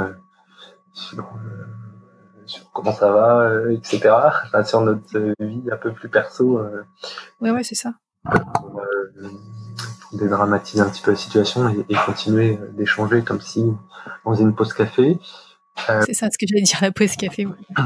sur 0.91 1.25
sur 2.53 2.71
comment 2.71 2.93
ça 2.93 3.11
va, 3.11 3.39
euh, 3.41 3.71
etc. 3.71 4.13
Enfin, 4.45 4.63
sur 4.63 4.81
notre 4.81 5.19
vie 5.39 5.63
un 5.71 5.77
peu 5.77 5.91
plus 5.91 6.09
perso. 6.09 6.59
Euh, 6.59 6.83
ouais, 7.41 7.51
ouais, 7.51 7.63
c'est 7.63 7.75
ça. 7.75 7.93
Pour, 8.23 8.79
euh, 8.79 9.29
dédramatiser 10.13 10.81
un 10.81 10.89
petit 10.89 11.01
peu 11.01 11.11
la 11.11 11.17
situation 11.17 11.67
et, 11.89 11.95
continuer 12.05 12.59
d'échanger 12.73 13.23
comme 13.23 13.41
si 13.41 13.65
on 14.25 14.33
faisait 14.33 14.43
une 14.43 14.55
pause 14.55 14.71
café. 14.73 15.17
c'est 16.05 16.13
ça 16.13 16.29
ce 16.31 16.37
que 16.37 16.45
j'allais 16.47 16.61
dire, 16.61 16.77
la 16.81 16.91
pause 16.91 17.15
café. 17.15 17.47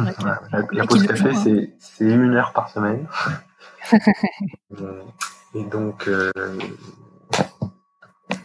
la, 0.72 0.86
pause 0.86 1.08
café, 1.08 1.30
hein. 1.30 1.68
c'est 1.80 2.04
une 2.04 2.36
heure 2.36 2.52
par 2.52 2.70
semaine. 2.70 3.08
et 5.56 5.64
donc, 5.64 6.10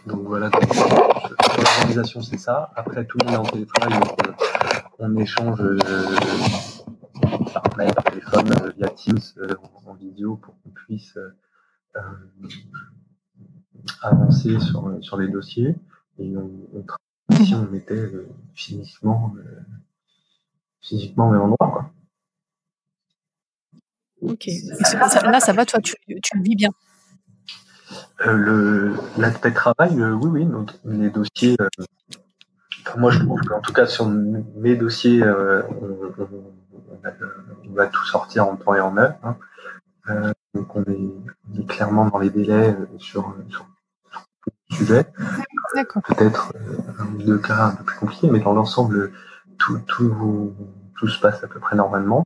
donc 0.05 0.21
voilà, 0.25 0.49
l'organisation 1.57 2.21
c'est 2.21 2.37
ça. 2.37 2.71
Après, 2.75 3.05
tout 3.05 3.17
le 3.19 3.25
monde 3.25 3.33
est 3.33 3.37
en 3.37 3.43
télétravail, 3.43 3.99
donc 3.99 4.17
on 5.03 5.17
échange 5.17 5.61
euh, 5.61 5.77
par 7.53 7.77
mail, 7.77 7.93
par 7.93 8.05
téléphone, 8.05 8.51
euh, 8.51 8.71
via 8.77 8.87
Teams, 8.89 9.19
euh, 9.37 9.55
en, 9.85 9.93
vidéo, 9.95 10.37
pour 10.37 10.55
qu'on 10.61 10.69
puisse 10.69 11.17
avancer 14.01 14.59
sur, 14.59 14.97
sur 15.01 15.17
les 15.17 15.27
dossiers. 15.27 15.75
Et 16.19 16.35
on, 16.37 16.51
on 16.73 16.85
si 17.43 17.55
on 17.55 17.73
était 17.73 18.11
physiquement, 18.53 19.33
physiquement 20.81 21.29
au 21.29 21.31
même 21.31 21.41
endroit. 21.41 21.71
Quoi. 21.71 21.91
Ok. 24.21 24.47
là, 25.25 25.39
ça 25.39 25.53
va, 25.53 25.65
toi, 25.65 25.79
tu, 25.81 25.95
tu 26.05 26.37
le 26.37 26.43
vis 26.43 26.55
bien? 26.55 26.69
Euh, 28.25 28.95
L'aspect 29.17 29.51
travail, 29.51 30.01
oui, 30.01 30.29
oui. 30.29 30.45
Donc, 30.45 30.71
les 30.85 31.09
dossiers, 31.09 31.57
moi, 32.97 33.11
je 33.11 33.19
trouve 33.19 33.39
qu'en 33.41 33.59
tout 33.59 33.73
cas, 33.73 33.85
sur 33.85 34.07
mes 34.07 34.75
dossiers, 34.75 35.23
euh, 35.23 35.61
on, 37.67 37.73
va 37.73 37.87
tout 37.87 38.05
sortir 38.05 38.47
en 38.47 38.55
temps 38.55 38.75
et 38.75 38.79
en 38.79 38.97
heure. 38.97 39.15
Hein. 39.23 39.35
Euh, 40.09 40.33
donc, 40.53 40.75
on 40.75 40.83
est, 40.83 41.67
clairement 41.67 42.07
dans 42.07 42.19
les 42.19 42.29
délais 42.29 42.71
euh, 42.71 42.85
sur, 42.97 43.35
sur, 43.49 43.65
le 44.69 44.75
sujet. 44.75 45.05
Peut-être 46.07 46.53
un 46.99 47.05
ou 47.05 47.23
deux 47.23 47.37
cas 47.37 47.65
un 47.65 47.71
peu 47.71 47.83
plus 47.83 47.97
compliqués, 47.97 48.29
mais 48.29 48.39
dans 48.39 48.53
l'ensemble, 48.53 49.11
tout, 49.57 49.79
tout, 49.87 50.53
tout 50.97 51.07
se 51.07 51.19
passe 51.19 51.43
à 51.43 51.47
peu 51.47 51.59
près 51.59 51.75
normalement. 51.75 52.23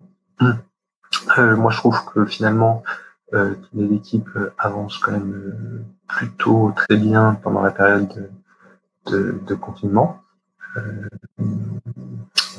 moi, 1.38 1.72
je 1.72 1.78
trouve 1.78 1.98
que 2.06 2.26
finalement, 2.26 2.84
les 3.32 3.94
équipes 3.94 4.30
avancent 4.58 4.98
quand 4.98 5.12
même 5.12 5.86
plutôt 6.08 6.74
très 6.76 6.98
bien 6.98 7.38
pendant 7.44 7.62
la 7.62 7.72
période 7.72 8.32
de, 9.06 9.40
de 9.46 9.56
confinement 9.56 10.22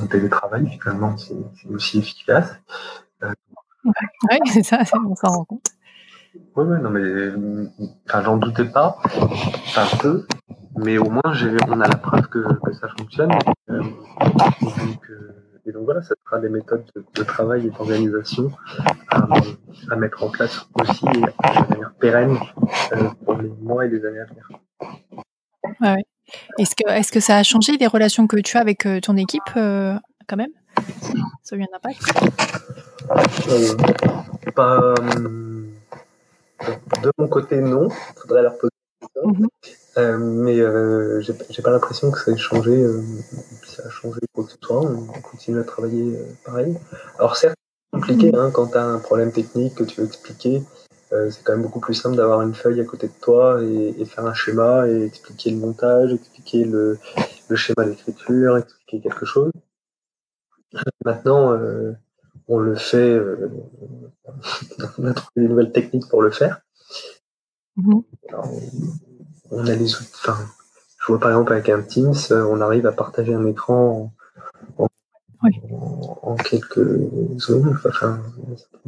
un 0.01 0.07
télétravail, 0.07 0.79
finalement, 0.81 1.16
c'est 1.16 1.35
aussi 1.69 1.99
efficace. 1.99 2.59
Euh, 3.23 3.33
oui, 3.85 4.39
c'est 4.53 4.62
ça, 4.62 4.79
on 5.05 5.14
s'en 5.14 5.29
rend 5.29 5.45
compte. 5.45 5.71
Oui, 6.57 6.64
ouais, 6.64 6.79
non, 6.79 6.91
mais 6.91 7.33
enfin, 8.07 8.23
j'en 8.23 8.37
doutais 8.37 8.66
pas, 8.66 8.99
un 9.77 9.97
peu, 9.99 10.27
mais 10.77 10.99
au 10.99 11.09
moins 11.09 11.23
on 11.69 11.81
a 11.81 11.89
la 11.89 11.97
preuve 11.97 12.29
que, 12.29 12.61
que 12.61 12.73
ça 12.73 12.89
fonctionne. 12.99 13.33
Euh, 13.71 13.83
et, 15.66 15.73
donc, 15.73 15.85
voilà, 15.85 16.03
ça 16.03 16.14
sera 16.25 16.39
des 16.39 16.49
méthodes 16.49 16.85
de, 17.14 17.23
travail 17.23 17.66
et 17.66 17.71
d'organisation 17.71 18.51
à, 19.11 19.97
mettre 19.97 20.23
en 20.23 20.31
place 20.31 20.66
aussi 20.81 21.05
de 21.05 21.71
manière 21.71 21.93
pérenne 21.99 22.39
euh, 22.93 23.11
pour 23.25 23.35
les 23.35 23.49
mois 23.61 23.87
et 23.87 23.89
les 23.89 24.05
années 24.05 24.21
à 24.21 24.25
venir. 24.25 24.49
Ouais, 25.81 26.05
est-ce 26.59 26.74
que, 26.74 26.89
est 26.91 27.11
que 27.11 27.20
ça 27.20 27.37
a 27.37 27.43
changé 27.43 27.76
les 27.79 27.87
relations 27.87 28.26
que 28.26 28.37
tu 28.37 28.57
as 28.57 28.61
avec 28.61 28.87
euh, 28.87 29.01
ton 29.01 29.16
équipe 29.16 29.43
euh, 29.57 29.95
quand 30.26 30.37
même? 30.37 30.51
Ça 31.43 31.57
a 31.57 31.59
eu 31.59 31.62
un 31.62 31.66
impact? 31.74 32.01
Euh, 33.49 33.74
pas, 34.55 34.95
De 37.03 37.12
mon 37.18 37.29
côté, 37.29 37.61
non. 37.61 37.89
Il 37.89 38.20
faudrait 38.20 38.43
leur 38.43 38.59
poser 38.59 38.72
la 39.01 39.07
question. 39.07 39.49
Mhm. 39.97 40.45
mais 40.45 40.57
j'ai 41.22 41.62
pas 41.62 41.70
l'impression 41.70 42.11
que 42.11 42.18
ça 42.20 42.31
ait 42.33 42.37
changé, 42.37 42.85
ça 43.66 43.83
a 43.87 43.91
changé 43.91 44.20
quoi 44.33 44.45
que 44.45 44.51
ce 44.53 44.59
soit. 44.61 44.81
On 44.81 45.20
continue 45.22 45.59
à 45.59 45.64
travailler 45.64 46.18
pareil. 46.45 46.76
Alors 47.18 47.37
certes, 47.37 47.57
c'est 47.93 47.99
compliqué 47.99 48.31
hein, 48.37 48.51
quand 48.53 48.68
tu 48.68 48.79
as 48.79 48.85
un 48.85 48.99
problème 48.99 49.33
technique 49.33 49.74
que 49.74 49.85
tu 49.85 50.01
veux 50.01 50.07
expliquer. 50.07 50.62
Euh, 51.12 51.30
c'est 51.30 51.42
quand 51.42 51.52
même 51.52 51.62
beaucoup 51.62 51.80
plus 51.80 51.94
simple 51.94 52.16
d'avoir 52.16 52.42
une 52.42 52.54
feuille 52.54 52.80
à 52.80 52.84
côté 52.84 53.09
de 53.09 53.12
toi 53.20 53.62
et, 53.62 54.04
faire 54.04 54.26
un 54.26 54.34
schéma 54.34 54.86
et 54.88 55.04
expliquer 55.04 55.50
le 55.50 55.56
montage, 55.56 56.12
expliquer 56.12 56.64
le, 56.64 56.98
schéma 57.54 57.84
d'écriture, 57.84 58.59
expliquer 58.59 59.00
quelque 59.00 59.24
chose. 59.24 59.52
Maintenant, 61.04 61.52
euh, 61.52 61.92
on 62.46 62.59
le 62.59 62.74
fait, 62.74 63.11
euh, 63.11 63.50
on 64.98 65.06
a 65.06 65.14
trouvé 65.14 65.32
des 65.36 65.48
nouvelles 65.48 65.72
techniques 65.72 66.09
pour 66.09 66.20
le 66.20 66.30
faire. 66.30 66.61
Mm-hmm. 67.78 68.02
on 69.52 69.66
a 69.66 69.74
les 69.74 69.94
outils, 69.94 70.11
enfin, 70.14 70.36
je 70.98 71.06
vois 71.06 71.20
par 71.20 71.30
exemple 71.30 71.52
avec 71.52 71.68
un 71.68 71.80
Teams, 71.80 72.12
on 72.30 72.61
arrive 72.61 72.86
à 72.86 72.92
partager 72.92 73.32
un 73.32 73.46
écran 73.46 74.12
en, 74.76 74.88
en, 76.22 76.34
quelques 76.36 77.38
zones. 77.38 77.78
Enfin, 77.86 78.20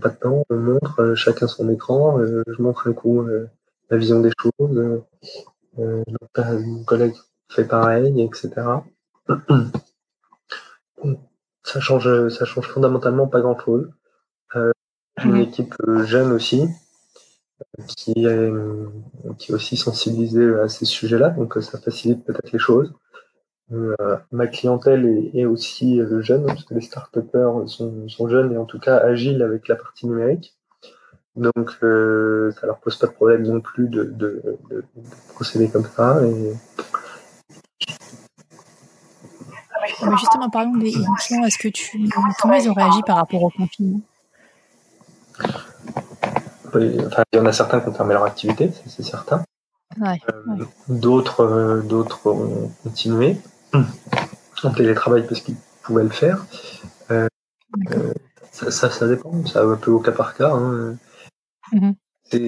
pas 0.00 0.08
de 0.08 0.16
temps. 0.16 0.44
On 0.50 0.56
montre 0.56 1.00
euh, 1.00 1.14
chacun 1.14 1.46
son 1.46 1.68
écran. 1.70 2.18
Euh, 2.18 2.42
je 2.46 2.62
montre 2.62 2.88
un 2.88 2.92
coup 2.92 3.22
euh, 3.22 3.48
la 3.90 3.96
vision 3.96 4.20
des 4.20 4.30
choses. 4.40 5.02
mon 5.76 6.84
collègue 6.84 7.14
fait 7.48 7.64
pareil, 7.64 8.22
etc. 8.22 8.50
ça 11.64 11.80
change, 11.80 12.28
ça 12.28 12.44
change 12.44 12.68
fondamentalement 12.68 13.26
pas 13.26 13.40
grand 13.40 13.58
chose. 13.58 13.90
une 14.54 14.72
mhm. 15.32 15.36
équipe 15.36 15.74
jeune 16.04 16.32
aussi, 16.32 16.68
qui 17.96 18.12
est, 18.26 18.52
qui 19.38 19.52
est 19.52 19.54
aussi 19.54 19.76
sensibilisée 19.76 20.54
à 20.60 20.68
ces 20.68 20.84
sujets-là, 20.84 21.30
donc 21.30 21.58
ça 21.60 21.78
facilite 21.78 22.24
peut-être 22.24 22.52
les 22.52 22.58
choses. 22.58 22.92
Euh, 23.72 24.16
ma 24.32 24.48
clientèle 24.48 25.30
est, 25.32 25.44
aussi 25.44 26.00
euh, 26.00 26.20
jeune, 26.22 26.44
parce 26.44 26.64
que 26.64 26.74
les 26.74 26.80
start 26.80 27.16
sont, 27.66 28.08
sont, 28.08 28.28
jeunes 28.28 28.52
et 28.52 28.58
en 28.58 28.64
tout 28.64 28.80
cas 28.80 28.96
agiles 28.96 29.42
avec 29.42 29.68
la 29.68 29.76
partie 29.76 30.06
numérique. 30.06 30.56
Donc 31.36 31.76
euh, 31.84 32.50
ça 32.60 32.66
leur 32.66 32.78
pose 32.78 32.96
pas 32.96 33.06
de 33.06 33.12
problème 33.12 33.42
non 33.44 33.60
plus 33.60 33.88
de, 33.88 34.04
de, 34.04 34.58
de, 34.70 34.84
procéder 35.34 35.68
comme 35.68 35.84
ça. 35.84 36.20
Et... 36.24 36.52
Mais 40.02 40.16
justement, 40.16 40.50
parlons 40.50 40.76
des. 40.76 40.88
Est-ce 40.88 41.58
que 41.58 41.68
tu 41.68 42.08
comment 42.42 42.54
ils 42.56 42.68
ont 42.68 42.74
réagi 42.74 43.02
par 43.06 43.16
rapport 43.16 43.42
au 43.42 43.50
confinement? 43.50 44.00
Enfin, 46.68 47.22
Il 47.32 47.36
y 47.36 47.38
en 47.38 47.46
a 47.46 47.52
certains 47.52 47.80
qui 47.80 47.88
ont 47.88 47.94
fermé 47.94 48.14
leur 48.14 48.24
activité, 48.24 48.70
c'est 48.86 49.02
certain. 49.02 49.44
Ouais, 50.00 50.20
D'autres, 50.88 51.82
d'autres 51.84 52.26
ont 52.28 52.72
continué 52.82 53.36
en 53.72 54.70
télétravail 54.72 55.26
parce 55.26 55.40
qu'ils 55.40 55.56
pouvaient 55.82 56.02
le 56.02 56.10
faire. 56.10 56.44
Euh, 57.10 57.28
euh, 57.92 58.12
ça, 58.52 58.90
ça, 58.90 59.08
dépend, 59.08 59.44
ça 59.46 59.62
un 59.62 59.76
peu 59.76 59.90
au 59.90 60.00
cas 60.00 60.12
par 60.12 60.34
cas. 60.34 60.52
Hein. 60.52 60.96
Mhm. 61.72 61.94
Est-ce 62.32 62.38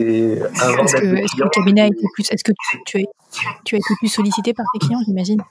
que, 0.96 1.16
est 1.16 1.26
que, 1.26 1.42
le 1.42 1.48
cabinet 1.50 1.80
a 1.82 1.86
été 1.86 2.04
plus. 2.14 2.30
Est-ce 2.30 2.44
que 2.44 2.52
tu, 2.52 2.78
tu, 2.86 2.98
as, 2.98 3.02
tu 3.64 3.74
as 3.74 3.78
été 3.78 3.94
plus 3.98 4.08
sollicité 4.08 4.54
par 4.54 4.66
tes 4.72 4.86
clients, 4.86 5.00
j'imagine? 5.04 5.42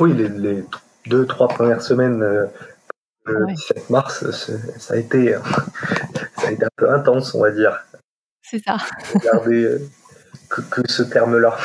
Oui, 0.00 0.12
les, 0.14 0.28
les, 0.28 0.64
deux, 1.06 1.26
trois 1.26 1.48
premières 1.48 1.82
semaines 1.82 2.22
euh, 2.22 2.46
le 3.26 3.46
17 3.46 3.90
mars, 3.90 4.30
ça 4.78 4.94
a, 4.94 4.96
été, 4.96 5.36
ça 6.38 6.48
a 6.48 6.50
été 6.52 6.64
un 6.64 6.68
peu 6.76 6.92
intense, 6.92 7.34
on 7.34 7.40
va 7.40 7.50
dire. 7.50 7.84
C'est 8.42 8.62
ça. 8.62 8.76
Regardez 9.14 9.64
euh, 9.64 9.88
que, 10.48 10.60
que, 10.60 10.82
ce 10.90 11.02
terme-là. 11.02 11.56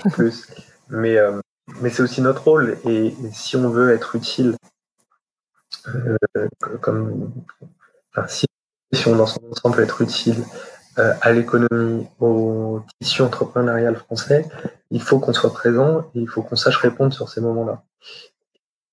plus. 0.12 0.46
Mais, 0.88 1.16
euh, 1.16 1.40
mais 1.80 1.90
c'est 1.90 2.02
aussi 2.02 2.20
notre 2.20 2.44
rôle. 2.44 2.78
Et, 2.84 3.14
si 3.32 3.56
on 3.56 3.68
veut 3.68 3.92
être 3.92 4.16
utile, 4.16 4.56
euh, 5.86 6.48
comme, 6.80 7.32
enfin, 8.10 8.26
si, 8.28 8.46
si 8.92 9.08
on 9.08 9.16
dans 9.16 9.26
son 9.26 9.40
ensemble 9.50 9.76
peut 9.76 9.82
être 9.82 10.02
utile 10.02 10.44
euh, 10.98 11.14
à 11.22 11.32
l'économie, 11.32 12.06
au 12.20 12.82
tissu 13.00 13.22
entrepreneurial 13.22 13.96
français, 13.96 14.46
il 14.90 15.00
faut 15.00 15.18
qu'on 15.18 15.32
soit 15.32 15.52
présent 15.52 16.10
et 16.14 16.20
il 16.20 16.28
faut 16.28 16.42
qu'on 16.42 16.56
sache 16.56 16.76
répondre 16.76 17.14
sur 17.14 17.30
ces 17.30 17.40
moments-là. 17.40 17.82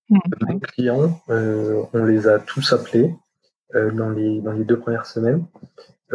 Mmh, 0.10 0.20
Nos 0.50 0.60
clients, 0.60 1.22
euh, 1.30 1.84
on 1.92 2.06
les 2.06 2.28
a 2.28 2.40
tous 2.40 2.72
appelés 2.72 3.14
euh, 3.76 3.92
dans, 3.92 4.10
les, 4.10 4.40
dans 4.40 4.54
les 4.54 4.64
deux 4.64 4.80
premières 4.80 5.06
semaines 5.06 5.46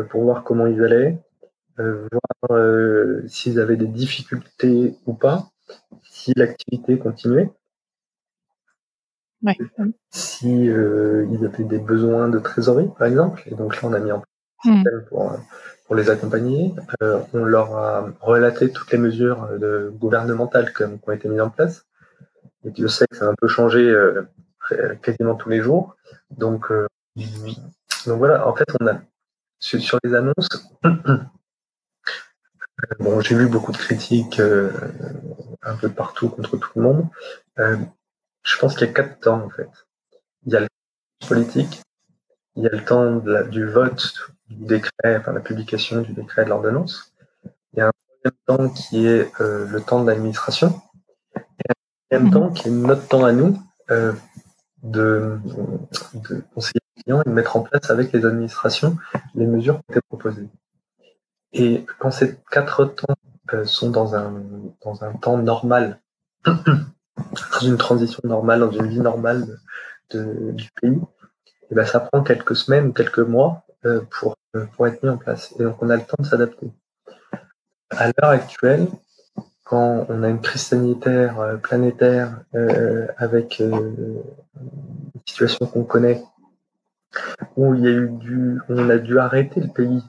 pour 0.09 0.23
voir 0.23 0.43
comment 0.43 0.67
ils 0.67 0.83
allaient, 0.83 1.19
voir 1.77 2.61
s'ils 3.29 3.61
avaient 3.61 3.77
des 3.77 3.87
difficultés 3.87 4.97
ou 5.07 5.15
pas, 5.15 5.51
si 6.25 6.33
l'activité 6.37 6.99
continuait. 6.99 7.51
Si 10.11 10.65
ils 10.65 11.45
avaient 11.45 11.65
des 11.65 11.79
besoins 11.79 12.29
de 12.29 12.39
trésorerie, 12.39 12.89
par 12.99 13.07
exemple, 13.07 13.43
et 13.47 13.55
donc 13.55 13.81
là 13.81 13.89
on 13.89 13.93
a 13.93 13.99
mis 13.99 14.11
en 14.11 14.21
place 14.21 14.29
un 14.65 14.71
mmh. 14.71 14.75
système 14.77 15.05
pour, 15.09 15.39
pour 15.85 15.95
les 15.95 16.11
accompagner. 16.11 16.75
Euh, 17.03 17.21
on 17.33 17.45
leur 17.45 17.77
a 17.77 18.09
relaté 18.21 18.71
toutes 18.71 18.91
les 18.93 18.99
mesures 18.99 19.49
de, 19.59 19.93
gouvernementales 19.95 20.73
qui 20.73 20.85
ont 20.85 21.13
été 21.13 21.29
mises 21.29 21.41
en 21.41 21.51
place. 21.51 21.87
Et 22.65 22.71
Dieu 22.71 22.89
sait 22.89 23.07
que 23.07 23.17
ça 23.17 23.27
a 23.27 23.29
un 23.29 23.35
peu 23.39 23.49
changé 23.49 23.81
euh, 23.89 24.25
quasiment 25.03 25.35
tous 25.35 25.51
les 25.51 25.61
jours. 25.61 25.97
Donc, 26.31 26.71
euh, 26.71 26.87
donc 28.07 28.19
voilà, 28.19 28.49
en 28.49 28.55
fait, 28.55 28.65
on 28.81 28.87
a 28.87 29.01
sur, 29.59 29.81
sur 29.81 29.99
les 30.05 30.15
annonces, 30.15 30.49
bon, 32.99 33.21
j'ai 33.21 33.35
vu 33.35 33.47
beaucoup 33.47 33.73
de 33.73 33.77
critiques 33.77 34.41
un 35.63 35.77
peu 35.77 35.89
partout 35.89 36.29
contre 36.29 36.57
tout 36.57 36.71
le 36.77 36.83
monde. 36.83 37.09
je 37.59 38.59
pense 38.59 38.75
qu'il 38.75 38.87
y 38.87 38.91
a 38.91 38.93
quatre 38.93 39.21
temps 39.21 39.43
en 39.43 39.51
fait. 39.51 39.69
Il 40.47 40.53
y 40.53 40.57
a 40.57 40.61
le 40.61 40.69
politique, 41.27 41.83
il 42.57 42.63
y 42.63 42.67
a 42.67 42.71
le 42.71 42.85
temps 42.85 43.17
du 43.49 43.67
vote 43.67 44.15
du 44.49 44.67
décret, 44.67 45.17
enfin 45.19 45.33
la 45.33 45.41
publication 45.41 46.03
du 46.03 46.13
décret 46.13 46.45
de 46.45 46.51
l'ordonnance. 46.51 47.13
Il 47.73 47.79
y 47.79 47.83
a 47.83 47.89
un 47.89 47.93
troisième 48.23 48.47
temps 48.47 48.75
qui 48.75 49.07
est 49.07 49.31
euh, 49.41 49.67
le 49.67 49.81
temps 49.81 50.03
de 50.03 50.09
l'administration. 50.09 50.81
Et 51.37 51.41
un 51.71 52.21
troisième 52.21 52.33
temps 52.33 52.51
qui 52.53 52.69
est 52.69 52.71
notre 52.71 53.07
temps 53.09 53.25
à 53.25 53.33
nous 53.33 53.61
euh, 53.91 54.13
de, 54.83 55.39
de, 56.15 56.43
conseiller 56.55 56.81
les 56.97 57.03
clients 57.03 57.23
et 57.23 57.29
de 57.29 57.35
mettre 57.35 57.57
en 57.57 57.61
place 57.61 57.91
avec 57.91 58.13
les 58.13 58.25
administrations 58.25 58.97
les 59.35 59.47
mesures 59.47 59.81
qui 59.87 59.93
été 59.93 60.01
proposées. 60.09 60.49
Et 61.55 61.87
quand 61.99 62.11
ces 62.11 62.37
quatre 62.51 62.85
temps 62.85 63.15
euh, 63.53 63.65
sont 63.65 63.91
dans 63.91 64.15
un, 64.17 64.43
dans 64.85 65.05
un 65.05 65.13
temps 65.13 65.39
normal, 65.39 66.01
dans 66.45 67.61
une 67.63 67.77
transition 67.77 68.21
normale, 68.25 68.61
dans 68.61 68.73
une 68.73 68.89
vie 68.89 69.01
normale 69.01 69.47
de, 70.11 70.51
du 70.51 70.69
pays, 70.81 70.99
et 71.65 71.67
eh 71.71 71.75
ben 71.75 71.87
ça 71.87 72.01
prend 72.01 72.23
quelques 72.23 72.57
semaines 72.57 72.93
quelques 72.93 73.21
mois 73.21 73.65
euh, 73.87 74.03
pour, 74.11 74.37
euh, 74.55 74.67
pour 74.75 74.87
être 74.87 75.03
mis 75.03 75.09
en 75.09 75.17
place. 75.17 75.55
Et 75.59 75.63
donc 75.63 75.83
on 75.83 75.89
a 75.91 75.97
le 75.97 76.03
temps 76.03 76.17
de 76.19 76.27
s'adapter. 76.27 76.71
À 77.91 78.07
l'heure 78.07 78.31
actuelle, 78.31 78.89
quand 79.65 80.07
on 80.09 80.23
a 80.23 80.29
une 80.29 80.41
crise 80.41 80.63
sanitaire 80.63 81.41
euh, 81.41 81.57
planétaire 81.57 82.41
avec 83.17 83.61
une 83.61 84.23
situation 85.27 85.67
qu'on 85.67 85.85
connaît, 85.85 86.23
où 87.57 87.75
il 87.75 87.83
y 87.83 87.87
a 87.87 87.93
eu 87.93 88.09
du, 88.11 88.61
on 88.69 88.91
a 88.91 88.99
dû 88.99 89.19
arrêter 89.19 89.61
le 89.61 89.69
pays 89.69 90.03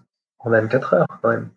en 0.45 0.49
24 0.49 0.93
heures 0.93 1.07
quand 1.21 1.29
même. 1.29 1.49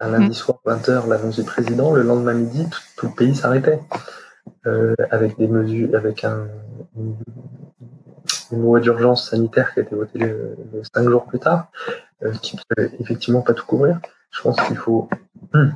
Un 0.00 0.10
lundi 0.10 0.30
mmh. 0.30 0.32
soir, 0.32 0.58
20h, 0.64 1.08
l'annonce 1.08 1.36
du 1.36 1.44
président, 1.44 1.92
le 1.92 2.02
lendemain 2.02 2.32
midi, 2.34 2.66
tout, 2.96 3.06
le 3.06 3.14
pays 3.14 3.36
s'arrêtait. 3.36 3.80
avec 5.10 5.36
des 5.36 5.46
mesures, 5.46 5.94
avec 5.94 6.24
un, 6.24 6.48
une 8.52 8.62
loi 8.62 8.80
d'urgence 8.80 9.30
sanitaire 9.30 9.72
qui 9.72 9.80
a 9.80 9.82
été 9.82 9.94
votée 9.94 10.18
le, 10.18 10.56
cinq 10.94 11.08
jours 11.08 11.26
plus 11.26 11.38
tard, 11.38 11.70
euh, 12.22 12.32
qui 12.42 12.56
ne 12.56 12.60
peut 12.68 12.90
effectivement 12.98 13.42
pas 13.42 13.54
tout 13.54 13.66
couvrir. 13.66 14.00
Je 14.30 14.42
pense 14.42 14.56
qu'il 14.62 14.76
faut 14.76 15.08
hum, 15.54 15.74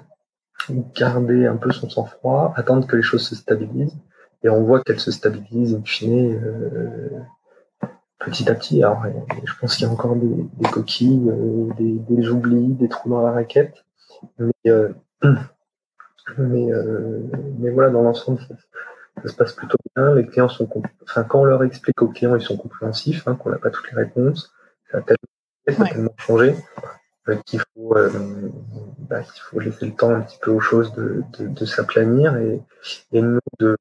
garder 0.94 1.46
un 1.46 1.56
peu 1.56 1.72
son 1.72 1.88
sang-froid, 1.88 2.52
attendre 2.56 2.86
que 2.86 2.96
les 2.96 3.02
choses 3.02 3.26
se 3.26 3.34
stabilisent. 3.34 3.96
Et 4.42 4.48
on 4.50 4.62
voit 4.62 4.82
qu'elles 4.82 5.00
se 5.00 5.10
stabilisent, 5.10 5.74
in 5.74 5.82
fine, 5.84 6.34
euh, 6.34 7.08
petit 8.24 8.48
à 8.48 8.54
petit. 8.54 8.82
Alors, 8.82 9.04
je 9.44 9.52
pense 9.60 9.76
qu'il 9.76 9.86
y 9.86 9.90
a 9.90 9.92
encore 9.92 10.16
des, 10.16 10.68
coquilles, 10.70 11.28
euh, 11.28 11.72
des, 11.78 11.98
des, 12.08 12.28
oublis, 12.28 12.74
des 12.74 12.88
trous 12.88 13.10
dans 13.10 13.22
la 13.22 13.32
raquette. 13.32 13.84
Mais, 14.38 14.72
hum, 15.22 15.38
mais, 16.38 16.68
mais 17.58 17.70
voilà, 17.70 17.90
dans 17.90 18.02
l'ensemble, 18.02 18.40
ça 19.22 19.28
se 19.28 19.36
passe 19.36 19.52
plutôt 19.52 19.78
bien. 19.94 20.14
Les 20.14 20.26
clients 20.26 20.48
sont, 20.48 20.68
enfin, 21.02 21.24
quand 21.24 21.40
on 21.40 21.44
leur 21.44 21.62
explique 21.64 22.00
aux 22.02 22.08
clients, 22.08 22.34
ils 22.34 22.42
sont 22.42 22.56
compréhensifs, 22.56 23.26
hein, 23.26 23.36
qu'on 23.36 23.50
n'a 23.50 23.58
pas 23.58 23.70
toutes 23.70 23.90
les 23.90 23.96
réponses. 23.96 24.52
Ça 24.90 24.98
a 24.98 25.02
tellement, 25.66 26.14
changé 26.18 26.54
euh, 27.28 27.36
qu'il 27.46 27.60
faut, 27.60 27.96
euh, 27.96 28.10
bah, 28.98 29.22
faut 29.22 29.60
laisser 29.60 29.86
le 29.86 29.94
temps 29.94 30.10
un 30.10 30.20
petit 30.20 30.38
peu 30.42 30.50
aux 30.50 30.60
choses 30.60 30.92
de, 30.92 31.22
de, 31.38 31.48
de 31.48 31.64
s'aplanir 31.64 32.36
et, 32.36 32.60
et 33.12 33.22
nous 33.22 33.40
de, 33.58 33.76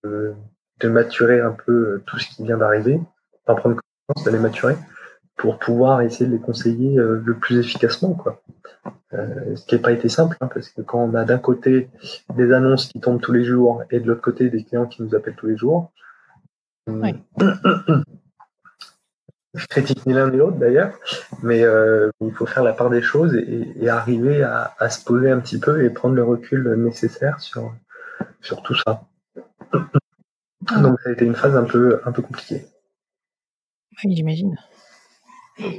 de 0.80 0.90
maturer 0.90 1.42
un 1.42 1.52
peu 1.52 1.72
euh, 1.72 2.04
tout 2.06 2.20
ce 2.20 2.28
qui 2.30 2.44
vient 2.44 2.58
d'arriver, 2.58 3.00
d'en 3.48 3.56
prendre 3.56 3.80
de 4.26 4.32
les 4.32 4.40
maturer 4.40 4.76
pour 5.36 5.60
pouvoir 5.60 6.02
essayer 6.02 6.26
de 6.28 6.32
les 6.32 6.40
conseiller 6.40 6.96
le 6.96 7.34
plus 7.36 7.58
efficacement, 7.58 8.14
quoi. 8.14 8.42
Euh, 9.14 9.56
ce 9.56 9.66
qui 9.66 9.76
n'a 9.76 9.82
pas 9.82 9.92
été 9.92 10.10
simple, 10.10 10.36
hein, 10.42 10.50
parce 10.54 10.70
que 10.70 10.82
quand 10.82 11.00
on 11.00 11.14
a 11.14 11.24
d'un 11.24 11.38
côté 11.38 11.90
des 12.36 12.52
annonces 12.52 12.88
qui 12.88 13.00
tombent 13.00 13.22
tous 13.22 13.32
les 13.32 13.44
jours 13.44 13.84
et 13.92 14.00
de 14.00 14.08
l'autre 14.08 14.22
côté 14.22 14.50
des 14.50 14.64
clients 14.64 14.88
qui 14.88 15.04
nous 15.04 15.14
appellent 15.16 15.36
tous 15.36 15.46
les 15.48 15.58
jours, 15.58 15.92
oui. 16.88 17.14
je 19.54 19.68
critique 19.68 20.06
ni 20.06 20.14
l'un 20.14 20.30
ni 20.30 20.38
l'autre 20.38 20.58
d'ailleurs, 20.58 20.98
mais 21.44 21.64
euh, 21.64 22.10
il 22.22 22.34
faut 22.34 22.48
faire 22.48 22.64
la 22.64 22.74
part 22.74 22.90
des 22.90 23.04
choses 23.04 23.36
et, 23.36 23.88
arriver 23.88 24.42
à, 24.44 24.90
se 24.90 25.04
poser 25.06 25.30
un 25.30 25.40
petit 25.40 25.60
peu 25.60 25.86
et 25.86 25.90
prendre 25.92 26.16
le 26.16 26.24
recul 26.24 26.74
nécessaire 26.74 27.40
sur, 27.40 27.74
sur 28.42 28.64
tout 28.64 28.76
ça. 28.76 29.04
Donc 30.82 31.00
ça 31.02 31.10
a 31.10 31.12
été 31.14 31.24
une 31.26 31.36
phase 31.36 31.56
un 31.56 31.66
peu, 31.66 32.02
un 32.04 32.12
peu 32.12 32.22
compliquée. 32.24 32.66
Oui, 34.04 34.16
j'imagine. 34.16 34.56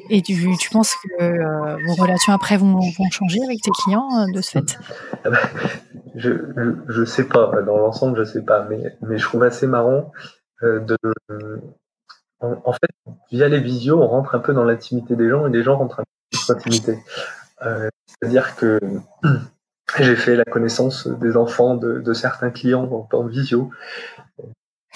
Et 0.08 0.22
tu, 0.22 0.56
tu 0.56 0.70
penses 0.70 0.94
que 0.94 1.22
euh, 1.22 1.76
vos 1.86 1.94
relations 1.94 2.32
après 2.32 2.56
vont, 2.56 2.80
changer 3.10 3.40
avec 3.44 3.60
tes 3.60 3.72
clients 3.72 4.08
euh, 4.20 4.32
de 4.32 4.40
ce 4.40 4.52
fait 4.52 4.78
ah 5.24 5.30
bah, 5.30 5.40
Je 6.14 6.30
ne 6.30 7.04
sais 7.04 7.24
pas, 7.24 7.50
dans 7.62 7.78
l'ensemble, 7.78 8.16
je 8.18 8.24
sais 8.24 8.42
pas, 8.42 8.64
mais, 8.68 8.96
mais 9.02 9.18
je 9.18 9.24
trouve 9.24 9.42
assez 9.42 9.66
marrant 9.66 10.12
euh, 10.62 10.80
de. 10.80 10.96
En, 12.40 12.72
fait, 12.72 12.90
via 13.30 13.48
les 13.48 13.60
visios, 13.60 14.00
on 14.02 14.06
rentre 14.06 14.34
un 14.34 14.38
peu 14.38 14.52
dans 14.52 14.64
l'intimité 14.64 15.16
des 15.16 15.30
gens 15.30 15.46
et 15.46 15.50
les 15.50 15.62
gens 15.62 15.78
rentrent 15.78 16.00
un 16.00 16.04
peu 16.04 16.38
dans 16.46 16.54
l'intimité. 16.54 16.98
C'est-à-dire 18.06 18.54
que 18.56 18.78
j'ai 19.98 20.14
fait 20.14 20.36
la 20.36 20.44
connaissance 20.44 21.06
des 21.06 21.38
enfants 21.38 21.74
de, 21.74 22.12
certains 22.12 22.50
clients 22.50 22.84
en, 22.84 23.16
en 23.16 23.26
visio 23.26 23.70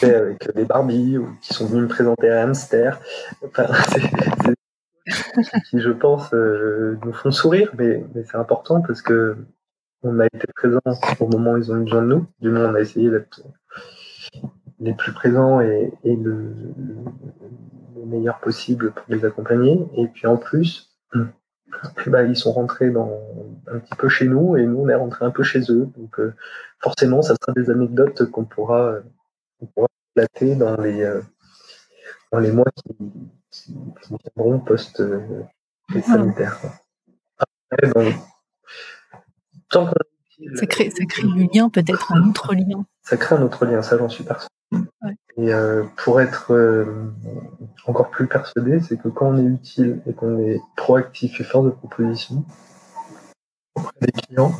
avec 0.07 0.55
des 0.55 0.65
Barbies 0.65 1.19
ou 1.19 1.29
qui 1.41 1.55
sont 1.55 1.67
venus 1.67 1.85
me 1.85 1.89
présenter 1.89 2.31
un 2.31 2.49
hamster. 2.49 3.01
Enfin, 3.45 3.67
c'est 3.93 4.03
qui, 5.71 5.81
je 5.81 5.91
pense, 5.91 6.33
euh, 6.35 6.99
nous 7.05 7.13
font 7.13 7.31
sourire, 7.31 7.73
mais, 7.79 8.05
mais 8.15 8.25
c'est 8.25 8.37
important 8.37 8.81
parce 8.81 9.03
que 9.03 9.37
on 10.03 10.21
a 10.21 10.27
été 10.27 10.47
présents 10.55 10.81
au 11.21 11.27
moment 11.27 11.53
où 11.53 11.57
ils 11.57 11.73
ont 11.73 11.77
eu 11.77 11.85
besoin 11.85 12.03
de 12.03 12.07
nous. 12.07 12.27
Du 12.41 12.51
moins, 12.51 12.71
on 12.71 12.75
a 12.75 12.81
essayé 12.81 13.11
d'être 13.11 13.43
les 14.81 14.95
plus 14.95 15.13
présents 15.13 15.61
et, 15.61 15.93
et 16.05 16.15
le, 16.15 16.55
le, 17.97 18.05
meilleur 18.07 18.39
possible 18.39 18.93
pour 18.93 19.05
les 19.09 19.25
accompagner. 19.25 19.87
Et 19.97 20.07
puis 20.07 20.27
en 20.27 20.37
plus, 20.37 20.97
bah, 22.07 22.23
ils 22.29 22.37
sont 22.37 22.53
rentrés 22.53 22.91
dans, 22.91 23.11
un 23.67 23.79
petit 23.81 23.95
peu 23.97 24.09
chez 24.09 24.27
nous 24.27 24.57
et 24.57 24.65
nous, 24.65 24.79
on 24.79 24.89
est 24.89 24.95
rentrés 24.95 25.25
un 25.25 25.31
peu 25.31 25.43
chez 25.43 25.61
eux. 25.71 25.89
Donc 25.97 26.19
euh, 26.21 26.33
forcément, 26.79 27.23
ça 27.23 27.35
sera 27.41 27.53
des 27.53 27.71
anecdotes 27.71 28.31
qu'on 28.31 28.45
pourra, 28.45 29.01
qu'on 29.59 29.67
pourra 29.67 29.89
relater 30.17 30.57
dans 30.57 30.77
les, 30.77 31.03
euh, 31.03 31.23
dans 32.33 32.39
les 32.39 32.53
mois 32.53 32.67
qui, 32.77 32.95
qui, 33.51 33.75
viendront 34.37 34.61
post-sanitaire. 34.61 36.59
Euh, 36.65 37.39
Après, 37.71 38.17
tant 39.69 39.87
qu'on 39.87 39.95
Ça 40.57 40.67
crée, 40.67 40.91
ça 40.91 41.05
crée 41.05 41.27
du 41.27 41.49
lien, 41.53 41.69
peut-être 41.69 42.13
un 42.13 42.29
autre 42.29 42.55
lien. 42.55 42.85
Ça 43.03 43.17
crée 43.17 43.37
un 43.37 43.43
autre 43.43 43.65
lien, 43.65 43.83
ça 43.83 43.99
j'en 43.99 44.09
suis 44.09 44.25
persuadé. 44.25 44.49
Et 45.37 45.55
euh, 45.55 45.85
pour 45.97 46.21
être 46.21 46.53
euh, 46.53 47.13
encore 47.87 48.11
plus 48.11 48.27
persuadé, 48.27 48.81
c'est 48.81 49.01
que 49.01 49.09
quand 49.09 49.29
on 49.29 49.39
est 49.39 49.55
utile 49.55 50.03
et 50.07 50.13
qu'on 50.13 50.39
est 50.39 50.61
proactif 50.77 51.41
et 51.41 51.45
fort 51.45 51.63
de 51.63 51.71
proposition 51.71 52.45
auprès 53.77 53.95
des 54.01 54.13
clients 54.13 54.53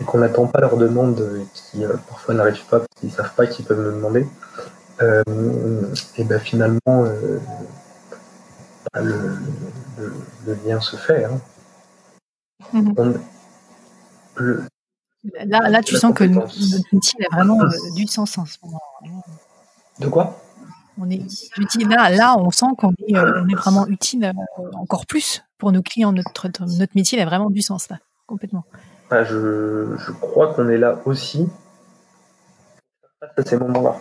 et 0.00 0.04
qu'on 0.04 0.18
n'attend 0.18 0.46
pas 0.46 0.60
leurs 0.60 0.76
demandes 0.76 1.22
qui 1.54 1.84
euh, 1.84 1.96
parfois 2.08 2.34
n'arrivent 2.34 2.66
pas 2.66 2.78
parce 2.78 3.00
qu'ils 3.00 3.10
savent 3.10 3.34
pas 3.34 3.46
qu'ils 3.46 3.64
peuvent 3.64 3.80
nous 3.80 3.96
demander, 3.96 4.26
et 6.16 6.24
ben 6.24 6.38
finalement 6.38 7.04
bah, 8.92 9.00
le, 9.00 9.38
lien 10.66 10.80
se 10.80 10.96
fait. 10.96 11.24
Hein. 11.24 11.40
Mm-hmm. 12.74 13.18
là, 15.46 15.68
là, 15.68 15.82
tu 15.82 15.96
sens 15.96 16.14
que 16.14 16.24
notre 16.24 16.54
métier 16.92 17.26
a 17.30 17.36
vraiment 17.36 17.60
du 17.94 18.06
sens 18.06 18.38
en 18.38 18.46
ce 18.46 18.56
moment. 18.62 18.80
De 19.98 20.08
quoi? 20.08 20.40
On 20.98 21.08
est 21.08 21.22
utile. 21.56 21.88
Là, 21.88 22.10
là, 22.10 22.36
on 22.38 22.50
sent 22.50 22.66
qu'on 22.76 22.92
est, 23.06 23.16
euh, 23.16 23.42
on 23.42 23.48
est 23.48 23.54
vraiment 23.54 23.86
utile 23.86 24.24
euh, 24.24 24.62
encore 24.74 25.06
plus 25.06 25.42
pour 25.58 25.72
nos 25.72 25.82
clients. 25.82 26.12
Notre, 26.12 26.48
notre 26.66 26.92
métier 26.94 27.20
a 27.20 27.24
vraiment 27.24 27.50
du 27.50 27.62
sens 27.62 27.88
là, 27.88 27.98
complètement. 28.26 28.64
Bah, 29.10 29.24
je, 29.24 29.96
je, 29.96 30.12
crois 30.12 30.54
qu'on 30.54 30.68
est 30.68 30.78
là 30.78 31.00
aussi 31.04 31.48
à 33.36 33.42
ces 33.42 33.58
moments-là. 33.58 33.96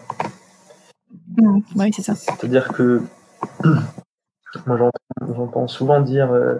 Mmh, 1.38 1.60
oui, 1.76 1.92
c'est 1.94 2.04
ça. 2.04 2.14
C'est-à-dire 2.14 2.68
que 2.70 3.02
moi, 4.68 4.92
j'entends 5.22 5.68
souvent 5.68 6.00
dire 6.02 6.32
euh, 6.32 6.60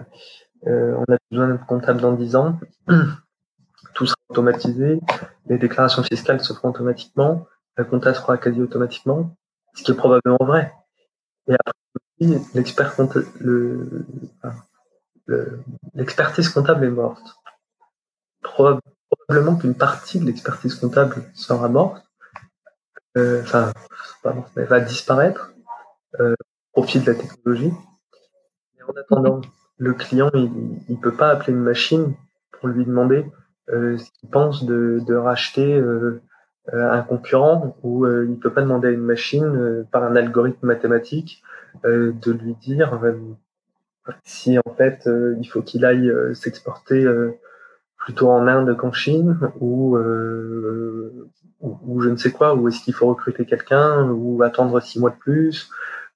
on 0.66 1.12
a 1.12 1.16
besoin 1.30 1.48
d'être 1.48 1.66
comptable 1.66 2.00
dans 2.00 2.12
10 2.12 2.36
ans, 2.36 2.58
tout 3.94 4.06
sera 4.06 4.16
automatisé, 4.30 5.00
les 5.46 5.58
déclarations 5.58 6.02
fiscales 6.02 6.42
se 6.42 6.52
feront 6.52 6.70
automatiquement, 6.70 7.46
la 7.76 7.84
compta 7.84 8.12
se 8.14 8.20
fera 8.20 8.36
quasi 8.36 8.60
automatiquement, 8.60 9.36
ce 9.74 9.84
qui 9.84 9.92
est 9.92 9.94
probablement 9.94 10.38
vrai. 10.40 10.72
Et 11.48 11.54
après, 11.54 12.40
l'expert 12.54 12.94
le, 13.38 14.06
l'expertise 15.94 16.48
comptable 16.48 16.84
est 16.84 16.90
morte. 16.90 17.39
Probablement 18.42 19.56
qu'une 19.56 19.74
partie 19.74 20.20
de 20.20 20.26
l'expertise 20.26 20.74
comptable 20.74 21.24
sera 21.34 21.68
morte, 21.68 22.04
euh, 23.16 23.42
enfin, 23.42 23.72
va 24.22 24.80
disparaître 24.80 25.52
euh, 26.20 26.34
au 26.74 26.82
profit 26.82 27.00
de 27.00 27.06
la 27.06 27.14
technologie. 27.14 27.72
En 28.88 28.92
attendant, 28.98 29.40
le 29.76 29.94
client, 29.94 30.30
il 30.34 30.82
ne 30.88 30.96
peut 30.96 31.14
pas 31.14 31.30
appeler 31.30 31.52
une 31.52 31.62
machine 31.62 32.14
pour 32.52 32.68
lui 32.68 32.84
demander 32.84 33.26
euh, 33.70 33.96
ce 33.98 34.10
qu'il 34.18 34.28
pense 34.28 34.64
de, 34.64 35.00
de 35.06 35.14
racheter 35.14 35.80
un 36.72 37.02
concurrent 37.02 37.76
euh, 37.84 38.26
il 38.28 38.38
peut 38.38 38.52
pas 38.52 38.62
demander 38.62 38.88
à 38.88 38.90
une 38.90 39.04
machine 39.04 39.86
par 39.90 40.04
un 40.04 40.14
algorithme 40.14 40.66
mathématique 40.66 41.42
de 41.84 42.32
lui 42.32 42.54
dire 42.54 43.00
si 44.24 44.58
en 44.58 44.74
fait 44.74 45.08
il 45.40 45.46
faut 45.46 45.62
qu'il 45.62 45.84
aille 45.84 46.12
s'exporter 46.34 47.06
plutôt 48.00 48.30
en 48.30 48.48
Inde 48.48 48.76
qu'en 48.76 48.92
Chine 48.92 49.38
ou, 49.60 49.96
ou, 51.60 52.00
je 52.00 52.08
ne 52.08 52.16
sais 52.16 52.32
quoi, 52.32 52.54
ou 52.54 52.68
est-ce 52.68 52.80
qu'il 52.82 52.94
faut 52.94 53.06
recruter 53.06 53.44
quelqu'un 53.44 54.10
ou 54.10 54.42
attendre 54.42 54.80
six 54.80 54.98
mois 54.98 55.10
de 55.10 55.16
plus 55.16 55.70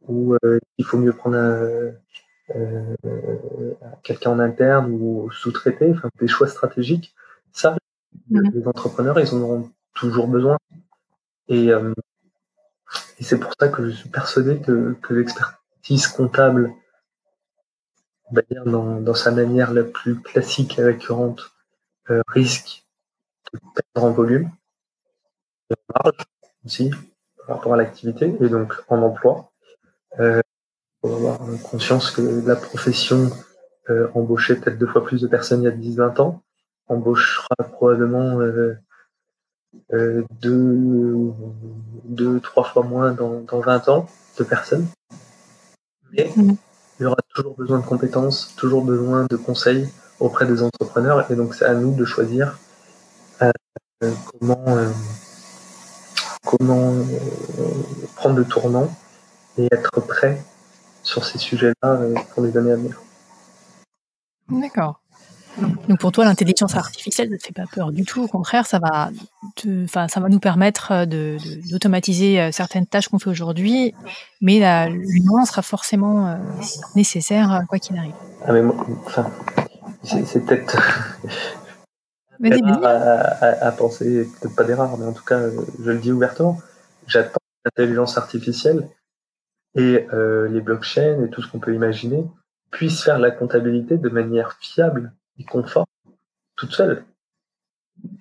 ou 0.08 0.36
il 0.78 0.84
faut 0.84 0.98
mieux 0.98 1.12
prendre 1.12 1.36
quelqu'un 4.02 4.30
en 4.30 4.38
interne 4.38 4.90
ou 4.90 5.30
sous-traiter, 5.30 5.92
enfin 5.92 6.08
des 6.20 6.28
choix 6.28 6.48
stratégiques. 6.48 7.14
Ça, 7.52 7.76
mmh. 8.30 8.50
les 8.54 8.66
entrepreneurs, 8.66 9.20
ils 9.20 9.34
en 9.34 9.40
auront 9.40 9.70
toujours 9.94 10.26
besoin. 10.26 10.58
Et, 11.48 11.70
euh, 11.70 11.94
et 13.18 13.24
c'est 13.24 13.38
pour 13.38 13.52
ça 13.58 13.68
que 13.68 13.84
je 13.86 13.90
suis 13.90 14.08
persuadé 14.08 14.60
que, 14.60 14.96
que 15.02 15.14
l'expertise 15.14 16.08
comptable, 16.08 16.72
dans, 18.66 19.00
dans, 19.00 19.14
sa 19.14 19.30
manière 19.30 19.72
la 19.72 19.84
plus 19.84 20.20
classique 20.20 20.78
et 20.78 20.82
récurrente, 20.82 21.42
euh, 21.42 21.53
risque 22.28 22.84
de 23.52 23.58
perdre 23.74 24.08
en 24.08 24.10
volume, 24.10 24.50
en 25.70 26.02
marge 26.04 26.16
aussi 26.64 26.90
par 27.46 27.56
rapport 27.56 27.74
à 27.74 27.76
l'activité 27.76 28.34
et 28.40 28.48
donc 28.48 28.74
en 28.88 29.02
emploi. 29.02 29.50
Euh, 30.20 30.40
faut 31.02 31.12
avoir 31.12 31.38
conscience 31.62 32.10
que 32.10 32.46
la 32.46 32.56
profession 32.56 33.30
euh, 33.90 34.08
embauchait 34.14 34.56
peut-être 34.56 34.78
deux 34.78 34.86
fois 34.86 35.04
plus 35.04 35.20
de 35.20 35.26
personnes 35.26 35.62
il 35.62 35.64
y 35.64 35.68
a 35.68 36.06
10-20 36.06 36.20
ans, 36.20 36.42
embauchera 36.88 37.54
probablement 37.72 38.40
euh, 38.40 38.74
euh, 39.92 40.24
deux, 40.40 41.32
deux, 42.04 42.40
trois 42.40 42.64
fois 42.64 42.82
moins 42.82 43.12
dans, 43.12 43.40
dans 43.40 43.60
20 43.60 43.88
ans 43.88 44.06
de 44.38 44.44
personnes. 44.44 44.86
Mais 46.12 46.32
mm. 46.34 46.56
il 46.98 47.02
y 47.02 47.06
aura 47.06 47.16
toujours 47.34 47.56
besoin 47.56 47.80
de 47.80 47.84
compétences, 47.84 48.54
toujours 48.56 48.84
besoin 48.84 49.26
de 49.28 49.36
conseils 49.36 49.88
auprès 50.20 50.46
des 50.46 50.62
entrepreneurs. 50.62 51.30
Et 51.30 51.36
donc, 51.36 51.54
c'est 51.54 51.64
à 51.64 51.74
nous 51.74 51.94
de 51.94 52.04
choisir 52.04 52.58
euh, 54.04 54.12
comment, 54.40 54.64
euh, 54.68 54.90
comment 56.44 56.92
euh, 56.92 57.02
prendre 58.16 58.36
le 58.36 58.44
tournant 58.44 58.88
et 59.56 59.68
être 59.70 60.00
prêt 60.00 60.42
sur 61.02 61.24
ces 61.24 61.38
sujets-là 61.38 61.98
pour 62.32 62.42
les 62.42 62.56
années 62.56 62.72
à 62.72 62.76
venir. 62.76 63.00
D'accord. 64.48 65.00
Donc 65.88 66.00
pour 66.00 66.10
toi, 66.10 66.24
l'intelligence 66.24 66.74
artificielle, 66.74 67.28
ça 67.28 67.32
ne 67.34 67.38
te 67.38 67.46
fait 67.46 67.52
pas 67.52 67.66
peur 67.72 67.92
du 67.92 68.04
tout. 68.04 68.24
Au 68.24 68.26
contraire, 68.26 68.66
ça 68.66 68.80
va, 68.80 69.10
enfin, 69.84 70.08
ça 70.08 70.18
va 70.18 70.28
nous 70.28 70.40
permettre 70.40 71.04
de, 71.04 71.36
d'automatiser 71.70 72.50
certaines 72.50 72.86
tâches 72.86 73.06
qu'on 73.06 73.20
fait 73.20 73.30
aujourd'hui, 73.30 73.94
mais 74.40 74.88
l'humain 74.88 75.44
sera 75.44 75.62
forcément 75.62 76.36
nécessaire 76.96 77.62
quoi 77.68 77.78
qu'il 77.78 77.96
arrive. 77.96 78.14
Ah 78.44 78.52
mais 78.52 78.62
moi, 78.62 78.74
enfin, 79.06 79.30
c'est, 80.04 80.44
peut-être 80.44 80.76
à, 82.82 83.66
à, 83.66 83.72
penser, 83.72 84.28
peut-être 84.40 84.54
pas 84.54 84.64
des 84.64 84.74
rares, 84.74 84.96
mais 84.98 85.06
en 85.06 85.12
tout 85.12 85.24
cas, 85.24 85.40
je 85.82 85.90
le 85.90 85.98
dis 85.98 86.12
ouvertement. 86.12 86.60
J'attends 87.06 87.40
l'intelligence 87.64 88.18
artificielle 88.18 88.88
et 89.74 90.06
les 90.50 90.60
blockchains 90.60 91.24
et 91.24 91.30
tout 91.30 91.42
ce 91.42 91.50
qu'on 91.50 91.58
peut 91.58 91.74
imaginer 91.74 92.24
puissent 92.70 93.02
faire 93.02 93.18
la 93.18 93.30
comptabilité 93.30 93.98
de 93.98 94.08
manière 94.08 94.56
fiable 94.60 95.12
et 95.38 95.44
confort 95.44 95.86
toute 96.56 96.72
seule. 96.72 97.04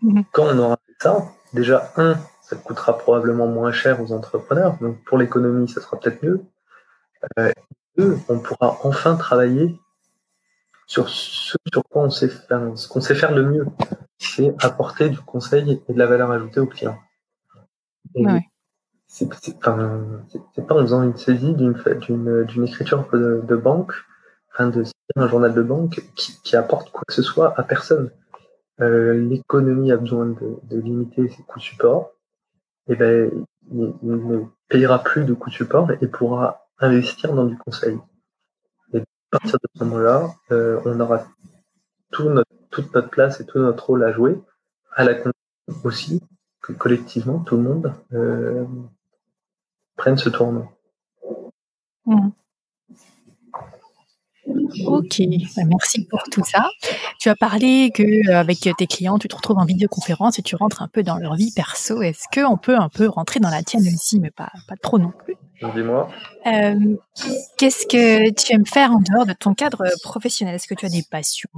Mhm. 0.01 0.23
Quand 0.31 0.45
on 0.45 0.59
aura 0.59 0.77
fait 0.86 0.93
ça, 1.01 1.25
déjà, 1.53 1.91
un, 1.97 2.17
ça 2.41 2.55
coûtera 2.55 2.97
probablement 2.97 3.47
moins 3.47 3.71
cher 3.71 4.01
aux 4.01 4.11
entrepreneurs, 4.11 4.77
donc 4.79 5.03
pour 5.05 5.17
l'économie, 5.17 5.67
ça 5.67 5.81
sera 5.81 5.99
peut-être 5.99 6.23
mieux. 6.23 6.43
Euh, 7.39 7.51
deux, 7.97 8.17
on 8.29 8.39
pourra 8.39 8.79
enfin 8.84 9.15
travailler 9.15 9.79
sur 10.88 11.09
ce 11.09 11.57
sur 11.71 11.84
quoi 11.89 12.03
on 12.03 12.09
sait 12.09 12.29
faire, 12.29 12.71
ce 12.75 12.88
qu'on 12.88 13.01
sait 13.01 13.15
faire 13.15 13.34
le 13.34 13.43
mieux, 13.43 13.65
c'est 14.17 14.53
apporter 14.63 15.09
du 15.09 15.19
conseil 15.19 15.81
et 15.88 15.93
de 15.93 15.99
la 15.99 16.05
valeur 16.05 16.31
ajoutée 16.31 16.59
aux 16.59 16.67
clients. 16.67 16.99
C'est 19.07 19.59
pas 19.59 19.75
en 19.75 20.81
faisant 20.81 21.03
une 21.03 21.17
saisie 21.17 21.53
d'une 21.53 22.63
écriture 22.65 23.07
de 23.11 23.55
banque 23.55 23.93
de 24.59 24.84
un 25.15 25.27
journal 25.27 25.53
de 25.53 25.61
banque 25.61 26.01
qui, 26.15 26.55
apporte 26.55 26.91
quoi 26.91 27.03
que 27.07 27.13
ce 27.13 27.21
soit 27.21 27.59
à 27.59 27.63
personne. 27.63 28.11
Euh, 28.81 29.13
l'économie 29.13 29.91
a 29.91 29.97
besoin 29.97 30.27
de, 30.27 30.79
limiter 30.79 31.29
ses 31.29 31.43
coûts 31.43 31.59
de 31.59 31.63
support, 31.63 32.11
et 32.88 32.95
ben 32.95 33.29
il, 33.71 33.93
ne 34.01 34.43
payera 34.69 35.03
plus 35.03 35.25
de 35.25 35.34
coûts 35.34 35.49
de 35.49 35.55
support 35.55 35.91
et 36.01 36.07
pourra 36.07 36.67
investir 36.79 37.34
dans 37.34 37.45
du 37.45 37.57
conseil. 37.57 37.97
À 39.34 39.39
partir 39.39 39.57
de 39.57 39.67
ce 39.73 39.84
moment-là, 39.84 40.29
euh, 40.51 40.79
on 40.86 40.99
aura 40.99 41.25
toute 42.11 42.27
notre 42.93 43.09
place 43.09 43.41
et 43.41 43.45
tout 43.47 43.57
notre 43.57 43.88
rôle 43.88 44.03
à 44.03 44.11
jouer, 44.11 44.39
à 44.91 45.03
la 45.03 45.15
condition 45.15 45.84
aussi 45.84 46.21
que 46.61 46.71
collectivement 46.71 47.39
tout 47.39 47.57
le 47.57 47.63
monde 47.63 47.93
euh, 48.13 48.63
prenne 49.97 50.17
ce 50.17 50.29
tournant. 50.29 50.71
Mmh. 52.05 52.29
Ok, 54.85 55.21
bah, 55.55 55.63
merci 55.65 56.05
pour 56.05 56.23
tout 56.31 56.43
ça. 56.43 56.69
Tu 57.19 57.29
as 57.29 57.35
parlé 57.35 57.91
que 57.93 58.03
euh, 58.03 58.39
avec 58.39 58.59
tes 58.77 58.87
clients, 58.87 59.17
tu 59.17 59.27
te 59.27 59.35
retrouves 59.35 59.57
en 59.57 59.65
vidéoconférence 59.65 60.39
et 60.39 60.41
tu 60.41 60.55
rentres 60.55 60.81
un 60.81 60.87
peu 60.87 61.03
dans 61.03 61.17
leur 61.17 61.35
vie 61.35 61.51
perso. 61.55 62.01
Est-ce 62.01 62.25
qu'on 62.33 62.57
peut 62.57 62.75
un 62.75 62.89
peu 62.89 63.07
rentrer 63.07 63.39
dans 63.39 63.49
la 63.49 63.63
tienne 63.63 63.83
aussi, 63.83 64.19
mais 64.19 64.31
pas, 64.31 64.51
pas 64.67 64.75
trop 64.75 64.99
non 64.99 65.11
plus? 65.23 65.35
Dis-moi. 65.75 66.09
Euh, 66.47 66.95
qu'est-ce 67.57 67.87
que 67.87 68.31
tu 68.31 68.53
aimes 68.53 68.65
faire 68.65 68.91
en 68.91 68.99
dehors 68.99 69.25
de 69.25 69.33
ton 69.33 69.53
cadre 69.53 69.85
professionnel? 70.03 70.55
Est-ce 70.55 70.67
que 70.67 70.75
tu 70.75 70.85
as 70.85 70.89
des 70.89 71.03
passions, 71.09 71.49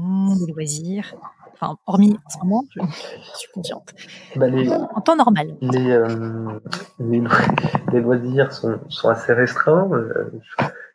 des 0.45 0.51
loisirs? 0.51 1.15
Enfin, 1.53 1.77
hormis 1.87 2.17
en 2.25 2.29
ce 2.29 2.37
moment, 2.39 2.65
je, 2.75 2.81
suis 3.37 3.49
consciente. 3.53 3.93
Bah, 4.35 4.47
en 4.93 5.01
temps 5.01 5.15
normal. 5.15 5.55
Les, 5.61 5.89
euh, 5.89 6.59
les, 6.99 7.21
loisirs 8.01 8.51
sont, 8.51 8.77
sont 8.89 9.07
assez 9.07 9.33
restreints 9.33 9.89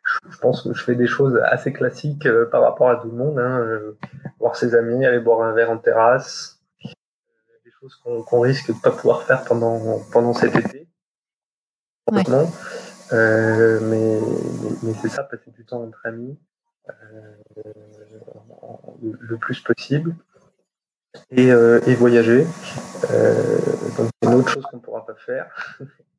pense 0.39 0.63
que 0.63 0.73
je 0.73 0.83
fais 0.83 0.95
des 0.95 1.07
choses 1.07 1.39
assez 1.43 1.73
classiques 1.73 2.25
euh, 2.25 2.45
par 2.49 2.61
rapport 2.61 2.89
à 2.89 2.97
tout 2.97 3.07
le 3.07 3.17
monde. 3.17 3.39
Hein, 3.39 3.59
euh, 3.59 3.97
voir 4.39 4.55
ses 4.55 4.75
amis, 4.75 5.05
aller 5.05 5.19
boire 5.19 5.41
un 5.41 5.53
verre 5.53 5.71
en 5.71 5.77
terrasse, 5.77 6.59
des 6.83 7.71
chose 7.79 7.95
qu'on 8.03 8.39
risque 8.39 8.67
de 8.67 8.79
pas 8.81 8.91
pouvoir 8.91 9.23
faire 9.23 9.43
pendant, 9.43 9.99
pendant 10.11 10.33
cet 10.33 10.55
été. 10.55 10.87
Euh, 13.13 13.79
mais, 13.81 14.19
mais, 14.83 14.93
c'est 15.01 15.09
ça, 15.09 15.23
passer 15.23 15.51
du 15.51 15.65
temps 15.65 15.83
entre 15.83 15.99
amis 16.05 16.37
euh, 16.89 17.35
le, 19.01 19.37
plus 19.37 19.59
possible 19.61 20.15
et, 21.29 21.47
et 21.47 21.95
voyager. 21.95 22.43
donc 22.43 24.09
c'est 24.21 24.29
une 24.29 24.33
autre 24.35 24.49
chose 24.49 24.63
qu'on 24.63 24.77
ne 24.77 24.81
pourra 24.81 25.05
pas 25.05 25.15
faire. 25.15 25.77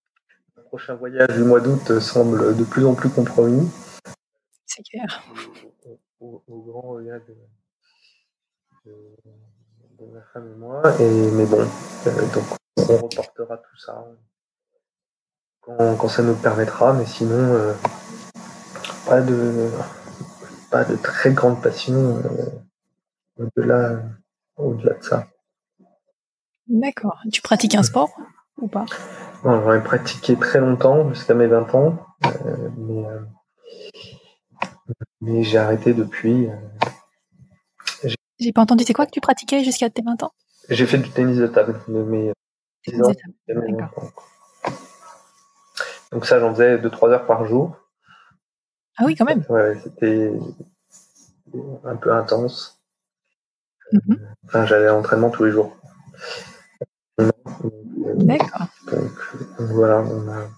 prochain 0.72 0.94
voyage 0.94 1.28
du 1.36 1.44
mois 1.44 1.60
d'août 1.60 2.00
semble 2.00 2.56
de 2.56 2.64
plus 2.64 2.86
en 2.86 2.94
plus 2.94 3.10
compromis. 3.10 3.70
C'est 4.64 4.82
clair. 4.82 5.22
Au, 6.18 6.42
grand 6.48 6.92
regard 6.92 7.20
de, 7.28 8.90
de, 8.90 10.06
ma 10.10 10.22
femme 10.32 10.50
et 10.50 10.56
moi. 10.56 10.82
Et, 10.98 11.30
mais 11.32 11.44
bon, 11.44 11.58
donc 12.06 12.44
on 12.78 12.96
reportera 12.96 13.58
tout 13.58 13.76
ça 13.76 14.02
quand, 15.60 16.08
ça 16.08 16.22
nous 16.22 16.36
permettra, 16.36 16.94
mais 16.94 17.04
sinon, 17.04 17.34
euh, 17.34 17.74
pas, 19.06 19.20
de, 19.20 19.68
pas 20.70 20.84
de 20.84 20.96
très 20.96 21.34
grande 21.34 21.62
passion 21.62 22.16
euh, 22.16 22.46
au-delà, 23.36 24.00
au-delà 24.56 24.94
de 24.94 25.04
ça. 25.04 25.26
D'accord. 26.66 27.18
Tu 27.30 27.42
pratiques 27.42 27.74
un 27.74 27.82
sport? 27.82 28.10
Ou 28.58 28.68
pas 28.68 28.84
j'en 29.44 29.72
ai 29.72 29.80
pratiqué 29.80 30.36
très 30.36 30.60
longtemps, 30.60 31.08
jusqu'à 31.12 31.34
mes 31.34 31.46
20 31.46 31.74
ans, 31.74 31.98
euh, 32.26 32.68
mais, 32.76 33.04
mais 35.20 35.42
j'ai 35.42 35.58
arrêté 35.58 35.94
depuis. 35.94 36.48
J'ai 38.38 38.52
pas 38.52 38.62
entendu, 38.62 38.84
c'est 38.84 38.92
quoi 38.92 39.06
que 39.06 39.10
tu 39.10 39.20
pratiquais 39.20 39.64
jusqu'à 39.64 39.90
tes 39.90 40.02
20 40.02 40.22
ans? 40.22 40.32
J'ai 40.68 40.86
fait 40.86 40.98
du 40.98 41.10
tennis 41.10 41.38
de 41.38 41.46
table 41.46 41.80
de 41.88 42.02
mes 42.02 42.32
10 42.86 43.02
ans. 43.02 43.12
Donc 46.12 46.26
ça, 46.26 46.38
j'en 46.40 46.52
faisais 46.52 46.78
2-3 46.78 47.10
heures 47.10 47.26
par 47.26 47.46
jour. 47.46 47.76
Ah 48.98 49.04
oui, 49.06 49.16
quand 49.16 49.24
même. 49.24 49.44
Ouais, 49.48 49.78
c'était 49.82 50.32
un 51.84 51.96
peu 51.96 52.12
intense. 52.12 52.80
Mhm. 53.92 54.34
Enfin, 54.46 54.66
j'allais 54.66 54.86
à 54.86 54.92
l'entraînement 54.92 55.30
tous 55.30 55.44
les 55.44 55.50
jours. 55.50 55.76
D'accord. 58.16 58.66
Donc, 58.90 59.10
voilà, 59.58 60.02
on 60.02 60.28
a, 60.28 60.48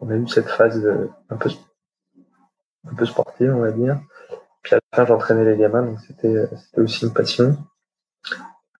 on 0.00 0.10
a 0.10 0.16
eu 0.16 0.28
cette 0.28 0.48
phase 0.48 0.86
un 1.28 1.36
peu, 1.36 1.50
un 2.90 2.94
peu 2.94 3.04
sportive, 3.04 3.54
on 3.54 3.60
va 3.60 3.72
dire. 3.72 4.00
Puis 4.62 4.74
à 4.74 4.76
la 4.76 4.96
fin, 4.96 5.06
j'entraînais 5.06 5.44
les 5.44 5.56
gamins, 5.56 5.82
donc 5.82 5.98
c'était 6.00 6.48
aussi 6.76 7.06
une 7.06 7.12
passion 7.12 7.56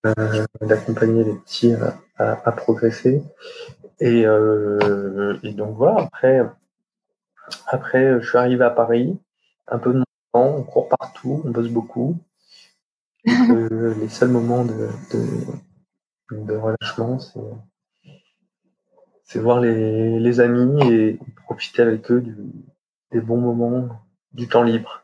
euh, 0.05 0.45
d'accompagner 0.61 1.23
les 1.23 1.35
petits 1.35 1.73
à, 2.17 2.51
progresser. 2.51 3.23
Euh, 4.01 5.37
et, 5.43 5.53
donc 5.53 5.75
voilà, 5.75 6.03
après, 6.03 6.41
après, 7.67 8.19
je 8.19 8.27
suis 8.27 8.37
arrivé 8.37 8.63
à 8.63 8.71
Paris, 8.71 9.19
un 9.67 9.77
peu 9.77 9.93
de 9.93 10.03
temps, 10.33 10.55
on 10.57 10.63
court 10.63 10.89
partout, 10.89 11.43
on 11.45 11.51
bosse 11.51 11.69
beaucoup. 11.69 12.17
Euh, 13.27 13.93
les 13.99 14.09
seuls 14.09 14.29
moments 14.29 14.65
de, 14.65 14.89
relâchement, 16.31 17.19
c'est 19.23 19.39
voir 19.39 19.59
les, 19.59 20.39
amis 20.39 20.91
et 20.91 21.19
profiter 21.43 21.81
avec 21.81 22.11
eux 22.11 22.23
des 23.11 23.21
bons 23.21 23.37
moments, 23.37 24.01
du 24.33 24.47
temps 24.47 24.63
libre. 24.63 25.03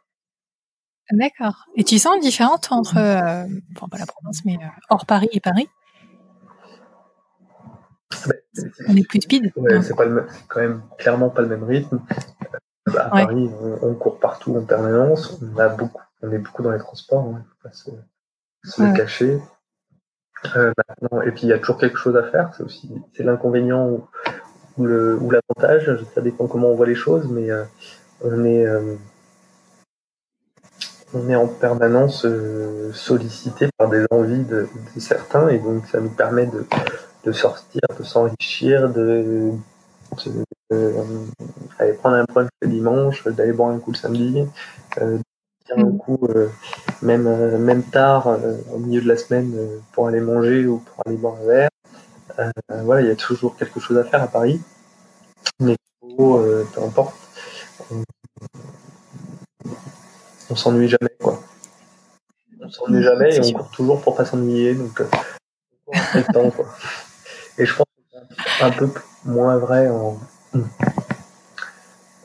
D'accord. 1.11 1.65
Et 1.75 1.83
tu 1.83 1.99
sens 1.99 2.15
une 2.15 2.21
différence 2.21 2.69
entre, 2.69 2.97
euh, 2.97 3.45
pas 3.89 3.97
la 3.97 4.05
province, 4.05 4.43
mais 4.45 4.57
hors 4.89 5.05
Paris 5.05 5.29
et 5.31 5.39
Paris? 5.39 5.69
On 8.87 8.95
est 8.95 9.07
plus 9.07 9.21
speed. 9.21 9.53
c'est 9.81 9.95
quand 9.95 10.59
même 10.59 10.81
clairement 10.97 11.29
pas 11.29 11.41
le 11.41 11.47
même 11.47 11.63
rythme. 11.63 12.01
Euh, 12.89 12.99
à 12.99 13.09
Paris, 13.09 13.49
on, 13.81 13.93
court 13.95 14.19
partout 14.19 14.55
en 14.55 14.63
permanence. 14.63 15.39
On 15.41 15.57
a 15.59 15.69
beaucoup, 15.69 16.01
on 16.21 16.31
est 16.31 16.39
beaucoup 16.39 16.63
dans 16.63 16.71
les 16.71 16.79
transports. 16.79 17.27
Il 17.29 17.35
hein, 17.35 17.45
faut 17.49 17.67
pas 17.67 17.73
se, 17.73 18.81
le 18.81 18.95
cacher. 18.95 19.39
Euh, 20.55 20.71
et 21.25 21.31
puis 21.31 21.43
il 21.43 21.49
y 21.49 21.53
a 21.53 21.59
toujours 21.59 21.77
quelque 21.77 21.97
chose 21.97 22.15
à 22.15 22.23
faire. 22.23 22.51
C'est 22.55 22.63
aussi 22.63 22.89
c'est 23.15 23.23
l'inconvénient 23.23 23.89
ou, 23.89 24.07
l'avantage. 24.85 26.03
Ça 26.13 26.21
dépend 26.21 26.47
comment 26.47 26.69
on 26.69 26.75
voit 26.75 26.87
les 26.87 26.95
choses, 26.95 27.27
mais 27.29 27.49
euh, 27.49 27.63
on 28.23 28.45
est 28.45 28.65
on 31.13 31.29
est 31.29 31.35
en 31.35 31.47
permanence 31.47 32.27
sollicité 32.93 33.69
par 33.77 33.89
des 33.89 34.05
envies 34.11 34.43
de, 34.43 34.67
certains 34.97 35.47
et 35.49 35.57
donc 35.57 35.87
ça 35.87 36.01
nous 36.01 36.09
permet 36.09 36.45
de, 36.47 36.65
de 37.23 37.31
sortir, 37.31 37.81
de 37.97 38.03
s'enrichir, 38.03 38.89
de, 38.89 39.53
d'aller 40.69 41.93
prendre 41.93 42.15
un 42.15 42.23
brunch 42.25 42.49
le 42.61 42.67
dimanche, 42.67 43.27
d'aller 43.27 43.53
boire 43.53 43.69
un 43.69 43.79
coup 43.79 43.91
le 43.91 43.97
samedi, 43.97 44.45
euh, 45.01 45.17
mm. 45.75 45.97
coup 45.97 46.19
euh, 46.29 46.49
même, 47.01 47.27
euh, 47.27 47.57
même 47.57 47.83
tard 47.83 48.37
au 48.73 48.79
milieu 48.79 49.01
de 49.01 49.07
la 49.07 49.17
semaine 49.17 49.53
pour 49.91 50.07
aller 50.07 50.21
manger 50.21 50.65
ou 50.65 50.79
pour 50.79 51.03
aller 51.05 51.17
boire 51.17 51.35
un 51.41 51.45
verre. 51.45 51.69
voilà, 52.83 53.01
il 53.01 53.07
y 53.07 53.11
a 53.11 53.15
toujours 53.15 53.55
quelque 53.55 53.79
chose 53.79 53.97
à 53.97 54.03
faire 54.03 54.23
à 54.23 54.27
Paris. 54.27 54.61
Mais 55.59 55.75
peu 56.17 56.81
importe, 56.81 57.15
on, 60.49 60.55
s'ennuie 60.55 60.87
jamais 60.87 61.15
quoi. 61.19 61.41
On 62.61 62.69
s'ennuie 62.69 63.03
jamais 63.03 63.35
et 63.35 63.41
on 63.41 63.51
court 63.51 63.71
toujours 63.71 64.01
pour 64.01 64.15
pas 64.15 64.25
s'ennuyer 64.25 64.73
donc 64.73 65.01
on 65.87 65.93
le 66.17 66.33
temps 66.33 66.51
quoi. 66.51 66.65
Et 67.57 67.65
je 67.65 67.75
pense 67.75 67.85
que 67.85 68.43
c'est 68.57 68.63
un 68.63 68.71
peu 68.71 68.89
moins 69.25 69.57
vrai 69.57 69.89
en, 69.89 70.19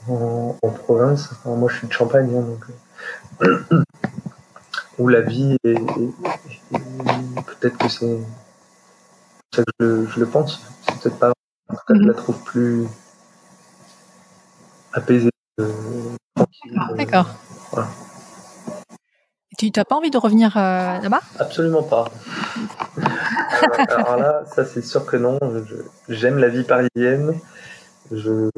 en, 0.08 0.54
province. 0.84 1.30
moi, 1.44 1.70
je 1.70 1.76
suis 1.78 1.86
de 1.86 1.92
Champagne, 1.92 2.28
hein, 2.34 2.40
donc, 2.42 2.64
où 4.98 5.08
la 5.08 5.20
vie 5.22 5.56
est. 5.64 5.74
peut-être 7.46 7.78
que 7.78 7.88
c'est 7.88 8.18
ça 9.54 9.62
que 9.78 10.06
je, 10.06 10.20
le 10.20 10.26
pense. 10.26 10.60
C'est 10.86 11.00
peut-être 11.00 11.18
pas. 11.18 11.32
En 11.68 11.74
tout 11.74 11.80
cas, 11.86 11.94
je 11.94 12.06
la 12.06 12.14
trouve 12.14 12.42
plus 12.44 12.86
apaisée, 14.92 15.30
euh, 15.60 15.72
tranquille. 16.34 16.78
Euh, 16.90 16.94
D'accord. 16.96 17.26
Voilà. 17.70 17.88
Tu 19.58 19.70
n'as 19.76 19.84
pas 19.84 19.96
envie 19.96 20.10
de 20.10 20.18
revenir 20.18 20.56
euh, 20.56 20.98
là-bas? 20.98 21.20
Absolument 21.38 21.82
pas. 21.82 22.06
alors 23.88 24.16
là, 24.16 24.42
ça 24.54 24.64
c'est 24.64 24.82
sûr 24.82 25.06
que 25.06 25.16
non. 25.16 25.38
J'aime 26.08 26.38
la 26.38 26.48
vie 26.48 26.64
parisienne. 26.64 27.38
Je 28.10 28.50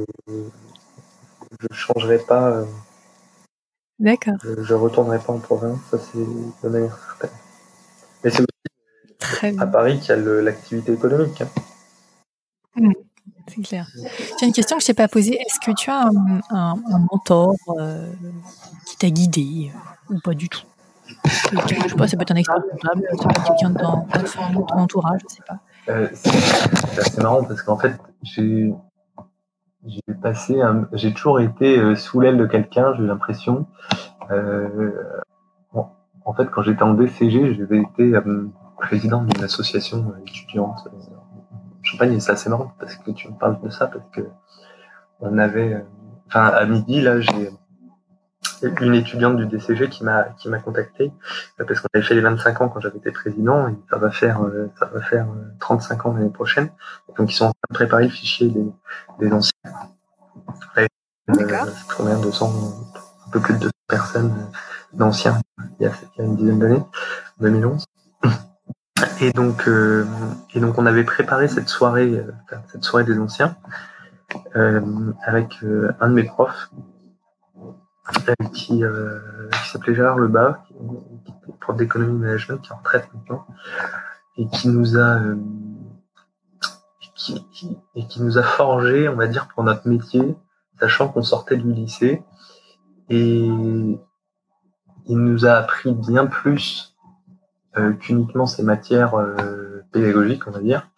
je 1.61 1.67
changerai 1.75 2.19
pas. 2.19 2.65
Euh, 4.01 4.05
D'accord. 4.05 4.35
Je, 4.43 4.51
ne 4.51 4.79
retournerai 4.79 5.19
pas 5.19 5.33
en 5.33 5.39
province, 5.39 5.79
ça 5.91 5.99
c'est 5.99 6.19
de 6.19 6.69
manière 6.69 6.99
certaine. 6.99 7.37
Mais 8.23 8.31
c'est 8.31 8.43
aussi 8.43 9.61
à 9.61 9.67
Paris 9.67 10.01
qu'il 10.01 10.09
y 10.11 10.13
a 10.13 10.17
l'activité 10.43 10.93
économique. 10.93 11.43
Hein. 11.43 11.49
Mmh, 12.77 12.93
c'est 13.49 13.63
clair. 13.63 13.89
J'ai 14.41 14.47
une 14.47 14.53
question 14.53 14.77
que 14.77 14.83
je 14.83 14.89
t'ai 14.89 14.95
pas 14.95 15.09
posée. 15.09 15.35
Est-ce 15.35 15.61
que 15.65 15.75
tu 15.77 15.91
as 15.91 16.09
un, 16.51 16.75
mentor 17.11 17.55
euh, 17.79 18.13
qui 18.87 18.97
t'a 18.97 19.11
guidé 19.11 19.71
ou 20.11 20.19
pas 20.21 20.35
du 20.35 20.49
tout? 20.49 20.65
Je 21.25 21.89
sais 21.89 21.95
pas, 21.97 22.09
ça 22.09 22.17
peut 22.17 22.23
être 22.23 22.33
un 22.33 22.37
expert 22.37 22.63
comptable, 22.71 23.03
ça 23.11 23.29
peut 23.29 23.31
être 23.31 23.45
quelqu'un 23.45 23.71
de 23.71 23.79
ton, 23.79 24.67
entourage, 24.77 25.21
je 25.29 25.35
sais 25.37 25.43
pas. 25.47 25.59
Euh, 25.89 26.09
c'est 26.15 26.99
assez 26.99 27.21
marrant 27.21 27.45
parce 27.45 27.63
qu'en 27.63 27.79
fait, 27.79 27.95
j'ai 28.23 28.73
j'ai 29.87 30.15
passé, 30.15 30.61
j'ai 30.93 31.13
toujours 31.13 31.41
été 31.41 31.79
euh, 31.79 31.95
sous 31.95 32.21
l'aile 32.21 32.39
de 32.39 32.47
quelqu'un, 32.47 32.95
j'ai 32.97 33.03
l'impression. 33.03 33.67
Euh, 34.31 34.91
en 36.27 36.33
fait, 36.33 36.47
quand 36.47 36.63
j'étais 36.63 36.83
en 36.83 36.95
DCG, 36.95 37.55
j'avais 37.55 37.81
été 37.81 38.15
euh, 38.15 38.49
président 38.79 39.23
d'une 39.23 39.45
association 39.45 40.15
étudiante 40.27 40.89
en 40.89 41.83
Champagne, 41.83 42.19
c'est 42.19 42.33
assez 42.33 42.49
marrant 42.49 42.73
parce 42.79 42.97
que 42.97 43.11
tu 43.11 43.29
me 43.29 43.35
parles 43.35 43.61
de 43.61 43.69
ça 43.69 43.87
parce 43.87 44.09
que 44.11 44.23
on 45.21 45.37
avait, 45.37 45.85
enfin 46.29 46.47
à 46.47 46.65
midi 46.65 47.03
là, 47.03 47.21
j'ai 47.21 47.51
une 48.81 48.95
étudiante 48.95 49.37
du 49.37 49.47
DCG 49.47 49.89
qui 49.89 50.05
m'a 50.05 50.25
qui 50.39 50.49
m'a 50.49 50.59
contacté 50.59 51.13
euh, 51.61 51.65
parce 51.67 51.81
qu'on 51.81 51.89
avait 51.95 52.05
fait 52.05 52.15
les 52.15 52.21
25 52.21 52.61
ans 52.61 52.69
quand 52.69 52.81
j'avais 52.81 52.99
été 52.99 53.11
président 53.11 53.69
et 53.69 53.75
ça 53.91 53.99
va 53.99 54.11
faire 54.11 54.43
euh, 54.43 54.71
ça 54.79 54.87
va 54.87 55.01
faire 55.01 55.27
35 55.61 55.95
euh, 56.07 56.09
ans 56.09 56.15
l'année 56.15 56.31
prochaine. 56.31 56.71
Donc 57.17 57.31
ils 57.31 57.35
sont 57.35 57.47
en 57.47 57.53
train 57.53 57.69
de 57.71 57.75
préparer 57.75 58.05
le 58.05 58.11
fichier 58.11 58.49
des, 58.49 58.67
des 59.21 59.33
anciens. 59.33 59.53
Euh, 60.79 60.87
200, 61.29 62.53
un 63.27 63.31
peu 63.31 63.41
plus 63.41 63.55
de 63.55 63.61
200 63.61 63.71
personnes 63.89 64.35
d'anciens 64.93 65.41
il, 65.81 65.87
y 65.87 65.89
a 65.89 65.93
une 66.19 66.37
dizaine 66.37 66.59
d'années, 66.59 66.83
2011. 67.41 67.85
Et 69.21 69.33
donc 69.33 69.69
et 70.55 70.61
donc 70.61 70.79
on 70.79 70.87
avait 70.87 71.05
préparé 71.05 71.49
cette 71.49 71.69
soirée 71.69 72.23
cette 72.69 72.85
soirée 72.85 73.05
des 73.05 73.19
anciens 73.19 73.57
avec 74.55 75.55
un 76.01 76.09
de 76.09 76.15
mes 76.15 76.25
profs 76.25 76.71
qui, 78.53 78.85
euh, 78.85 79.49
qui 79.51 79.71
s'appelait 79.71 79.95
Gérard 79.95 80.19
Lebas, 80.19 80.63
qui, 80.67 80.75
était 80.75 81.53
prof 81.61 81.77
d'économie 81.77 82.19
management, 82.19 82.61
qui 82.61 82.71
est 82.71 82.73
en 82.73 82.79
retraite 82.79 83.09
maintenant. 83.15 83.47
et 84.37 84.47
qui 84.49 84.69
nous 84.69 84.99
a 84.99 85.21
qui, 87.15 87.79
et 87.95 88.07
qui 88.07 88.23
nous 88.23 88.39
a 88.39 88.43
forgé, 88.43 89.09
on 89.09 89.17
va 89.17 89.27
dire, 89.27 89.49
pour 89.49 89.65
notre 89.65 89.89
métier, 89.89 90.37
sachant 90.79 91.09
qu'on 91.09 91.23
sortait 91.23 91.57
du 91.57 91.73
lycée. 91.73 92.23
Et 93.09 93.47
il 95.07 95.19
nous 95.19 95.47
a 95.47 95.53
appris 95.53 95.93
bien 95.93 96.27
plus 96.27 96.97
euh, 97.77 97.93
qu'uniquement 97.93 98.47
ces 98.47 98.63
matières 98.63 99.15
euh, 99.15 99.83
pédagogiques, 99.93 100.47
on 100.47 100.51
va 100.51 100.61
dire. 100.61 100.91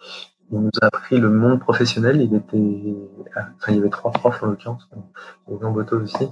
Il 0.53 0.61
nous 0.61 0.71
a 0.81 0.87
appris 0.87 1.19
le 1.19 1.29
monde 1.29 1.61
professionnel. 1.61 2.21
Il 2.21 2.35
était, 2.35 2.97
enfin, 3.37 3.73
il 3.73 3.77
y 3.77 3.79
avait 3.79 3.91
trois 3.91 4.13
profs 4.13 4.43
en 4.43 4.47
l'occurrence, 4.47 4.89
et 5.51 5.55
Boto 5.55 6.01
aussi. 6.01 6.29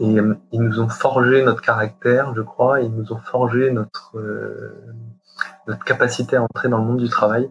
Et 0.00 0.18
euh, 0.18 0.36
ils 0.50 0.60
nous 0.60 0.80
ont 0.80 0.88
forgé 0.88 1.44
notre 1.44 1.62
caractère, 1.62 2.34
je 2.34 2.42
crois. 2.42 2.80
Ils 2.80 2.92
nous 2.92 3.12
ont 3.12 3.20
forgé 3.20 3.70
notre 3.70 4.16
notre 5.66 5.84
capacité 5.84 6.36
à 6.36 6.42
entrer 6.42 6.68
dans 6.68 6.78
le 6.78 6.84
monde 6.84 6.98
du 6.98 7.08
travail. 7.08 7.50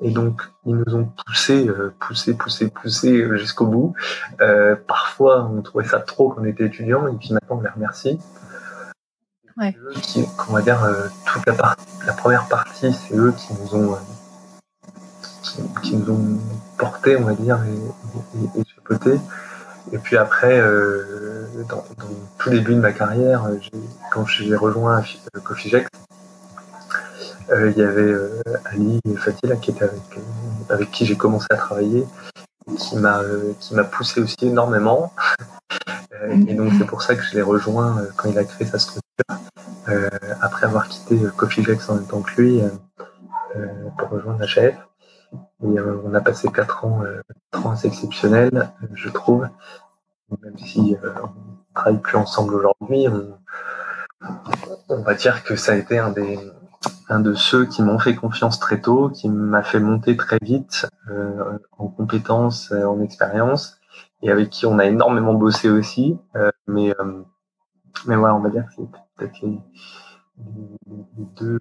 Et 0.00 0.10
donc, 0.10 0.42
ils 0.66 0.74
nous 0.74 0.96
ont 0.96 1.12
poussé, 1.24 1.68
euh, 1.68 1.94
poussé, 2.00 2.34
poussé, 2.34 2.68
poussé 2.68 3.28
jusqu'au 3.38 3.66
bout. 3.66 3.94
Euh, 4.40 4.74
parfois, 4.88 5.44
on 5.44 5.62
trouvait 5.62 5.86
ça 5.86 6.00
trop 6.00 6.30
quand 6.30 6.42
on 6.42 6.44
était 6.44 6.66
étudiant, 6.66 7.06
et 7.06 7.16
puis 7.16 7.32
maintenant, 7.32 7.58
on 7.58 7.60
les 7.60 7.68
remercie. 7.68 8.18
Ouais. 9.56 9.76
Qui, 10.02 10.26
on 10.48 10.52
va 10.52 10.62
dire, 10.62 10.82
euh, 10.82 11.06
toute 11.26 11.46
la, 11.46 11.76
la 12.06 12.12
première 12.12 12.48
partie, 12.48 12.92
c'est 12.92 13.14
eux 13.14 13.32
qui 13.36 13.54
nous 13.54 13.76
ont, 13.76 13.96
qui, 15.84 15.96
nous 15.96 16.10
ont 16.10 16.38
porté, 16.78 17.16
on 17.16 17.24
va 17.24 17.34
dire, 17.34 17.58
et, 17.64 18.58
et, 18.58 18.60
et 18.60 19.20
Et 19.92 19.98
puis 19.98 20.16
après, 20.16 20.60
dans, 21.68 21.84
dans, 21.98 22.14
tout 22.38 22.50
début 22.50 22.74
de 22.74 22.80
ma 22.80 22.92
carrière, 22.92 23.48
quand 24.10 24.26
j'ai 24.26 24.56
rejoint 24.56 25.02
Coffee 25.44 25.70
euh, 27.50 27.70
il 27.70 27.78
y 27.78 27.82
avait 27.82 28.00
euh, 28.00 28.42
Ali 28.64 29.00
Fatila 29.16 29.54
avec, 29.54 29.82
euh, 29.82 30.84
qui 30.92 31.04
j'ai 31.04 31.16
commencé 31.16 31.46
à 31.50 31.56
travailler, 31.56 32.06
qui 32.78 32.96
m'a 32.96 33.84
poussé 33.90 34.20
aussi 34.20 34.36
énormément. 34.42 35.12
et 36.48 36.54
donc 36.54 36.72
c'est 36.78 36.86
pour 36.86 37.02
ça 37.02 37.14
que 37.14 37.22
je 37.22 37.34
l'ai 37.34 37.42
rejoint 37.42 37.98
quand 38.16 38.30
il 38.30 38.38
a 38.38 38.44
créé 38.44 38.66
sa 38.66 38.78
structure. 38.78 39.02
après 40.40 40.66
avoir 40.66 40.88
quitté 40.88 41.18
Coffee 41.36 41.62
Jex 41.62 41.88
en 41.90 41.96
même 41.96 42.06
temps 42.06 42.22
que 42.22 42.40
lui 42.40 42.62
pour 43.98 44.08
rejoindre 44.08 44.40
la 44.40 44.46
Et 45.62 45.80
on 45.80 46.14
a 46.14 46.20
passé 46.20 46.48
quatre 46.48 46.84
ans, 46.84 47.02
assez 47.70 47.88
exceptionnels, 47.88 48.70
je 48.94 49.08
trouve. 49.08 49.48
Même 50.42 50.58
si 50.58 50.96
on 51.02 51.26
ne 51.26 51.74
travaille 51.74 52.00
plus 52.00 52.16
ensemble 52.16 52.54
aujourd'hui, 52.54 53.06
on, 54.88 55.02
va 55.02 55.14
dire 55.14 55.44
que 55.44 55.56
ça 55.56 55.72
a 55.72 55.76
été 55.76 55.98
un 55.98 56.10
des, 56.10 56.38
un 57.08 57.20
de 57.20 57.34
ceux 57.34 57.66
qui 57.66 57.82
m'ont 57.82 57.98
fait 57.98 58.14
confiance 58.14 58.58
très 58.58 58.80
tôt, 58.80 59.10
qui 59.10 59.28
m'a 59.28 59.62
fait 59.62 59.80
monter 59.80 60.16
très 60.16 60.38
vite 60.40 60.86
euh, 61.10 61.58
en 61.78 61.88
compétences, 61.88 62.72
en 62.72 63.00
expérience, 63.00 63.78
et 64.22 64.30
avec 64.30 64.50
qui 64.50 64.66
on 64.66 64.78
a 64.78 64.86
énormément 64.86 65.34
bossé 65.34 65.68
aussi. 65.68 66.18
Euh, 66.36 66.50
mais 66.66 66.94
euh, 66.98 67.22
mais 68.06 68.16
voilà, 68.16 68.34
on 68.34 68.40
va 68.40 68.50
dire 68.50 68.66
que 68.66 68.72
c'est 68.76 68.88
peut-être 69.16 69.40
les, 69.42 69.60
deux 71.36 71.58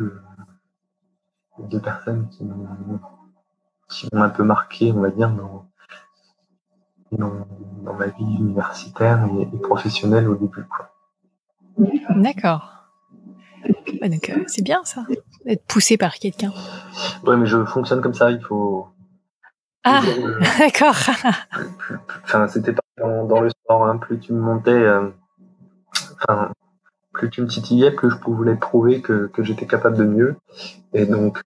deux 1.69 1.79
personnes 1.79 2.27
qui 2.29 2.43
m'ont 2.43 2.99
qui 3.89 4.07
m'ont 4.13 4.23
un 4.23 4.29
peu 4.29 4.43
marqué, 4.43 4.91
on 4.91 5.01
va 5.01 5.09
dire, 5.09 5.29
dans, 5.29 5.65
dans, 7.11 7.93
ma 7.93 8.07
vie 8.07 8.37
universitaire 8.39 9.27
et, 9.39 9.57
professionnelle 9.59 10.27
au 10.27 10.35
début. 10.35 10.65
D'accord. 12.15 12.89
donc 14.01 14.31
c'est 14.47 14.63
bien 14.63 14.83
ça 14.83 15.05
être 15.47 15.65
poussé 15.65 15.97
par 15.97 16.15
quelqu'un. 16.15 16.51
Ouais, 17.25 17.37
mais 17.37 17.45
je 17.45 17.63
fonctionne 17.65 18.01
comme 18.01 18.13
ça, 18.13 18.31
il 18.31 18.41
faut. 18.41 18.87
Ah, 19.83 20.01
d'accord. 20.59 20.95
Enfin, 22.23 22.47
c'était 22.47 22.73
pas 22.73 22.81
dans, 22.97 23.41
le 23.41 23.49
sport, 23.49 23.85
hein. 23.85 23.97
plus 23.97 24.19
tu 24.19 24.33
me 24.33 24.39
montais, 24.39 24.71
euh, 24.71 25.09
enfin, 26.21 26.51
plus 27.11 27.29
tu 27.29 27.41
me 27.41 27.47
titillais, 27.47 27.91
plus 27.91 28.09
je 28.09 28.17
pouvais 28.17 28.55
prouver 28.55 29.01
que, 29.01 29.27
que 29.27 29.43
j'étais 29.43 29.67
capable 29.67 29.97
de 29.97 30.05
mieux. 30.05 30.35
Et 30.93 31.05
donc, 31.05 31.41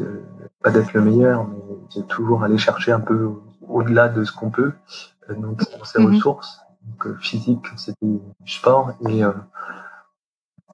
euh, 0.00 0.24
pas 0.62 0.70
d'être 0.70 0.92
le 0.92 1.02
meilleur, 1.02 1.46
mais 1.46 1.58
de 1.96 2.02
toujours 2.02 2.42
aller 2.42 2.58
chercher 2.58 2.92
un 2.92 3.00
peu 3.00 3.30
au-delà 3.68 4.08
de 4.08 4.24
ce 4.24 4.32
qu'on 4.32 4.50
peut. 4.50 4.72
Euh, 5.30 5.34
donc, 5.34 5.62
sur 5.62 5.86
ses 5.86 6.00
mhm. 6.00 6.14
ressources, 6.14 6.60
donc, 6.82 7.18
physique, 7.18 7.66
c'était 7.76 8.06
du 8.06 8.52
sport 8.52 8.92
et, 9.08 9.22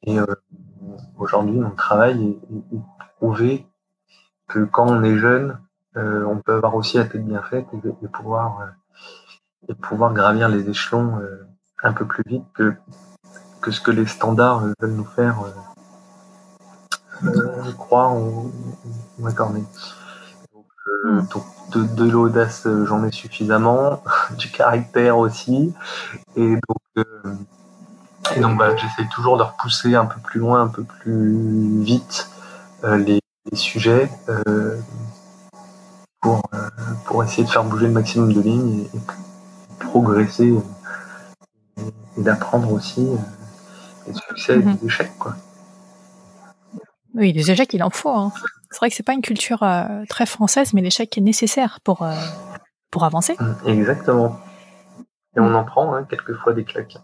et 0.04 0.18
aujourd'hui, 1.16 1.58
mon 1.58 1.70
travail 1.70 2.22
est, 2.22 2.76
est, 2.76 2.80
prouver 3.16 3.66
que 4.48 4.64
quand 4.64 4.86
on 4.88 5.02
est 5.02 5.16
jeune, 5.16 5.58
euh, 5.96 6.24
on 6.24 6.38
peut 6.38 6.54
avoir 6.54 6.74
aussi 6.74 6.96
la 6.96 7.04
tête 7.04 7.24
bien 7.24 7.42
faite 7.42 7.66
et, 7.72 8.08
pouvoir 8.08 8.60
euh, 8.60 9.68
et 9.68 9.74
pouvoir 9.74 10.12
gravir 10.14 10.48
les 10.48 10.68
échelons 10.68 11.18
euh, 11.18 11.46
un 11.82 11.92
peu 11.92 12.06
plus 12.06 12.24
vite 12.26 12.44
que 12.54 12.74
que 13.60 13.70
ce 13.70 13.80
que 13.80 13.90
les 13.90 14.06
standards 14.06 14.64
veulent 14.80 14.92
nous 14.92 15.04
faire 15.04 15.44
croire 17.78 18.16
ou, 18.16 18.50
accorder. 19.26 19.62
Donc, 20.52 21.44
de, 21.70 21.84
de 21.84 22.10
l'audace, 22.10 22.66
j'en 22.84 23.04
ai 23.04 23.12
suffisamment, 23.12 24.02
du 24.38 24.50
caractère 24.50 25.18
aussi, 25.18 25.72
et 26.36 26.54
donc 26.54 27.06
et 28.36 28.40
donc 28.40 28.58
bah, 28.58 28.76
j'essaie 28.76 29.08
toujours 29.08 29.36
de 29.36 29.42
repousser 29.42 29.94
un 29.94 30.06
peu 30.06 30.20
plus 30.20 30.40
loin, 30.40 30.62
un 30.62 30.68
peu 30.68 30.84
plus 30.84 31.82
vite 31.82 32.30
euh, 32.84 32.96
les, 32.96 33.20
sujets 33.54 34.08
euh, 34.28 34.78
pour, 36.20 36.42
euh, 36.54 36.68
pour 37.04 37.22
essayer 37.24 37.44
de 37.44 37.50
faire 37.50 37.64
bouger 37.64 37.86
le 37.86 37.92
maximum 37.92 38.32
de 38.32 38.40
lignes 38.40 38.86
et, 38.94 39.00
progresser 39.80 40.54
et, 41.76 42.22
d'apprendre 42.22 42.72
aussi 42.72 43.06
les 44.06 44.14
succès 44.14 44.54
et 44.54 44.58
les 44.58 44.64
mhm. 44.64 44.78
échecs. 44.84 45.18
Quoi. 45.18 45.34
Oui, 47.14 47.32
les 47.32 47.50
échecs, 47.50 47.74
il 47.74 47.82
en 47.82 47.90
faut. 47.90 48.10
Hein. 48.10 48.32
C'est 48.70 48.78
vrai 48.78 48.90
que 48.90 48.96
c'est 48.96 49.02
pas 49.02 49.12
une 49.12 49.22
culture 49.22 49.64
très 50.08 50.26
française, 50.26 50.72
mais 50.72 50.80
l'échec 50.80 51.16
est 51.18 51.20
nécessaire 51.20 51.80
pour, 51.84 52.06
pour 52.90 53.04
avancer. 53.04 53.36
Exactement. 53.66 54.38
Et 55.36 55.40
on 55.40 55.54
en 55.54 55.64
prend 55.64 55.94
hein, 55.94 56.04
quelquefois 56.08 56.52
des 56.52 56.64
claques. 56.64 56.96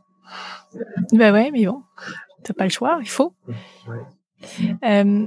Ben 1.12 1.32
ouais, 1.32 1.50
mais 1.50 1.66
bon, 1.66 1.82
t'as 2.44 2.54
pas 2.54 2.64
le 2.64 2.70
choix, 2.70 2.98
il 3.00 3.09
faut. 3.09 3.34
Euh, 4.84 5.26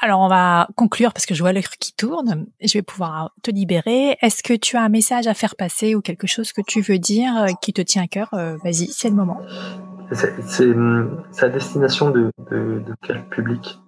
alors 0.00 0.20
on 0.20 0.28
va 0.28 0.68
conclure 0.76 1.12
parce 1.12 1.26
que 1.26 1.34
je 1.34 1.42
vois 1.42 1.52
l'heure 1.52 1.64
qui 1.78 1.92
tourne. 1.92 2.46
Je 2.62 2.78
vais 2.78 2.82
pouvoir 2.82 3.32
te 3.42 3.50
libérer. 3.50 4.16
Est-ce 4.22 4.42
que 4.42 4.54
tu 4.54 4.76
as 4.76 4.82
un 4.82 4.88
message 4.88 5.26
à 5.26 5.34
faire 5.34 5.56
passer 5.56 5.94
ou 5.94 6.00
quelque 6.00 6.26
chose 6.26 6.52
que 6.52 6.62
tu 6.66 6.80
veux 6.80 6.98
dire 6.98 7.36
euh, 7.36 7.48
qui 7.60 7.72
te 7.72 7.82
tient 7.82 8.04
à 8.04 8.06
cœur? 8.06 8.32
Euh, 8.32 8.56
Vas-y, 8.64 8.86
c'est 8.86 9.10
le 9.10 9.16
moment. 9.16 9.40
C'est 10.12 11.44
à 11.44 11.48
destination 11.48 12.10
de, 12.10 12.32
quel 13.02 13.24
public? 13.28 13.78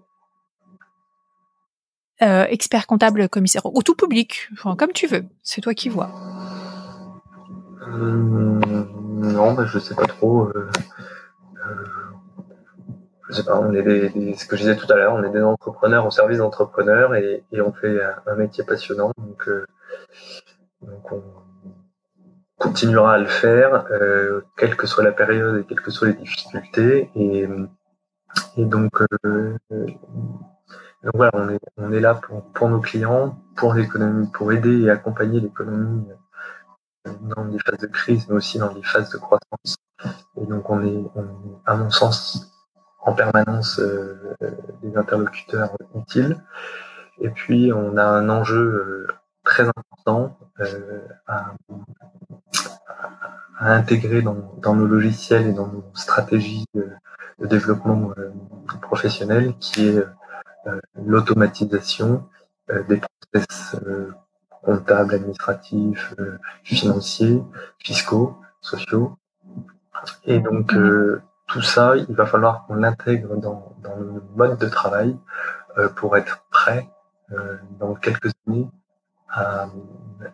Expert 2.23 2.87
comptable, 2.87 3.29
commissaire, 3.29 3.67
ou 3.67 3.83
tout 3.83 3.95
public, 3.95 4.49
comme 4.79 4.93
tu 4.93 5.07
veux. 5.07 5.25
C'est 5.43 5.61
toi 5.61 5.75
qui 5.75 5.89
vois. 5.89 6.11
Non, 7.89 9.55
bah, 9.55 9.65
je 9.67 9.79
sais 9.79 9.95
pas 9.95 10.07
trop. 10.07 10.45
Euh, 10.49 10.69
euh, 11.67 11.85
je 13.29 13.35
sais 13.35 13.45
pas, 13.45 13.59
on 13.59 13.73
est 13.73 13.83
des, 13.83 14.35
ce 14.35 14.47
que 14.47 14.57
je 14.57 14.63
disais 14.63 14.77
tout 14.77 14.91
à 14.93 14.97
l'heure, 14.97 15.15
on 15.15 15.23
est 15.23 15.31
des 15.31 15.43
entrepreneurs 15.43 16.07
au 16.07 16.11
service 16.11 16.39
d'entrepreneurs 16.39 17.15
et, 17.15 17.45
on 17.53 17.73
fait 17.73 18.01
un, 18.27 18.35
métier 18.35 18.65
passionnant. 18.65 19.13
Donc, 19.17 19.49
euh, 19.49 19.67
on 20.83 21.23
continuera 22.59 23.15
à 23.15 23.19
le 23.19 23.27
faire, 23.27 23.87
euh, 23.91 24.43
quelle 24.57 24.77
que 24.77 24.87
soit 24.87 25.05
la 25.05 25.13
période 25.13 25.61
et 25.61 25.65
quelles 25.65 25.81
que 25.81 25.91
soient 25.91 26.09
les 26.09 26.15
difficultés. 26.15 27.11
Et, 27.15 27.47
donc, 28.59 29.03
euh, 29.25 29.57
donc 31.05 31.17
voilà, 31.17 31.33
on 31.35 31.49
est, 31.49 31.59
on 31.79 31.93
est 31.93 32.01
là 32.01 32.15
pour, 32.15 32.43
pour 32.53 32.69
nos 32.69 32.81
clients, 32.81 33.37
pour 33.57 33.75
l'économie, 33.75 34.29
pour 34.29 34.53
aider 34.53 34.83
et 34.83 34.91
accompagner 34.91 35.41
l'économie 35.41 36.07
dans 37.23 37.45
des 37.47 37.59
phases 37.59 37.79
de 37.79 37.89
crise, 37.89 38.29
mais 38.29 38.37
aussi 38.37 38.59
dans 38.59 38.73
des 38.73 38.83
phases 38.83 39.11
de 39.11 39.19
croissance. 39.19 39.77
Et 40.37 40.47
donc 40.47 40.71
on 40.71 40.85
est, 40.85 41.05
à 41.67 41.75
mon 41.75 41.91
sens, 41.91 42.49
en 43.01 43.15
permanence 43.15 43.81
euh, 43.81 44.37
des 44.83 44.97
interlocuteurs 44.97 45.77
utiles. 45.97 46.41
Et 47.21 47.31
puis 47.31 47.73
on 47.73 47.97
a 47.97 48.05
un 48.05 48.29
enjeu 48.29 48.61
euh, 48.61 49.07
très 49.43 49.65
important 49.69 50.39
euh, 50.61 51.01
à, 51.27 51.53
à, 53.59 53.73
intégrer 53.75 54.23
dans, 54.23 54.55
dans, 54.59 54.77
nos 54.77 54.87
logiciels 54.87 55.49
et 55.49 55.53
dans 55.53 55.67
nos 55.67 55.85
stratégies 55.95 56.67
de, 56.75 56.89
de 57.41 57.47
développement 57.47 58.13
professionnel, 58.81 59.55
qui 59.59 59.89
est 59.89 60.05
l'automatisation 60.95 62.29
des 62.89 63.01
process 63.01 63.77
comptables, 64.63 65.15
administratifs, 65.15 66.15
financiers, 66.63 67.43
fiscaux, 67.79 68.37
sociaux. 68.61 69.17
Et 70.25 70.41
donc, 70.41 70.75
euh, 70.75 71.21
tout 71.49 71.63
ça, 71.63 71.97
il 71.97 72.15
va 72.15 72.27
falloir 72.27 72.67
qu'on 72.67 72.75
l'intègre 72.75 73.37
dans, 73.37 73.75
dans 73.83 73.97
le 73.97 74.23
mode 74.37 74.59
de 74.59 74.69
travail 74.69 75.17
pour 75.97 76.17
être 76.17 76.45
prêt 76.51 76.89
dans 77.79 77.95
quelques 77.95 78.31
années 78.47 78.69
à, 79.33 79.67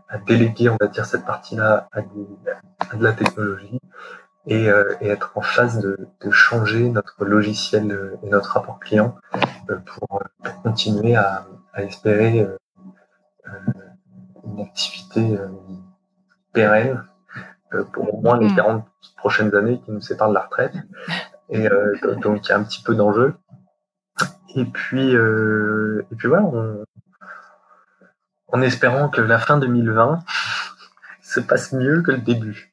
à, 0.08 0.18
déléguer, 0.18 0.68
on 0.68 0.76
va 0.80 0.88
dire, 0.88 1.06
cette 1.06 1.24
partie-là 1.24 1.88
à, 1.92 2.00
à, 2.00 2.96
de 2.96 3.02
la 3.02 3.12
technologie 3.12 3.80
et, 4.48 4.68
euh, 4.68 4.96
et 5.00 5.08
être 5.08 5.32
en 5.34 5.42
phase 5.42 5.78
de, 5.78 6.08
de, 6.20 6.30
changer 6.30 6.88
notre 6.88 7.24
logiciel 7.24 8.16
et 8.22 8.30
notre 8.30 8.54
rapport 8.54 8.80
client 8.80 9.14
euh, 9.70 9.76
pour, 9.84 10.22
pour, 10.42 10.62
continuer 10.62 11.14
à, 11.14 11.46
à 11.74 11.82
espérer 11.82 12.40
euh, 12.40 13.50
une 14.44 14.60
activité 14.60 15.38
pérenne 16.52 17.04
pour 17.92 18.14
au 18.14 18.20
moins 18.22 18.38
les 18.38 18.52
40 18.54 18.84
mm. 18.84 18.88
prochaines 19.18 19.54
années 19.54 19.80
qui 19.84 19.90
nous 19.92 20.00
séparent 20.00 20.30
de 20.30 20.34
la 20.34 20.40
retraite. 20.40 20.74
Et 21.50 21.68
donc 22.22 22.46
il 22.46 22.48
y 22.48 22.52
a 22.52 22.56
un 22.56 22.64
petit 22.64 22.82
peu 22.82 22.94
d'enjeu. 22.94 23.34
Et 24.56 24.64
puis, 24.64 25.12
et 25.12 26.16
puis 26.16 26.28
voilà, 26.28 26.44
on, 26.44 26.84
en 28.50 28.62
espérant 28.62 29.10
que 29.10 29.20
la 29.20 29.38
fin 29.38 29.58
2020 29.58 30.20
se 31.22 31.40
passe 31.40 31.74
mieux 31.74 32.00
que 32.00 32.12
le 32.12 32.18
début. 32.18 32.72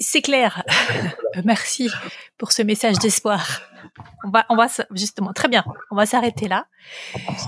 C'est 0.00 0.22
clair. 0.22 0.64
Merci 1.44 1.90
pour 2.38 2.52
ce 2.52 2.62
message 2.62 2.98
d'espoir. 2.98 3.60
On 4.24 4.30
va, 4.30 4.46
on 4.48 4.56
va 4.56 4.66
justement 4.92 5.32
très 5.32 5.48
bien. 5.48 5.64
On 5.90 5.96
va 5.96 6.06
s'arrêter 6.06 6.48
là. 6.48 6.66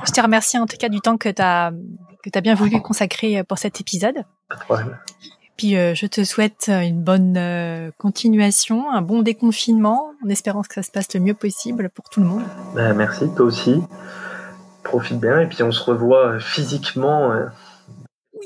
Je 0.06 0.12
te 0.12 0.20
remercie 0.20 0.58
en 0.58 0.66
tout 0.66 0.76
cas 0.76 0.88
du 0.88 1.00
temps 1.00 1.16
que 1.16 1.28
tu 1.28 1.42
as 1.42 1.72
que 2.22 2.30
as 2.34 2.40
bien 2.40 2.54
voulu 2.54 2.80
consacrer 2.80 3.42
pour 3.42 3.58
cet 3.58 3.80
épisode. 3.80 4.24
Pas 4.68 4.84
Puis 5.56 5.76
euh, 5.76 5.94
je 5.94 6.06
te 6.06 6.22
souhaite 6.22 6.68
une 6.68 7.02
bonne 7.02 7.36
euh, 7.36 7.90
continuation, 7.98 8.90
un 8.92 9.02
bon 9.02 9.22
déconfinement, 9.22 10.12
en 10.24 10.28
espérant 10.28 10.62
que 10.62 10.74
ça 10.74 10.82
se 10.82 10.90
passe 10.90 11.12
le 11.14 11.20
mieux 11.20 11.34
possible 11.34 11.90
pour 11.90 12.08
tout 12.10 12.20
le 12.20 12.26
monde. 12.26 12.44
Ben, 12.74 12.94
merci, 12.94 13.24
toi 13.34 13.46
aussi 13.46 13.82
profite 14.82 15.20
bien 15.20 15.40
et 15.40 15.46
puis 15.46 15.62
on 15.62 15.72
se 15.72 15.82
revoit 15.82 16.26
euh, 16.26 16.38
physiquement. 16.38 17.32
Euh, 17.32 17.46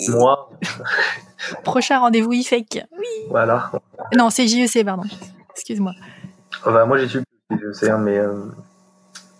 moi. 0.08 0.50
Prochain 1.64 2.00
rendez-vous 2.00 2.32
IFEC. 2.32 2.86
Oui. 2.98 3.06
Voilà. 3.30 3.70
Non, 4.16 4.30
c'est 4.30 4.46
JEC, 4.46 4.84
pardon. 4.84 5.04
Excuse-moi. 5.50 5.92
moi 6.64 6.98
j'ai 6.98 7.08
su 7.08 7.22
JEC, 7.50 7.90
hein, 7.90 7.98
mais. 7.98 8.18
Euh, 8.18 8.44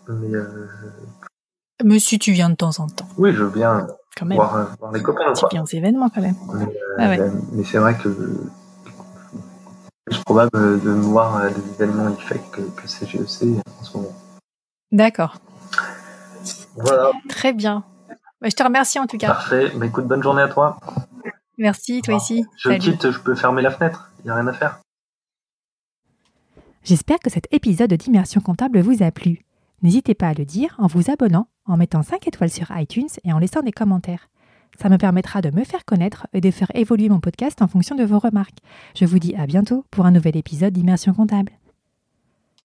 mais, 0.09 0.39
mais 1.85 1.99
si 1.99 2.19
tu 2.19 2.33
viens 2.33 2.51
de 2.51 2.55
temps 2.55 2.79
en 2.79 2.87
temps. 2.87 3.09
Oui, 3.19 3.33
je 3.33 3.43
veux 3.43 3.51
bien 3.51 3.87
quand 4.17 4.27
même. 4.27 4.37
Voir, 4.37 4.77
voir 4.79 4.93
les 4.93 5.03
copains. 5.03 5.33
Tu 5.33 5.47
viens 5.51 5.63
aux 5.63 5.67
événements 5.67 6.09
quand 6.09 6.23
même. 6.23 6.37
Mais, 6.55 6.67
ah 6.99 7.09
ouais. 7.09 7.31
mais 7.53 7.65
c'est 7.65 7.79
vrai 7.79 7.97
que 7.97 8.09
c'est 10.11 10.25
probable 10.25 10.81
de 10.81 10.91
me 10.91 11.03
voir 11.03 11.37
à 11.37 11.49
des 11.49 11.61
événements 11.75 12.09
IFEC 12.11 12.51
que, 12.51 12.61
que 12.61 12.87
c'est 12.87 13.07
GEC 13.07 13.59
en 13.81 13.85
ce 13.85 13.97
moment. 13.97 14.13
D'accord. 14.93 15.37
Voilà. 16.77 17.11
Très 17.29 17.53
bien. 17.53 17.85
Bah, 18.41 18.49
je 18.49 18.55
te 18.55 18.63
remercie 18.63 18.99
en 18.99 19.07
tout 19.07 19.19
cas. 19.19 19.29
Parfait. 19.29 19.73
Bah, 19.75 19.87
écoute, 19.87 20.07
bonne 20.07 20.23
journée 20.23 20.43
à 20.43 20.49
toi. 20.49 20.79
Merci, 21.59 22.03
toi 22.03 22.17
aussi. 22.17 22.45
Je 22.57 22.71
quitte, 22.73 23.11
je 23.11 23.19
peux 23.21 23.35
fermer 23.35 23.63
la 23.63 23.71
fenêtre. 23.71 24.11
Il 24.21 24.25
n'y 24.27 24.31
a 24.31 24.35
rien 24.35 24.47
à 24.47 24.53
faire. 24.53 24.81
J'espère 26.85 27.19
que 27.19 27.31
cet 27.31 27.53
épisode 27.53 27.93
d'Immersion 27.93 28.41
comptable 28.41 28.81
vous 28.81 29.03
a 29.03 29.11
plu. 29.11 29.45
N'hésitez 29.83 30.15
pas 30.15 30.29
à 30.29 30.35
le 30.35 30.45
dire 30.45 30.75
en 30.79 30.87
vous 30.87 31.11
abonnant, 31.11 31.49
en 31.65 31.77
mettant 31.77 32.03
5 32.03 32.27
étoiles 32.29 32.51
sur 32.51 32.71
iTunes 32.77 33.09
et 33.25 33.33
en 33.33 33.39
laissant 33.39 33.63
des 33.63 33.73
commentaires. 33.73 34.29
Ça 34.79 34.89
me 34.89 34.99
permettra 34.99 35.41
de 35.41 35.51
me 35.51 35.65
faire 35.65 35.85
connaître 35.85 36.27
et 36.33 36.41
de 36.41 36.51
faire 36.51 36.71
évoluer 36.75 37.09
mon 37.09 37.21
podcast 37.21 37.63
en 37.63 37.67
fonction 37.67 37.97
de 37.97 38.05
vos 38.05 38.19
remarques. 38.19 38.59
Je 38.95 39.05
vous 39.05 39.19
dis 39.19 39.35
à 39.35 39.47
bientôt 39.47 39.85
pour 39.91 40.07
un 40.07 40.11
nouvel 40.11 40.37
épisode 40.37 40.75
d'Immersion 40.75 41.15
comptable. 41.15 41.53